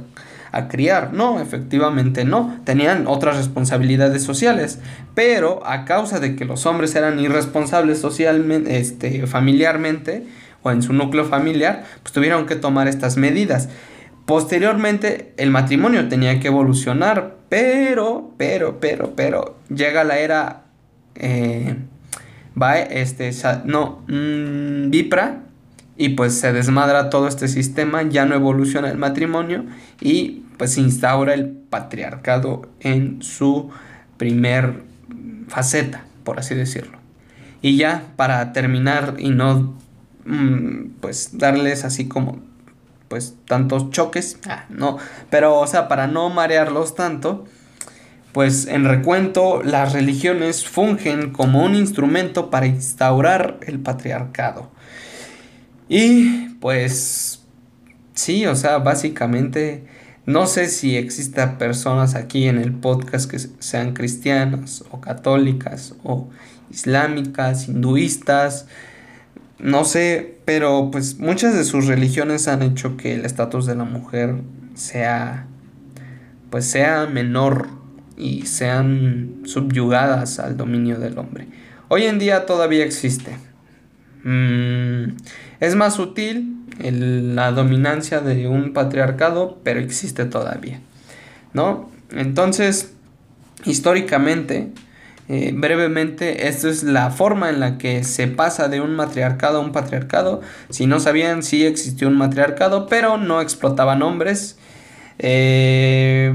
a 0.53 0.69
criar. 0.69 1.13
No, 1.13 1.41
efectivamente 1.41 2.25
no. 2.25 2.61
Tenían 2.65 3.07
otras 3.07 3.37
responsabilidades 3.37 4.23
sociales, 4.23 4.79
pero 5.15 5.67
a 5.67 5.85
causa 5.85 6.21
de 6.21 6.37
que 6.37 6.45
los 6.45 6.65
hombres 6.67 6.95
eran 6.95 7.19
irresponsables 7.19 7.99
socialmente, 7.99 8.79
este, 8.79 9.27
familiarmente 9.27 10.27
o 10.63 10.71
en 10.71 10.83
su 10.83 10.93
núcleo 10.93 11.25
familiar, 11.25 11.85
pues 12.03 12.13
tuvieron 12.13 12.47
que 12.47 12.57
tomar 12.57 12.87
estas 12.87 13.17
medidas. 13.17 13.69
Posteriormente, 14.27 15.35
el 15.39 15.51
matrimonio 15.51 16.09
tenía 16.09 16.39
que 16.39 16.49
evolucionar, 16.49 17.37
pero, 17.49 18.31
pero, 18.37 18.79
pero, 18.79 19.15
pero, 19.17 19.57
llega 19.75 20.05
la 20.05 20.19
era, 20.19 20.63
eh, 21.17 21.75
va, 22.61 22.79
este, 22.79 23.33
no, 23.65 24.05
mm, 24.07 24.91
Vipra, 24.91 25.41
y 26.01 26.09
pues 26.09 26.41
se 26.41 26.55
desmadra 26.55 27.11
todo 27.11 27.29
este 27.29 27.47
sistema, 27.47 28.03
ya 28.03 28.25
no 28.25 28.35
evoluciona 28.35 28.89
el 28.89 28.97
matrimonio 28.97 29.67
y 30.01 30.45
pues 30.57 30.73
se 30.73 30.81
instaura 30.81 31.35
el 31.35 31.49
patriarcado 31.51 32.71
en 32.81 33.21
su 33.21 33.69
primer 34.17 34.83
faceta, 35.49 36.07
por 36.25 36.39
así 36.39 36.55
decirlo. 36.55 36.97
Y 37.61 37.77
ya, 37.77 38.05
para 38.17 38.55
terminar 38.55 39.17
y 39.19 39.29
no, 39.29 39.75
mm, 40.25 41.01
pues, 41.03 41.37
darles 41.37 41.85
así 41.85 42.09
como, 42.09 42.39
pues, 43.09 43.35
tantos 43.45 43.91
choques, 43.91 44.39
ah, 44.49 44.65
no, 44.71 44.97
pero, 45.29 45.59
o 45.59 45.67
sea, 45.67 45.87
para 45.87 46.07
no 46.07 46.31
marearlos 46.31 46.95
tanto, 46.95 47.45
pues 48.33 48.67
en 48.69 48.87
recuento 48.87 49.63
las 49.63 49.93
religiones 49.93 50.67
fungen 50.67 51.33
como 51.33 51.63
un 51.63 51.75
instrumento 51.75 52.49
para 52.49 52.67
instaurar 52.67 53.59
el 53.67 53.81
patriarcado. 53.81 54.71
Y 55.93 56.51
pues 56.61 57.43
sí, 58.15 58.47
o 58.47 58.55
sea, 58.55 58.79
básicamente 58.79 59.83
no 60.25 60.47
sé 60.47 60.69
si 60.69 60.97
exista 60.97 61.59
personas 61.59 62.15
aquí 62.15 62.47
en 62.47 62.59
el 62.59 62.73
podcast 62.73 63.29
que 63.29 63.41
sean 63.59 63.93
cristianas 63.93 64.85
o 64.93 65.01
católicas 65.01 65.97
o 66.05 66.29
islámicas, 66.71 67.67
hinduistas, 67.67 68.67
no 69.59 69.85
sé, 69.85 70.39
pero 70.45 70.93
pues 70.93 71.19
muchas 71.19 71.57
de 71.57 71.65
sus 71.65 71.89
religiones 71.89 72.47
han 72.47 72.63
hecho 72.63 72.97
que 72.97 73.15
el 73.15 73.25
estatus 73.25 73.67
de 73.67 73.75
la 73.75 73.85
mujer 73.85 74.37
sea 74.75 75.49
pues 76.51 76.67
sea 76.67 77.07
menor 77.07 77.67
y 78.17 78.47
sean 78.47 79.41
subyugadas 79.45 80.39
al 80.39 80.57
dominio 80.57 81.01
del 81.01 81.19
hombre. 81.19 81.49
Hoy 81.89 82.05
en 82.05 82.21
día 82.21 82.47
todavía 82.47 82.85
existe. 82.85 83.50
Mm, 84.25 85.17
es 85.61 85.77
más 85.77 85.95
sutil 85.95 86.57
la 86.79 87.53
dominancia 87.53 88.21
de 88.21 88.49
un 88.49 88.73
patriarcado, 88.73 89.59
pero 89.63 89.81
existe 89.81 90.25
todavía. 90.25 90.81
¿No? 91.53 91.91
Entonces, 92.11 92.93
históricamente, 93.65 94.73
eh, 95.29 95.53
brevemente, 95.55 96.49
esta 96.49 96.69
es 96.69 96.83
la 96.83 97.11
forma 97.11 97.51
en 97.51 97.61
la 97.61 97.79
que 97.79 98.03
se 98.03 98.27
pasa 98.27 98.69
de 98.69 98.81
un 98.81 98.97
matriarcado 98.97 99.59
a 99.59 99.61
un 99.61 99.73
patriarcado. 99.73 100.41
Si 100.71 100.87
no 100.87 100.99
sabían, 101.01 101.43
sí 101.43 101.65
existió 101.65 102.09
un 102.09 102.17
matriarcado, 102.17 102.87
pero 102.87 103.17
no 103.17 103.41
explotaban 103.41 104.03
hombres. 104.03 104.59
Eh, 105.19 106.35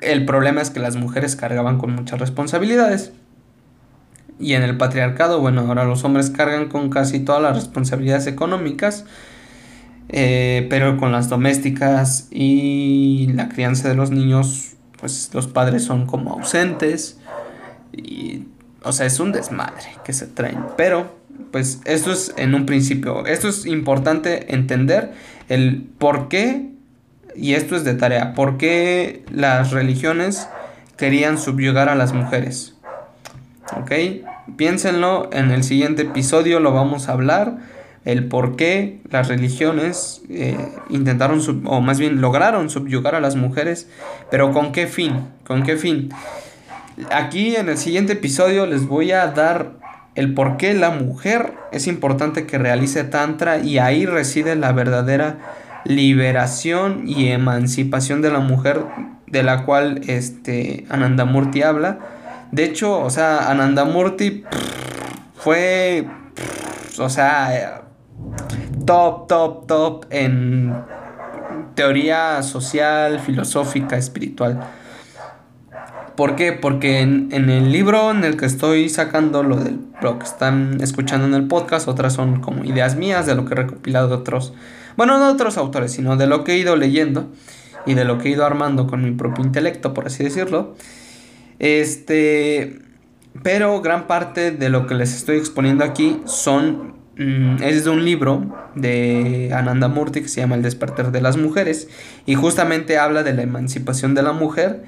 el 0.00 0.24
problema 0.24 0.60
es 0.60 0.70
que 0.70 0.80
las 0.80 0.96
mujeres 0.96 1.36
cargaban 1.36 1.78
con 1.78 1.94
muchas 1.94 2.18
responsabilidades. 2.18 3.12
Y 4.40 4.54
en 4.54 4.62
el 4.62 4.78
patriarcado, 4.78 5.40
bueno, 5.40 5.60
ahora 5.60 5.84
los 5.84 6.02
hombres 6.04 6.30
cargan 6.30 6.68
con 6.68 6.88
casi 6.88 7.20
todas 7.20 7.42
las 7.42 7.54
responsabilidades 7.54 8.26
económicas, 8.26 9.04
eh, 10.08 10.66
pero 10.70 10.96
con 10.96 11.12
las 11.12 11.28
domésticas 11.28 12.26
y 12.30 13.28
la 13.34 13.50
crianza 13.50 13.88
de 13.88 13.94
los 13.94 14.10
niños, 14.10 14.72
pues 14.98 15.30
los 15.34 15.46
padres 15.46 15.84
son 15.84 16.06
como 16.06 16.32
ausentes. 16.32 17.18
Y, 17.92 18.44
o 18.82 18.92
sea, 18.92 19.06
es 19.06 19.20
un 19.20 19.32
desmadre 19.32 19.98
que 20.04 20.14
se 20.14 20.26
traen. 20.26 20.64
Pero, 20.76 21.14
pues 21.52 21.80
esto 21.84 22.10
es 22.10 22.32
en 22.38 22.54
un 22.54 22.64
principio, 22.64 23.26
esto 23.26 23.48
es 23.48 23.66
importante 23.66 24.54
entender 24.54 25.12
el 25.48 25.86
por 25.98 26.28
qué, 26.28 26.70
y 27.36 27.54
esto 27.54 27.76
es 27.76 27.84
de 27.84 27.94
tarea, 27.94 28.34
por 28.34 28.56
qué 28.56 29.24
las 29.30 29.70
religiones 29.70 30.48
querían 30.96 31.38
subyugar 31.38 31.88
a 31.88 31.94
las 31.94 32.12
mujeres. 32.12 32.74
¿Ok? 33.76 33.92
Piénsenlo, 34.56 35.30
en 35.32 35.50
el 35.50 35.62
siguiente 35.62 36.02
episodio 36.02 36.60
lo 36.60 36.72
vamos 36.72 37.08
a 37.08 37.12
hablar, 37.12 37.58
el 38.04 38.28
por 38.28 38.56
qué 38.56 39.00
las 39.10 39.28
religiones 39.28 40.22
eh, 40.30 40.56
intentaron, 40.88 41.40
o 41.66 41.80
más 41.80 41.98
bien 41.98 42.20
lograron 42.20 42.70
subyugar 42.70 43.14
a 43.14 43.20
las 43.20 43.36
mujeres, 43.36 43.88
pero 44.30 44.52
con 44.52 44.72
qué 44.72 44.86
fin, 44.86 45.28
con 45.44 45.62
qué 45.62 45.76
fin. 45.76 46.10
Aquí 47.10 47.56
en 47.56 47.68
el 47.68 47.78
siguiente 47.78 48.14
episodio 48.14 48.66
les 48.66 48.86
voy 48.86 49.12
a 49.12 49.26
dar 49.28 49.72
el 50.14 50.34
por 50.34 50.56
qué 50.56 50.74
la 50.74 50.90
mujer 50.90 51.54
es 51.72 51.86
importante 51.86 52.46
que 52.46 52.58
realice 52.58 53.04
tantra 53.04 53.58
y 53.58 53.78
ahí 53.78 54.06
reside 54.06 54.56
la 54.56 54.72
verdadera 54.72 55.38
liberación 55.84 57.04
y 57.06 57.28
emancipación 57.28 58.20
de 58.22 58.30
la 58.30 58.40
mujer 58.40 58.84
de 59.26 59.42
la 59.42 59.64
cual 59.64 60.02
este 60.08 60.84
Anandamurti 60.90 61.62
habla 61.62 62.00
de 62.52 62.64
hecho, 62.64 63.00
o 63.00 63.10
sea, 63.10 63.50
Anandamurti 63.50 64.44
fue, 65.34 66.06
o 66.98 67.08
sea, 67.08 67.82
top, 68.84 69.26
top, 69.28 69.66
top 69.66 70.06
en 70.10 70.74
teoría 71.74 72.42
social, 72.42 73.20
filosófica, 73.20 73.96
espiritual. 73.96 74.60
¿Por 76.16 76.36
qué? 76.36 76.52
Porque 76.52 77.00
en, 77.00 77.30
el 77.32 77.72
libro 77.72 78.10
en 78.10 78.24
el 78.24 78.36
que 78.36 78.44
estoy 78.44 78.90
sacando 78.90 79.42
lo, 79.42 79.56
del, 79.56 79.78
lo 80.02 80.18
que 80.18 80.26
están 80.26 80.78
escuchando 80.82 81.26
en 81.26 81.34
el 81.34 81.46
podcast, 81.48 81.88
otras 81.88 82.12
son 82.12 82.40
como 82.40 82.64
ideas 82.64 82.96
mías 82.96 83.24
de 83.26 83.34
lo 83.34 83.46
que 83.46 83.54
he 83.54 83.56
recopilado 83.56 84.08
de 84.08 84.14
otros, 84.16 84.52
bueno, 84.96 85.18
no 85.18 85.28
de 85.28 85.32
otros 85.32 85.56
autores, 85.56 85.92
sino 85.92 86.16
de 86.16 86.26
lo 86.26 86.44
que 86.44 86.52
he 86.52 86.58
ido 86.58 86.76
leyendo 86.76 87.30
y 87.86 87.94
de 87.94 88.04
lo 88.04 88.18
que 88.18 88.28
he 88.28 88.32
ido 88.32 88.44
armando 88.44 88.86
con 88.86 89.02
mi 89.02 89.12
propio 89.12 89.44
intelecto, 89.44 89.94
por 89.94 90.08
así 90.08 90.22
decirlo. 90.22 90.74
Este, 91.60 92.78
pero 93.42 93.80
gran 93.82 94.06
parte 94.06 94.50
de 94.50 94.70
lo 94.70 94.86
que 94.86 94.94
les 94.94 95.14
estoy 95.14 95.36
exponiendo 95.36 95.84
aquí 95.84 96.20
son 96.24 96.94
mm, 97.16 97.62
es 97.62 97.84
de 97.84 97.90
un 97.90 98.04
libro 98.04 98.56
de 98.74 99.52
Ananda 99.54 99.88
Murti 99.88 100.22
que 100.22 100.28
se 100.28 100.40
llama 100.40 100.56
El 100.56 100.62
despertar 100.62 101.12
de 101.12 101.20
las 101.20 101.36
mujeres 101.36 101.88
y 102.24 102.34
justamente 102.34 102.96
habla 102.98 103.22
de 103.22 103.34
la 103.34 103.42
emancipación 103.42 104.14
de 104.14 104.22
la 104.22 104.32
mujer, 104.32 104.84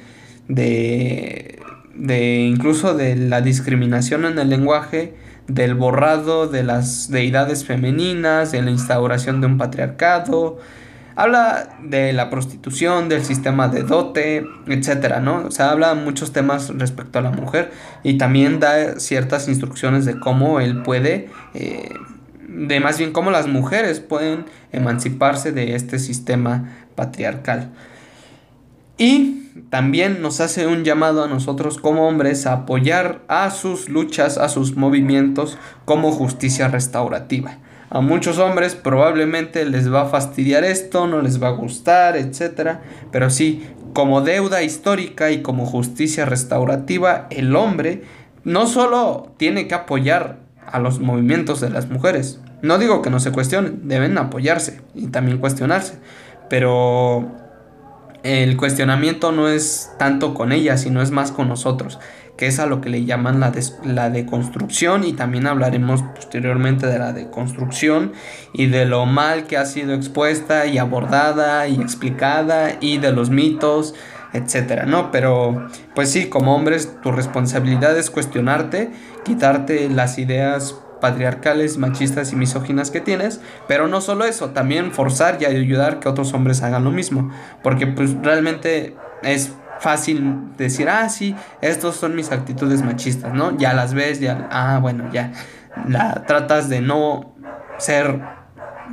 de, 0.48 1.60
de 1.94 2.40
incluso 2.40 2.94
de 2.94 3.16
la 3.16 3.42
discriminación 3.42 4.24
en 4.24 4.38
el 4.38 4.48
lenguaje, 4.48 5.14
del 5.48 5.74
borrado 5.74 6.46
de 6.46 6.62
las 6.62 7.10
deidades 7.10 7.66
femeninas, 7.66 8.50
de 8.50 8.62
la 8.62 8.70
instauración 8.70 9.42
de 9.42 9.46
un 9.46 9.58
patriarcado, 9.58 10.58
Habla 11.14 11.76
de 11.82 12.12
la 12.12 12.30
prostitución, 12.30 13.08
del 13.08 13.24
sistema 13.24 13.68
de 13.68 13.82
dote, 13.82 14.46
etcétera, 14.66 15.20
¿no? 15.20 15.44
O 15.46 15.50
sea, 15.50 15.70
habla 15.70 15.94
muchos 15.94 16.32
temas 16.32 16.68
respecto 16.70 17.18
a 17.18 17.22
la 17.22 17.30
mujer 17.30 17.70
y 18.02 18.18
también 18.18 18.60
da 18.60 18.98
ciertas 18.98 19.48
instrucciones 19.48 20.04
de 20.04 20.18
cómo 20.18 20.60
él 20.60 20.82
puede, 20.82 21.28
eh, 21.54 21.90
de 22.48 22.80
más 22.80 22.98
bien 22.98 23.12
cómo 23.12 23.30
las 23.30 23.46
mujeres 23.46 24.00
pueden 24.00 24.46
emanciparse 24.72 25.52
de 25.52 25.74
este 25.74 25.98
sistema 25.98 26.70
patriarcal. 26.94 27.70
Y 28.98 29.42
también 29.70 30.22
nos 30.22 30.40
hace 30.40 30.66
un 30.66 30.84
llamado 30.84 31.24
a 31.24 31.28
nosotros 31.28 31.78
como 31.78 32.08
hombres 32.08 32.46
a 32.46 32.52
apoyar 32.52 33.22
a 33.28 33.50
sus 33.50 33.88
luchas, 33.88 34.38
a 34.38 34.48
sus 34.48 34.76
movimientos 34.76 35.58
como 35.84 36.12
justicia 36.12 36.68
restaurativa. 36.68 37.58
A 37.94 38.00
muchos 38.00 38.38
hombres 38.38 38.74
probablemente 38.74 39.66
les 39.66 39.92
va 39.92 40.00
a 40.00 40.06
fastidiar 40.06 40.64
esto, 40.64 41.06
no 41.06 41.20
les 41.20 41.42
va 41.42 41.48
a 41.48 41.50
gustar, 41.50 42.16
etc. 42.16 42.78
Pero 43.10 43.28
sí, 43.28 43.68
como 43.92 44.22
deuda 44.22 44.62
histórica 44.62 45.30
y 45.30 45.42
como 45.42 45.66
justicia 45.66 46.24
restaurativa, 46.24 47.26
el 47.28 47.54
hombre 47.54 48.04
no 48.44 48.66
solo 48.66 49.34
tiene 49.36 49.68
que 49.68 49.74
apoyar 49.74 50.38
a 50.66 50.78
los 50.78 51.00
movimientos 51.00 51.60
de 51.60 51.68
las 51.68 51.90
mujeres. 51.90 52.40
No 52.62 52.78
digo 52.78 53.02
que 53.02 53.10
no 53.10 53.20
se 53.20 53.30
cuestionen, 53.30 53.86
deben 53.86 54.16
apoyarse 54.16 54.80
y 54.94 55.08
también 55.08 55.36
cuestionarse. 55.36 55.98
Pero 56.48 57.30
el 58.22 58.56
cuestionamiento 58.56 59.32
no 59.32 59.48
es 59.48 59.90
tanto 59.98 60.32
con 60.32 60.52
ellas, 60.52 60.80
sino 60.80 61.02
es 61.02 61.10
más 61.10 61.30
con 61.30 61.46
nosotros 61.46 61.98
que 62.36 62.46
es 62.46 62.58
a 62.58 62.66
lo 62.66 62.80
que 62.80 62.90
le 62.90 63.04
llaman 63.04 63.40
la, 63.40 63.52
la 63.84 64.10
deconstrucción 64.10 65.04
y 65.04 65.12
también 65.12 65.46
hablaremos 65.46 66.02
posteriormente 66.14 66.86
de 66.86 66.98
la 66.98 67.12
deconstrucción 67.12 68.12
y 68.52 68.66
de 68.66 68.86
lo 68.86 69.06
mal 69.06 69.46
que 69.46 69.56
ha 69.56 69.66
sido 69.66 69.94
expuesta 69.94 70.66
y 70.66 70.78
abordada 70.78 71.68
y 71.68 71.80
explicada 71.80 72.72
y 72.80 72.98
de 72.98 73.12
los 73.12 73.30
mitos, 73.30 73.94
etcétera, 74.32 74.86
¿no? 74.86 75.10
Pero 75.10 75.68
pues 75.94 76.10
sí, 76.10 76.28
como 76.28 76.54
hombres 76.56 76.96
tu 77.02 77.12
responsabilidad 77.12 77.96
es 77.98 78.10
cuestionarte, 78.10 78.90
quitarte 79.24 79.88
las 79.88 80.18
ideas 80.18 80.76
patriarcales, 81.00 81.78
machistas 81.78 82.32
y 82.32 82.36
misóginas 82.36 82.90
que 82.90 83.00
tienes, 83.00 83.40
pero 83.66 83.88
no 83.88 84.00
solo 84.00 84.24
eso, 84.24 84.50
también 84.50 84.92
forzar 84.92 85.36
y 85.40 85.44
ayudar 85.44 85.98
que 85.98 86.08
otros 86.08 86.32
hombres 86.32 86.62
hagan 86.62 86.84
lo 86.84 86.92
mismo, 86.92 87.30
porque 87.62 87.88
pues 87.88 88.14
realmente 88.22 88.94
es 89.22 89.52
fácil 89.82 90.56
decir, 90.56 90.88
ah, 90.88 91.08
sí, 91.08 91.34
estos 91.60 91.96
son 91.96 92.14
mis 92.14 92.30
actitudes 92.30 92.82
machistas, 92.82 93.34
¿no? 93.34 93.56
Ya 93.58 93.74
las 93.74 93.94
ves, 93.94 94.20
ya, 94.20 94.48
ah, 94.50 94.78
bueno, 94.80 95.10
ya. 95.12 95.32
La 95.88 96.24
tratas 96.24 96.68
de 96.68 96.80
no 96.80 97.34
ser, 97.78 98.20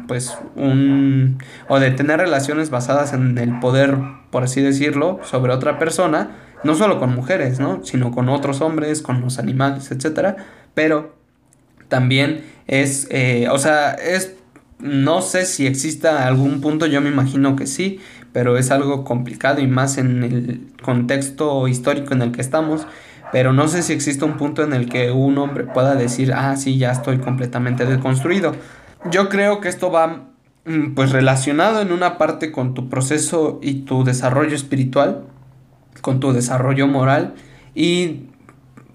pues, 0.08 0.36
un. 0.56 1.38
o 1.68 1.80
de 1.80 1.92
tener 1.92 2.20
relaciones 2.20 2.72
basadas 2.72 3.14
en 3.14 3.38
el 3.38 3.60
poder, 3.60 3.98
por 4.32 4.44
así 4.44 4.62
decirlo, 4.62 5.20
sobre 5.24 5.54
otra 5.54 5.78
persona, 5.78 6.32
no 6.64 6.74
solo 6.74 7.00
con 7.00 7.14
mujeres, 7.14 7.60
¿no? 7.60 7.86
Sino 7.86 8.10
con 8.12 8.28
otros 8.28 8.62
hombres, 8.62 9.04
con 9.04 9.22
los 9.22 9.38
animales, 9.38 9.92
etcétera. 9.92 10.38
Pero 10.74 11.16
también 11.88 12.44
es, 12.66 13.08
eh, 13.12 13.48
o 13.52 13.60
sea, 13.60 13.92
es. 13.92 14.36
No 14.80 15.22
sé 15.22 15.46
si 15.46 15.68
exista 15.68 16.26
algún 16.26 16.62
punto, 16.62 16.86
yo 16.86 17.02
me 17.02 17.10
imagino 17.10 17.58
que 17.58 17.68
sí, 17.68 18.00
pero 18.34 18.58
es 18.58 18.72
algo 18.72 19.04
complicado 19.04 19.62
y 19.62 19.68
más 19.68 19.98
en 19.98 20.24
el 20.24 20.68
contexto 20.82 21.68
histórico 21.68 22.14
en 22.14 22.22
el 22.22 22.32
que 22.32 22.42
estamos. 22.42 22.88
pero 23.32 23.54
no 23.54 23.68
sé 23.68 23.84
si 23.84 23.94
existe 23.94 24.26
un 24.26 24.38
punto 24.38 24.64
en 24.64 24.74
el 24.74 24.90
que 24.90 25.12
un 25.12 25.38
hombre 25.38 25.66
pueda 25.66 25.94
decir, 25.96 26.34
ah, 26.34 26.56
sí, 26.56 26.78
ya 26.80 26.92
estoy 26.92 27.20
completamente 27.20 27.86
deconstruido. 27.86 28.56
Yo 29.12 29.30
creo 29.30 29.62
que 29.62 29.70
esto 29.70 29.92
va 29.92 30.30
mm, 30.66 30.94
pues 30.96 31.12
relacionado 31.12 31.82
en 31.82 31.92
una 31.92 32.18
parte 32.18 32.52
con 32.52 32.74
tu 32.74 32.90
proceso 32.90 33.60
y 33.62 33.82
tu 33.82 34.04
desarrollo 34.04 34.56
espiritual, 34.56 35.26
con 36.02 36.20
tu 36.20 36.34
desarrollo 36.34 36.88
moral 36.88 37.36
y 37.76 38.30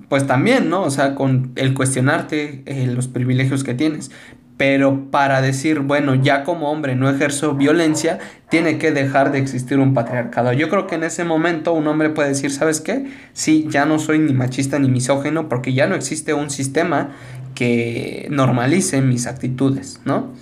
pues 0.08 0.26
también, 0.26 0.68
¿no? 0.68 0.82
O 0.82 0.90
sea, 0.90 1.14
con 1.14 1.52
el 1.56 1.74
cuestionarte 1.74 2.62
eh, 2.66 2.86
los 2.86 3.08
privilegios 3.08 3.64
que 3.64 3.74
tienes. 3.74 4.10
Pero 4.56 5.10
para 5.10 5.40
decir, 5.40 5.80
bueno, 5.80 6.14
ya 6.14 6.44
como 6.44 6.70
hombre 6.70 6.94
no 6.94 7.10
ejerzo 7.10 7.54
violencia, 7.54 8.20
tiene 8.50 8.78
que 8.78 8.92
dejar 8.92 9.32
de 9.32 9.38
existir 9.38 9.78
un 9.78 9.94
patriarcado. 9.94 10.52
Yo 10.52 10.68
creo 10.68 10.86
que 10.86 10.94
en 10.94 11.02
ese 11.02 11.24
momento 11.24 11.72
un 11.72 11.88
hombre 11.88 12.10
puede 12.10 12.28
decir, 12.28 12.52
¿sabes 12.52 12.80
qué? 12.80 13.04
Sí, 13.32 13.66
ya 13.68 13.84
no 13.84 13.98
soy 13.98 14.20
ni 14.20 14.32
machista 14.32 14.78
ni 14.78 14.88
misógeno 14.88 15.48
porque 15.48 15.72
ya 15.72 15.88
no 15.88 15.96
existe 15.96 16.34
un 16.34 16.50
sistema 16.50 17.10
que 17.54 18.28
normalice 18.30 19.00
mis 19.00 19.26
actitudes, 19.26 20.00
¿no? 20.04 20.32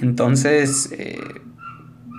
Entonces, 0.00 0.90
eh, 0.92 1.18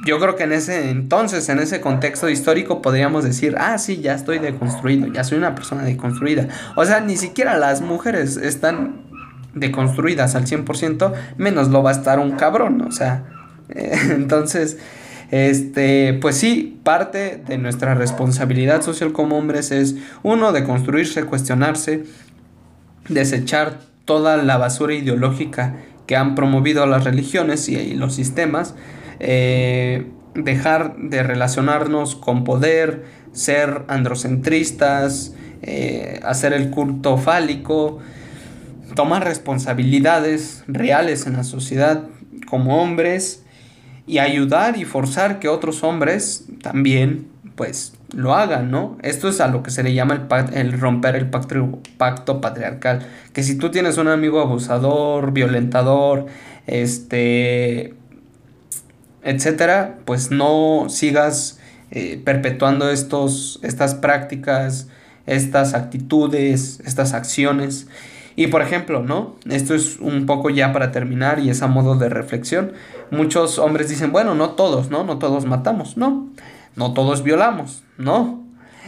yo 0.06 0.20
creo 0.20 0.36
que 0.36 0.44
en 0.44 0.52
ese 0.52 0.90
entonces, 0.90 1.48
en 1.50 1.60
ese 1.60 1.80
contexto 1.80 2.30
histórico, 2.30 2.82
podríamos 2.82 3.24
decir, 3.24 3.56
ah, 3.60 3.78
sí, 3.78 4.02
ya 4.02 4.16
estoy 4.16 4.40
deconstruido, 4.40 5.08
ya 5.08 5.24
soy 5.24 5.38
una 5.38 5.54
persona 5.54 5.84
deconstruida. 5.84 6.48
O 6.76 6.86
sea, 6.86 7.02
ni 7.02 7.18
siquiera 7.18 7.58
las 7.58 7.82
mujeres 7.82 8.38
están 8.38 9.11
deconstruidas 9.54 10.36
al 10.36 10.46
100%, 10.46 11.14
menos 11.38 11.70
lo 11.70 11.84
va 11.84 11.92
a 11.92 11.94
estar 11.94 12.20
un 12.20 12.32
cabrón, 12.32 12.82
o 12.82 12.92
sea, 12.92 13.26
entonces, 13.70 14.78
este, 15.32 16.14
pues 16.22 16.36
sí, 16.38 16.80
parte 16.84 17.42
de 17.48 17.58
nuestra 17.58 17.96
responsabilidad 17.96 18.82
social 18.82 19.14
como 19.14 19.38
hombres 19.38 19.72
es, 19.72 19.96
uno, 20.24 20.52
de 20.52 20.64
construirse, 20.64 21.24
cuestionarse, 21.24 22.04
desechar 23.08 23.80
toda 24.06 24.38
la 24.38 24.58
basura 24.58 24.94
ideológica 24.94 25.76
que 26.06 26.16
han 26.18 26.36
promovido 26.36 26.86
las 26.86 27.06
religiones 27.06 27.70
y 27.70 27.94
los 27.94 28.14
sistemas, 28.14 28.76
eh, 29.20 30.08
dejar 30.36 30.98
de 30.98 31.24
relacionarnos 31.24 32.16
con 32.16 32.44
poder, 32.44 33.06
ser 33.32 33.84
androcentristas, 33.88 35.34
eh, 35.62 36.20
hacer 36.24 36.54
el 36.54 36.70
culto 36.70 37.18
fálico, 37.18 38.00
tomar 38.96 39.24
responsabilidades 39.24 40.64
reales 40.68 41.28
en 41.28 41.34
la 41.34 41.44
sociedad 41.44 42.04
como 42.48 42.82
hombres 42.82 43.44
y 44.08 44.20
ayudar 44.20 44.78
y 44.78 44.86
forzar 44.86 45.40
que 45.40 45.48
otros 45.48 45.84
hombres 45.84 46.46
también 46.62 47.28
pues 47.56 47.94
lo 48.14 48.34
hagan, 48.34 48.72
¿no? 48.72 48.98
Esto 49.04 49.30
es 49.30 49.40
a 49.40 49.48
lo 49.48 49.64
que 49.64 49.72
se 49.72 49.84
le 49.84 49.94
llama 49.94 50.28
el, 50.54 50.80
romper 50.80 51.16
el 51.16 51.30
pacto, 51.30 51.80
pacto 51.98 52.42
patriarcal. 52.42 53.06
Que 53.34 53.44
si 53.44 53.58
tú 53.58 53.72
tienes 53.72 53.98
un 53.98 54.08
amigo 54.08 54.42
abusador, 54.42 55.32
violentador, 55.32 56.26
este, 56.68 57.94
etcétera, 59.24 60.00
pues 60.06 60.32
no 60.32 60.88
sigas 60.90 61.60
eh, 61.92 62.22
perpetuando 62.24 62.90
estos, 62.90 63.60
estas 63.64 63.96
prácticas, 63.96 64.88
estas 65.26 65.74
actitudes, 65.74 66.82
estas 66.86 67.14
acciones. 67.14 67.88
Y 68.36 68.48
por 68.48 68.62
ejemplo, 68.62 69.02
¿no? 69.02 69.36
Esto 69.50 69.76
es 69.76 69.98
un 70.00 70.26
poco 70.26 70.50
ya 70.50 70.72
para 70.74 70.92
terminar 70.92 71.40
y 71.40 71.50
es 71.50 71.62
a 71.62 71.68
modo 71.68 71.96
de 71.96 72.10
reflexión. 72.10 72.74
Muchos 73.10 73.60
hombres 73.60 73.90
dicen, 73.90 74.12
bueno, 74.12 74.36
no 74.36 74.52
todos, 74.52 74.90
¿no? 74.90 75.04
No 75.04 75.20
todos 75.20 75.46
matamos, 75.46 75.98
no. 75.98 76.30
No 76.76 76.94
todos 76.94 77.24
violamos, 77.24 77.84
no. 77.98 78.42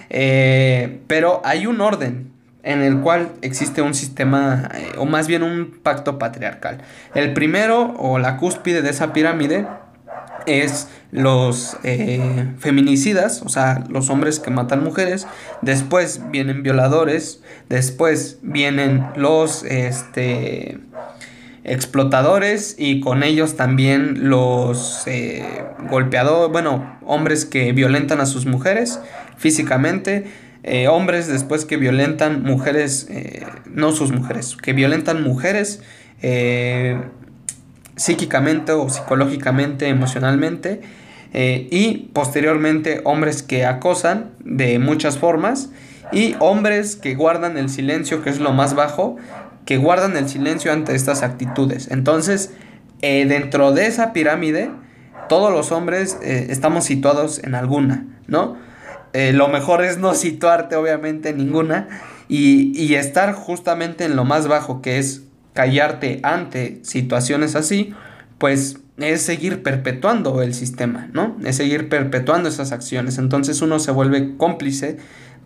Eh, 0.10 1.02
pero 1.08 1.42
hay 1.44 1.66
un 1.66 1.82
orden 1.82 2.32
en 2.64 2.82
el 2.82 3.02
cual 3.02 3.32
existe 3.42 3.82
un 3.82 3.94
sistema, 3.94 4.70
eh, 4.74 4.94
o 4.98 5.06
más 5.06 5.28
bien 5.28 5.44
un 5.44 5.80
pacto 5.84 6.18
patriarcal. 6.18 6.80
El 7.14 7.34
primero, 7.34 7.94
o 8.00 8.20
la 8.20 8.38
cúspide 8.38 8.82
de 8.82 8.90
esa 8.90 9.12
pirámide, 9.12 9.68
es 10.46 10.88
los 11.12 11.78
eh, 11.84 12.48
feminicidas, 12.58 13.42
o 13.44 13.50
sea, 13.50 13.84
los 13.90 14.10
hombres 14.10 14.40
que 14.40 14.50
matan 14.52 14.84
mujeres, 14.84 15.28
después 15.62 16.22
vienen 16.32 16.64
violadores, 16.64 17.42
después 17.70 18.40
vienen 18.42 19.06
los 19.16 19.64
este, 19.64 20.80
explotadores 21.64 22.76
y 22.78 23.00
con 23.00 23.24
ellos 23.24 23.56
también 23.56 24.30
los 24.30 25.04
eh, 25.06 25.64
golpeadores, 25.90 26.52
bueno, 26.52 26.98
hombres 27.06 27.46
que 27.46 27.72
violentan 27.74 28.20
a 28.20 28.26
sus 28.26 28.46
mujeres 28.46 29.00
físicamente, 29.38 30.26
eh, 30.64 30.88
hombres 30.88 31.28
después 31.28 31.66
que 31.66 31.78
violentan 31.78 32.42
mujeres, 32.44 33.08
no 33.70 33.92
sus 33.92 34.12
mujeres, 34.12 34.56
que 34.56 34.74
violentan 34.74 35.22
mujeres 35.22 35.82
psíquicamente 37.96 38.72
o 38.72 38.90
psicológicamente, 38.90 39.88
emocionalmente, 39.88 40.82
eh, 41.34 41.68
y 41.72 42.10
posteriormente 42.14 43.02
hombres 43.06 43.42
que 43.42 43.66
acosan 43.66 44.32
de 44.44 44.78
muchas 44.80 45.18
formas, 45.18 45.70
y 46.12 46.36
hombres 46.40 46.96
que 46.96 47.16
guardan 47.16 47.58
el 47.58 47.70
silencio, 47.70 48.24
que 48.24 48.30
es 48.30 48.40
lo 48.40 48.54
más 48.54 48.76
bajo, 48.76 49.18
que 49.66 49.78
guardan 49.78 50.16
el 50.16 50.30
silencio 50.30 50.72
ante 50.72 50.94
estas 50.94 51.24
actitudes. 51.24 51.90
Entonces, 51.90 52.52
eh, 53.02 53.26
dentro 53.26 53.72
de 53.72 53.88
esa 53.88 54.14
pirámide, 54.14 54.70
todos 55.28 55.52
los 55.52 55.72
hombres 55.72 56.20
eh, 56.22 56.48
estamos 56.50 56.84
situados 56.84 57.40
en 57.44 57.56
alguna, 57.56 58.06
¿no? 58.28 58.58
lo 59.16 59.48
mejor 59.48 59.84
es 59.84 60.00
no 60.00 60.16
situarte 60.16 60.76
obviamente 60.76 61.30
en 61.30 61.38
ninguna 61.38 61.88
y, 62.30 62.76
y 62.76 62.96
estar 62.96 63.34
justamente 63.34 64.06
en 64.06 64.16
lo 64.16 64.26
más 64.26 64.48
bajo, 64.48 64.82
que 64.82 64.98
es 64.98 65.22
callarte 65.54 66.20
ante 66.24 66.80
situaciones 66.84 67.56
así, 67.56 67.94
pues 68.38 68.80
es 68.98 69.22
seguir 69.22 69.64
perpetuando 69.64 70.42
el 70.42 70.54
sistema, 70.54 71.10
¿no? 71.14 71.38
Es 71.44 71.58
seguir 71.58 71.90
perpetuando 71.90 72.50
esas 72.50 72.72
acciones. 72.72 73.18
Entonces 73.18 73.62
uno 73.62 73.80
se 73.80 73.92
vuelve 73.92 74.36
cómplice 74.38 74.98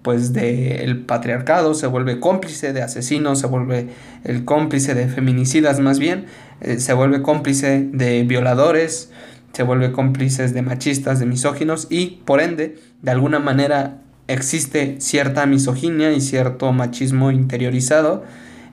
pues 0.02 0.32
del 0.32 1.02
patriarcado, 1.02 1.74
se 1.74 1.88
vuelve 1.88 2.20
cómplice 2.20 2.72
de 2.72 2.82
asesinos, 2.82 3.40
se 3.40 3.48
vuelve 3.48 3.90
el 4.24 4.46
cómplice 4.46 4.94
de 4.94 5.08
feminicidas 5.08 5.80
más 5.80 6.00
bien, 6.00 6.28
eh, 6.62 6.80
se 6.80 6.94
vuelve 6.94 7.22
cómplice 7.22 7.90
de 7.92 8.24
violadores, 8.24 9.12
se 9.52 9.64
vuelve 9.64 9.92
cómplice 9.92 10.48
de 10.48 10.62
machistas, 10.62 11.20
de 11.20 11.26
misóginos 11.26 11.88
y 11.90 12.22
por 12.26 12.42
ende 12.42 12.78
de 13.02 13.12
alguna 13.12 13.40
manera 13.40 13.98
existe 14.28 14.96
cierta 15.00 15.46
misoginia 15.46 16.12
y 16.14 16.22
cierto 16.22 16.72
machismo 16.74 17.32
interiorizado 17.32 18.24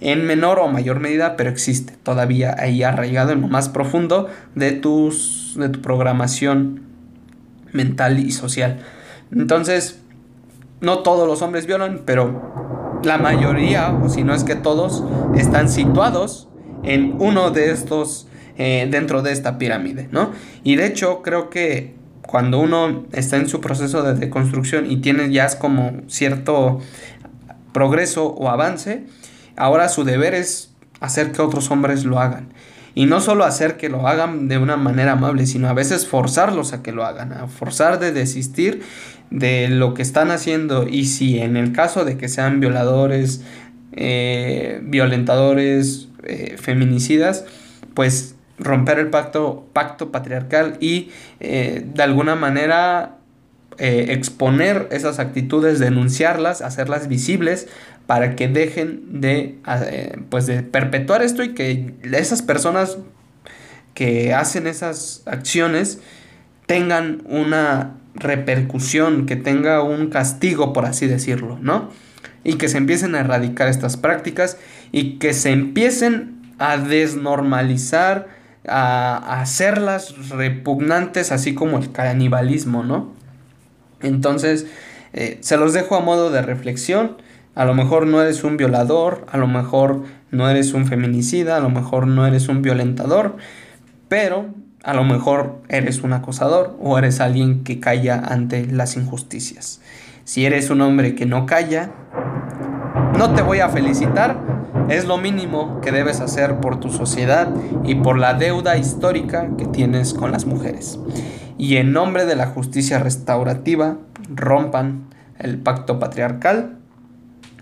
en 0.05 0.27
menor 0.27 0.59
o 0.59 0.69
mayor 0.69 1.01
medida, 1.01 1.35
pero 1.35 1.49
existe 1.49 1.95
todavía 2.03 2.55
ahí 2.59 2.83
arraigado 2.83 3.33
en 3.33 3.41
lo 3.41 3.49
más 3.49 3.71
profundo 3.71 4.29
de, 4.55 4.73
tus, 4.73 5.55
de 5.59 5.71
tu 5.71 5.81
programación 5.81 6.83
mental 7.73 8.19
y 8.19 8.31
social. 8.31 8.81
Entonces, 9.33 10.03
no 10.83 10.99
todos 10.99 11.27
los 11.27 11.41
hombres 11.41 11.67
violan, 11.67 12.03
pero 12.05 13.01
la 13.03 13.17
mayoría, 13.17 13.91
o 13.95 14.11
si 14.11 14.25
no 14.25 14.35
es 14.35 14.45
que 14.45 14.55
todos, 14.55 15.03
están 15.35 15.71
situados 15.71 16.49
en 16.83 17.17
uno 17.19 17.51
de 17.51 17.71
estos, 17.71 18.29
eh, 18.59 18.87
dentro 18.91 19.23
de 19.23 19.33
esta 19.33 19.57
pirámide, 19.57 20.09
¿no? 20.13 20.33
Y 20.65 20.77
de 20.77 20.87
hecho, 20.87 21.23
creo 21.23 21.49
que 21.49 21.95
cuando 22.21 22.59
uno 22.59 23.07
está 23.13 23.39
en 23.39 23.49
su 23.49 23.63
proceso 23.63 24.03
de 24.03 24.15
deconstrucción 24.15 24.91
y 24.91 24.99
tiene 24.99 25.33
ya 25.33 25.49
como 25.59 26.03
cierto 26.09 26.81
progreso 27.73 28.27
o 28.27 28.51
avance, 28.51 29.07
Ahora 29.57 29.89
su 29.89 30.05
deber 30.05 30.35
es 30.35 30.71
hacer 31.01 31.33
que 31.33 31.43
otros 31.43 31.71
hombres 31.71 32.05
lo 32.05 32.21
hagan. 32.21 32.49
Y 32.97 33.07
no 33.07 33.21
solo 33.21 33.45
hacer 33.45 33.77
que 33.77 33.89
lo 33.89 34.07
hagan 34.07 34.47
de 34.47 34.57
una 34.59 34.77
manera 34.77 35.13
amable, 35.13 35.47
sino 35.47 35.69
a 35.69 35.73
veces 35.73 36.07
forzarlos 36.07 36.73
a 36.73 36.83
que 36.83 36.93
lo 36.93 37.05
hagan, 37.05 37.33
a 37.33 37.49
forzar 37.49 37.99
de 37.99 38.13
desistir 38.13 38.83
de 39.31 39.69
lo 39.69 39.95
que 39.95 40.03
están 40.03 40.31
haciendo. 40.31 40.87
Y 40.89 41.07
si 41.07 41.41
en 41.41 41.57
el 41.57 41.73
caso 41.73 42.05
de 42.05 42.17
que 42.17 42.29
sean 42.29 42.61
violadores, 42.61 43.43
eh, 43.93 44.81
violentadores, 44.83 46.09
eh, 46.23 46.57
feminicidas, 46.59 47.45
pues 47.95 48.37
romper 48.59 49.01
el 49.01 49.11
pacto, 49.11 49.69
pacto 49.73 50.13
patriarcal 50.13 50.77
y 50.81 51.11
eh, 51.41 51.85
de 51.95 52.03
alguna 52.03 52.37
manera 52.37 53.19
exponer 53.77 54.87
esas 54.93 55.19
actitudes, 55.19 55.81
denunciarlas, 55.81 56.63
hacerlas 56.63 57.09
visibles 57.09 57.67
para 58.07 58.37
que 58.37 58.49
dejen 58.49 59.21
de, 59.21 59.59
eh, 59.67 60.19
pues 60.29 60.47
de 60.47 60.63
perpetuar 60.63 61.23
esto 61.23 61.43
y 61.43 61.55
que 61.55 61.95
esas 62.03 62.43
personas 62.43 62.99
que 63.95 64.35
hacen 64.35 64.67
esas 64.67 65.23
acciones 65.27 66.01
tengan 66.67 67.23
una 67.27 67.95
repercusión, 68.15 69.27
que 69.27 69.37
tenga 69.37 69.83
un 69.83 70.09
castigo, 70.09 70.73
por 70.73 70.85
así 70.87 71.07
decirlo, 71.07 71.59
¿no? 71.61 71.91
Y 72.43 72.55
que 72.55 72.69
se 72.69 72.79
empiecen 72.79 73.15
a 73.15 73.21
erradicar 73.21 73.69
estas 73.69 73.97
prácticas 73.97 74.59
y 74.93 75.19
que 75.19 75.33
se 75.33 75.51
empiecen 75.51 76.43
a 76.59 76.77
desnormalizar, 76.77 78.29
a, 78.67 79.41
hacerlas 79.41 80.29
repugnantes, 80.29 81.33
así 81.33 81.55
como 81.55 81.79
el 81.79 81.91
canibalismo, 81.93 82.83
¿no? 82.83 83.13
Entonces, 84.01 84.67
eh, 85.13 85.39
se 85.41 85.57
los 85.57 85.73
dejo 85.73 85.97
a 85.97 86.01
modo 86.01 86.31
de 86.31 86.43
reflexión 86.43 87.17
A 87.55 87.65
lo 87.65 87.75
mejor 87.75 88.07
no 88.07 88.21
eres 88.21 88.43
un 88.43 88.57
violador, 88.57 89.27
a 89.31 89.37
lo 89.37 89.47
mejor 89.47 90.03
no 90.31 90.49
eres 90.49 90.75
un 90.75 90.87
feminicida, 90.87 91.57
a 91.57 91.61
lo 91.61 91.71
mejor 91.71 92.07
no 92.07 92.27
eres 92.27 92.49
un 92.49 92.63
violentador, 92.63 93.37
pero 94.09 94.47
a 94.83 94.93
lo 94.93 95.05
mejor 95.05 95.63
eres 95.69 96.03
un 96.03 96.13
acosador 96.13 96.77
o 96.81 96.99
eres 96.99 97.21
alguien 97.21 97.63
que 97.63 97.81
calla 97.81 98.17
ante 98.19 98.67
las 98.67 98.97
injusticias. 98.97 99.81
Si 100.25 100.45
eres 100.47 100.71
un 100.71 100.81
hombre 100.81 101.15
que 101.15 101.27
no 101.27 101.47
calla, 101.47 101.91
no 103.19 103.35
te 103.35 103.43
voy 103.43 103.61
a 103.61 103.69
felicitar, 103.69 104.37
es 104.89 105.07
lo 105.07 105.17
mínimo 105.17 105.81
que 105.81 105.93
debes 105.93 106.21
hacer 106.21 106.57
por 106.61 106.81
tu 106.81 106.91
sociedad 106.91 107.49
y 107.85 107.95
por 107.95 108.19
la 108.19 108.35
deuda 108.35 108.77
histórica 108.77 109.49
que 109.57 109.67
tienes 109.67 110.13
con 110.13 110.33
las 110.33 110.45
mujeres. 110.45 110.99
Y 111.57 111.77
en 111.77 111.93
nombre 111.93 112.27
de 112.27 112.37
la 112.37 112.47
justicia 112.47 112.99
restaurativa, 112.99 113.97
rompan 114.29 115.07
el 115.39 115.59
pacto 115.59 115.99
patriarcal, 115.99 116.79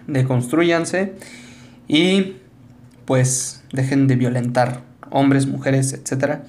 deconstruyanse 0.07 1.15
y 1.89 2.37
pues 3.05 3.63
dejen 3.73 4.07
de 4.07 4.17
violentar 4.17 4.83
hombres, 5.11 5.47
mujeres, 5.47 5.93
etc. 5.93 6.41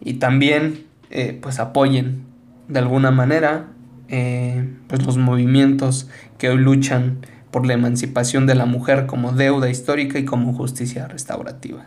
Y 0.00 0.14
también 0.14 0.84
eh, 1.10 1.38
pues 1.40 1.58
apoyen 1.58 2.24
de 2.68 2.80
alguna 2.80 3.10
manera 3.10 3.68
eh, 4.08 4.68
pues 4.88 5.04
los 5.04 5.16
movimientos 5.16 6.08
que 6.38 6.48
hoy 6.48 6.58
luchan 6.58 7.18
por 7.50 7.66
la 7.66 7.74
emancipación 7.74 8.46
de 8.46 8.54
la 8.54 8.66
mujer 8.66 9.06
como 9.06 9.32
deuda 9.32 9.70
histórica 9.70 10.18
y 10.18 10.24
como 10.24 10.52
justicia 10.52 11.08
restaurativa. 11.08 11.86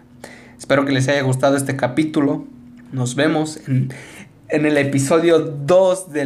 Espero 0.58 0.86
que 0.86 0.92
les 0.92 1.08
haya 1.08 1.22
gustado 1.22 1.56
este 1.56 1.76
capítulo. 1.76 2.46
Nos 2.92 3.16
vemos 3.16 3.60
en, 3.68 3.92
el 4.50 4.78
episodio 4.78 5.40
2 5.40 6.12
de 6.12 6.26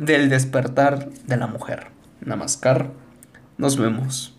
del 0.00 0.28
despertar 0.30 1.10
de 1.26 1.36
la 1.36 1.46
mujer. 1.46 1.88
Namaskar. 2.24 2.90
Nos 3.58 3.76
vemos. 3.76 4.37